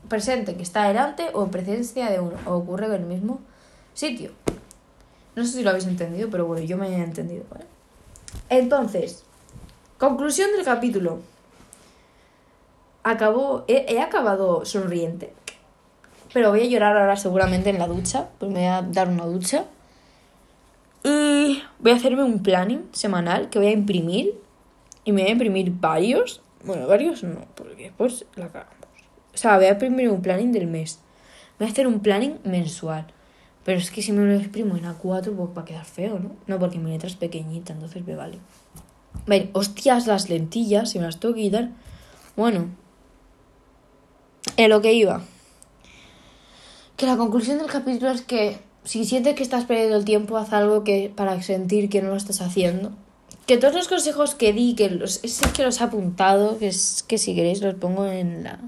presente 0.10 0.56
que 0.56 0.64
está 0.64 0.88
delante 0.88 1.30
o 1.34 1.44
en 1.44 1.52
presencia 1.52 2.10
de 2.10 2.20
uno, 2.20 2.36
o 2.46 2.56
ocurre 2.56 2.88
en 2.88 2.94
el 2.94 3.06
mismo 3.06 3.40
sitio. 3.94 4.32
No 5.36 5.46
sé 5.46 5.54
si 5.54 5.64
lo 5.64 5.70
habéis 5.70 5.86
entendido, 5.86 6.30
pero 6.30 6.46
bueno, 6.46 6.66
yo 6.66 6.78
me 6.78 6.90
he 6.90 7.02
entendido, 7.02 7.46
¿vale? 7.50 7.66
Entonces, 8.50 9.24
conclusión 9.98 10.52
del 10.52 10.66
capítulo. 10.66 11.20
Acabó, 13.04 13.64
he, 13.68 14.02
acabado 14.02 14.66
sonriente, 14.66 15.34
pero 16.34 16.50
voy 16.50 16.62
a 16.62 16.66
llorar 16.66 16.98
ahora 16.98 17.16
seguramente 17.16 17.70
en 17.70 17.80
la 17.80 17.88
ducha, 17.88 18.28
pues 18.38 18.52
me 18.52 18.60
voy 18.60 18.68
a 18.68 18.82
dar 18.82 19.08
una 19.08 19.26
ducha. 19.26 19.66
Y 21.04 21.64
voy 21.80 21.92
a 21.94 21.96
hacerme 21.96 22.24
un 22.24 22.44
planning 22.44 22.90
semanal 22.92 23.50
que 23.50 23.60
voy 23.60 23.70
a 23.70 23.72
imprimir. 23.72 24.38
Y 25.06 25.14
me 25.14 25.22
voy 25.22 25.30
a 25.30 25.34
imprimir 25.34 25.72
varios. 25.72 26.42
Bueno, 26.66 26.88
varios 26.88 27.24
no, 27.24 27.40
porque 27.56 27.84
después 27.84 28.26
la 28.36 28.50
cago. 28.50 28.79
O 29.40 29.42
sea, 29.42 29.56
voy 29.56 29.68
a 29.68 29.72
imprimir 29.72 30.10
un 30.10 30.22
planning 30.22 30.52
del 30.52 30.68
mes. 30.68 31.00
Voy 31.58 31.70
a 31.70 31.72
hacer 31.72 31.88
un 31.88 32.02
planning 32.02 32.40
mensual. 32.44 33.08
Pero 33.64 33.78
es 33.78 33.90
que 33.90 34.02
si 34.02 34.12
me 34.12 34.26
lo 34.26 34.38
exprimo 34.38 34.76
en 34.76 34.84
A4, 34.84 35.34
pues 35.34 35.58
va 35.58 35.62
a 35.62 35.66
quedar 35.66 35.86
feo, 35.86 36.20
¿no? 36.20 36.36
No, 36.46 36.60
porque 36.60 36.78
mi 36.78 36.92
letra 36.92 37.08
es 37.08 37.16
pequeñita, 37.16 37.72
entonces 37.72 38.06
me 38.06 38.18
vale. 38.18 38.40
Vale, 39.28 39.50
hostias, 39.54 40.08
las 40.08 40.30
lentillas, 40.30 40.90
si 40.90 41.00
me 41.00 41.06
las 41.06 41.22
tengo 41.22 41.36
que 41.36 41.44
quitar. 41.44 41.70
Bueno, 42.36 42.68
en 44.58 44.70
lo 44.70 44.82
que 44.82 44.92
iba. 44.92 45.22
Que 46.98 47.06
la 47.06 47.16
conclusión 47.16 47.60
del 47.60 47.68
capítulo 47.68 48.12
es 48.12 48.24
que 48.24 48.60
si 48.84 49.06
sientes 49.06 49.36
que 49.36 49.44
estás 49.44 49.64
perdiendo 49.64 49.96
el 49.96 50.04
tiempo, 50.04 50.36
haz 50.36 50.52
algo 50.52 50.84
que 50.84 51.14
para 51.16 51.42
sentir 51.42 51.90
que 51.90 52.02
no 52.02 52.10
lo 52.10 52.18
estás 52.18 52.42
haciendo. 52.42 52.92
Que 53.48 53.58
todos 53.58 53.74
los 53.74 53.88
consejos 53.88 54.36
que 54.36 54.52
di, 54.52 54.76
que 54.76 54.90
los, 54.90 55.24
es 55.24 55.40
que 55.56 55.64
los 55.64 55.80
he 55.80 55.84
apuntado, 55.86 56.60
que, 56.60 56.68
es, 56.68 57.06
que 57.08 57.18
si 57.18 57.36
queréis 57.36 57.62
los 57.62 57.76
pongo 57.76 58.06
en 58.06 58.44
la, 58.44 58.60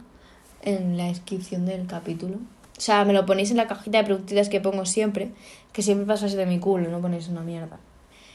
en 0.62 0.98
la 0.98 1.06
descripción 1.06 1.66
del 1.66 1.88
capítulo. 1.88 2.38
O 2.78 2.82
sea, 2.82 3.06
me 3.06 3.14
lo 3.14 3.26
ponéis 3.26 3.52
en 3.52 3.58
la 3.58 3.68
cajita 3.68 4.00
de 4.00 4.04
preguntitas 4.06 4.50
que 4.50 4.62
pongo 4.62 4.86
siempre, 4.86 5.32
que 5.72 5.82
siempre 5.82 6.08
pasas 6.08 6.34
de 6.34 6.46
mi 6.46 6.60
culo, 6.60 6.90
no 6.90 7.02
ponéis 7.02 7.28
una 7.28 7.42
mierda. 7.42 7.80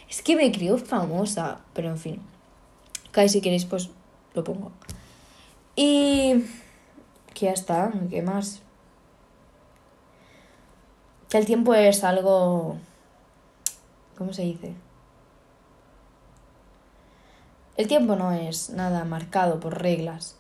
Es 0.08 0.22
que 0.22 0.36
me 0.36 0.52
creo 0.52 0.78
famosa, 0.78 1.60
pero 1.72 1.88
en 1.88 1.98
fin. 1.98 2.22
Casi 3.10 3.28
si 3.28 3.40
queréis, 3.40 3.64
pues 3.64 3.90
lo 4.34 4.44
pongo. 4.44 4.70
Y. 5.74 6.44
Que 7.34 7.46
ya 7.46 7.52
está, 7.52 7.92
¿qué 8.08 8.22
más? 8.22 8.62
El 11.32 11.44
tiempo 11.44 11.74
es 11.74 12.04
algo. 12.04 12.76
¿Cómo 14.16 14.32
se 14.32 14.42
dice? 14.42 14.74
El 17.76 17.88
tiempo 17.88 18.16
no 18.16 18.32
es 18.32 18.70
nada 18.70 19.04
marcado 19.04 19.60
por 19.60 19.82
reglas. 19.82 20.36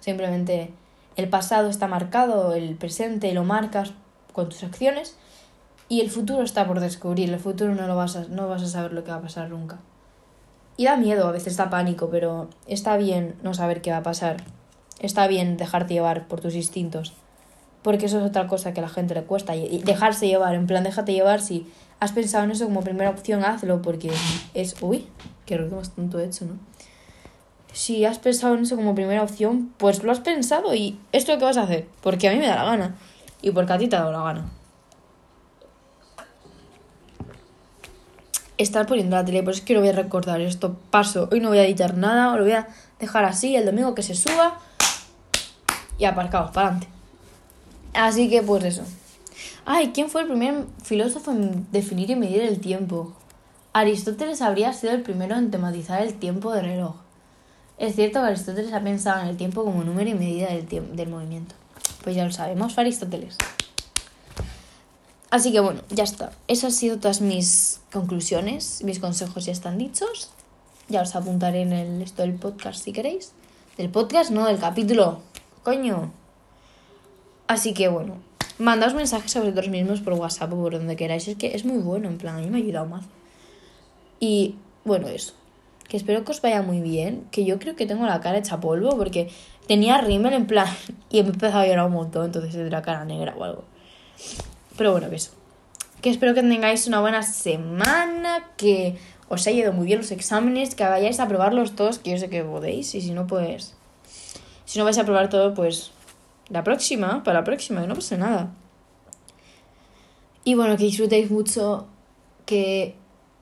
Simplemente 0.00 0.72
el 1.16 1.28
pasado 1.28 1.68
está 1.68 1.86
marcado, 1.86 2.54
el 2.54 2.74
presente 2.74 3.32
lo 3.32 3.44
marcas 3.44 3.92
con 4.32 4.48
tus 4.48 4.64
acciones 4.64 5.16
y 5.88 6.00
el 6.00 6.10
futuro 6.10 6.42
está 6.42 6.66
por 6.66 6.80
descubrir. 6.80 7.30
El 7.30 7.38
futuro 7.38 7.74
no 7.74 7.86
lo 7.86 7.96
vas 7.96 8.16
a, 8.16 8.24
no 8.24 8.48
vas 8.48 8.62
a 8.62 8.66
saber 8.66 8.92
lo 8.92 9.04
que 9.04 9.10
va 9.10 9.18
a 9.18 9.22
pasar 9.22 9.50
nunca. 9.50 9.78
Y 10.76 10.86
da 10.86 10.96
miedo, 10.96 11.28
a 11.28 11.32
veces 11.32 11.56
da 11.56 11.70
pánico, 11.70 12.08
pero 12.10 12.48
está 12.66 12.96
bien 12.96 13.36
no 13.42 13.54
saber 13.54 13.80
qué 13.80 13.92
va 13.92 13.98
a 13.98 14.02
pasar. 14.02 14.38
Está 14.98 15.28
bien 15.28 15.56
dejarte 15.56 15.94
llevar 15.94 16.26
por 16.26 16.40
tus 16.40 16.54
instintos. 16.54 17.12
Porque 17.82 18.06
eso 18.06 18.18
es 18.18 18.24
otra 18.24 18.48
cosa 18.48 18.72
que 18.72 18.80
a 18.80 18.82
la 18.82 18.88
gente 18.88 19.14
le 19.14 19.24
cuesta. 19.24 19.54
Y 19.54 19.82
dejarse 19.82 20.26
llevar, 20.26 20.54
en 20.54 20.66
plan, 20.66 20.82
déjate 20.82 21.12
llevar. 21.12 21.40
Si 21.40 21.70
has 22.00 22.12
pensado 22.12 22.44
en 22.44 22.50
eso 22.50 22.64
como 22.64 22.80
primera 22.80 23.10
opción, 23.10 23.44
hazlo. 23.44 23.82
Porque 23.82 24.10
es. 24.54 24.74
Uy, 24.80 25.06
qué 25.46 25.58
ruido 25.58 25.76
más 25.76 25.90
tonto 25.90 26.18
hecho, 26.18 26.46
¿no? 26.46 26.54
Si 27.74 28.04
has 28.04 28.20
pensado 28.20 28.54
en 28.54 28.62
eso 28.62 28.76
como 28.76 28.94
primera 28.94 29.22
opción, 29.22 29.74
pues 29.78 30.02
lo 30.04 30.12
has 30.12 30.20
pensado 30.20 30.74
y 30.74 30.98
esto 31.10 31.32
es 31.32 31.36
lo 31.36 31.40
que 31.40 31.44
vas 31.44 31.56
a 31.56 31.64
hacer, 31.64 31.88
porque 32.02 32.28
a 32.28 32.32
mí 32.32 32.38
me 32.38 32.46
da 32.46 32.54
la 32.54 32.64
gana 32.64 32.94
y 33.42 33.50
porque 33.50 33.72
a 33.72 33.78
ti 33.78 33.88
te 33.88 33.96
ha 33.96 34.00
dado 34.00 34.12
la 34.12 34.22
gana. 34.22 34.50
Estar 38.56 38.86
poniendo 38.86 39.16
la 39.16 39.24
tele, 39.24 39.42
pues 39.42 39.58
es 39.58 39.64
que 39.64 39.74
lo 39.74 39.80
voy 39.80 39.88
a 39.88 39.92
recordar 39.92 40.40
esto. 40.40 40.76
Paso, 40.92 41.28
hoy 41.32 41.40
no 41.40 41.48
voy 41.48 41.58
a 41.58 41.64
editar 41.64 41.96
nada, 41.96 42.36
lo 42.36 42.44
voy 42.44 42.52
a 42.52 42.68
dejar 43.00 43.24
así, 43.24 43.56
el 43.56 43.66
domingo 43.66 43.96
que 43.96 44.04
se 44.04 44.14
suba 44.14 44.60
y 45.98 46.04
aparcado, 46.04 46.52
para 46.52 46.68
adelante. 46.68 46.88
Así 47.92 48.30
que 48.30 48.40
pues 48.42 48.62
eso. 48.62 48.84
Ay, 49.66 49.90
¿quién 49.92 50.08
fue 50.08 50.22
el 50.22 50.28
primer 50.28 50.64
filósofo 50.84 51.32
en 51.32 51.66
definir 51.72 52.08
y 52.10 52.14
medir 52.14 52.42
el 52.42 52.60
tiempo? 52.60 53.14
Aristóteles 53.72 54.42
habría 54.42 54.72
sido 54.72 54.92
el 54.92 55.02
primero 55.02 55.34
en 55.34 55.50
tematizar 55.50 56.00
el 56.02 56.14
tiempo 56.14 56.52
de 56.52 56.62
reloj. 56.62 57.03
Es 57.78 57.96
cierto 57.96 58.20
que 58.20 58.26
Aristóteles 58.26 58.72
ha 58.72 58.80
pensado 58.82 59.22
en 59.22 59.28
el 59.28 59.36
tiempo 59.36 59.64
como 59.64 59.82
número 59.82 60.10
y 60.10 60.14
medida 60.14 60.48
del, 60.48 60.96
del 60.96 61.08
movimiento. 61.08 61.54
Pues 62.02 62.14
ya 62.14 62.24
lo 62.24 62.32
sabemos, 62.32 62.78
Aristóteles. 62.78 63.36
Así 65.30 65.50
que 65.50 65.58
bueno, 65.58 65.80
ya 65.90 66.04
está. 66.04 66.30
Esas 66.46 66.64
han 66.66 66.72
sido 66.72 66.98
todas 66.98 67.20
mis 67.20 67.80
conclusiones. 67.92 68.84
Mis 68.84 69.00
consejos 69.00 69.44
ya 69.44 69.50
están 69.50 69.78
dichos. 69.78 70.30
Ya 70.88 71.02
os 71.02 71.16
apuntaré 71.16 71.62
en 71.62 71.72
el, 71.72 72.02
esto 72.02 72.22
del 72.22 72.34
podcast 72.34 72.84
si 72.84 72.92
queréis. 72.92 73.32
Del 73.76 73.90
podcast, 73.90 74.30
no, 74.30 74.46
del 74.46 74.60
capítulo. 74.60 75.22
Coño. 75.64 76.12
Así 77.48 77.74
que 77.74 77.88
bueno, 77.88 78.18
mandaos 78.58 78.94
mensajes 78.94 79.34
a 79.34 79.40
vosotros 79.40 79.68
mismos 79.68 80.00
por 80.00 80.12
WhatsApp 80.12 80.52
o 80.52 80.56
por 80.56 80.74
donde 80.74 80.94
queráis. 80.94 81.26
Es 81.26 81.36
que 81.36 81.56
es 81.56 81.64
muy 81.64 81.78
bueno, 81.78 82.08
en 82.08 82.18
plan, 82.18 82.36
a 82.36 82.38
mí 82.38 82.46
me 82.48 82.58
ha 82.58 82.60
ayudado 82.62 82.86
más. 82.86 83.04
Y 84.20 84.54
bueno, 84.84 85.08
eso. 85.08 85.32
Que 85.88 85.96
espero 85.96 86.24
que 86.24 86.32
os 86.32 86.40
vaya 86.40 86.62
muy 86.62 86.80
bien. 86.80 87.26
Que 87.30 87.44
yo 87.44 87.58
creo 87.58 87.76
que 87.76 87.86
tengo 87.86 88.06
la 88.06 88.20
cara 88.20 88.38
hecha 88.38 88.60
polvo 88.60 88.96
porque 88.96 89.30
tenía 89.66 89.98
rímel 89.98 90.34
en 90.34 90.46
plan. 90.46 90.68
Y 91.10 91.18
he 91.18 91.20
empezado 91.20 91.60
a 91.60 91.66
llorar 91.66 91.86
un 91.86 91.92
montón, 91.92 92.26
entonces 92.26 92.52
tendrá 92.52 92.82
cara 92.82 93.04
negra 93.04 93.34
o 93.36 93.44
algo. 93.44 93.64
Pero 94.76 94.92
bueno, 94.92 95.08
que 95.10 95.16
eso. 95.16 95.32
Que 96.00 96.10
espero 96.10 96.34
que 96.34 96.42
tengáis 96.42 96.86
una 96.86 97.00
buena 97.00 97.22
semana. 97.22 98.50
Que 98.56 98.96
os 99.28 99.46
haya 99.46 99.60
ido 99.60 99.72
muy 99.72 99.86
bien 99.86 99.98
los 99.98 100.10
exámenes. 100.10 100.74
Que 100.74 100.84
vayáis 100.84 101.20
a 101.20 101.28
probarlos 101.28 101.76
todos, 101.76 101.98
que 101.98 102.10
yo 102.10 102.18
sé 102.18 102.28
que 102.28 102.42
podéis. 102.42 102.94
Y 102.94 103.00
si 103.00 103.12
no, 103.12 103.26
pues. 103.26 103.74
Si 104.64 104.78
no 104.78 104.84
vais 104.84 104.98
a 104.98 105.04
probar 105.04 105.28
todo, 105.28 105.54
pues. 105.54 105.92
La 106.48 106.64
próxima, 106.64 107.22
para 107.22 107.40
la 107.40 107.44
próxima, 107.44 107.80
que 107.80 107.86
no 107.86 107.94
pasa 107.94 108.16
nada. 108.16 108.50
Y 110.44 110.54
bueno, 110.54 110.76
que 110.76 110.84
disfrutéis 110.84 111.30
mucho. 111.30 111.86
Que 112.44 112.96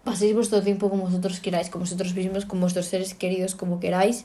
paséis 0.05 0.35
vuestro 0.35 0.63
tiempo 0.63 0.91
como 0.91 1.05
vosotros 1.05 1.41
queráis, 1.41 1.71
con 1.71 1.83
vosotros 1.83 2.15
mismos, 2.15 2.45
con 2.45 2.61
vuestros 2.61 2.87
seres 2.87 3.15
queridos, 3.15 3.55
como 3.55 3.81
queráis, 3.81 4.25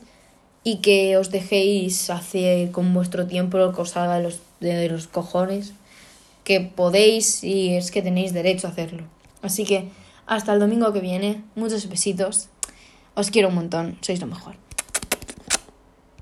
y 0.64 0.78
que 0.78 1.16
os 1.16 1.30
dejéis 1.30 2.10
hacer 2.10 2.70
con 2.70 2.92
vuestro 2.92 3.26
tiempo 3.26 3.58
lo 3.58 3.72
que 3.72 3.80
os 3.80 3.96
haga 3.96 4.18
de 4.18 4.24
los, 4.24 4.40
de 4.60 4.88
los 4.88 5.06
cojones, 5.06 5.72
que 6.44 6.60
podéis 6.60 7.44
y 7.44 7.74
es 7.74 7.90
que 7.90 8.02
tenéis 8.02 8.32
derecho 8.32 8.66
a 8.66 8.70
hacerlo. 8.70 9.04
Así 9.42 9.64
que 9.64 9.88
hasta 10.26 10.52
el 10.52 10.60
domingo 10.60 10.92
que 10.92 11.00
viene, 11.00 11.42
muchos 11.54 11.88
besitos, 11.88 12.48
os 13.14 13.30
quiero 13.30 13.48
un 13.48 13.54
montón, 13.54 13.98
sois 14.00 14.20
lo 14.20 14.26
mejor. 14.26 14.67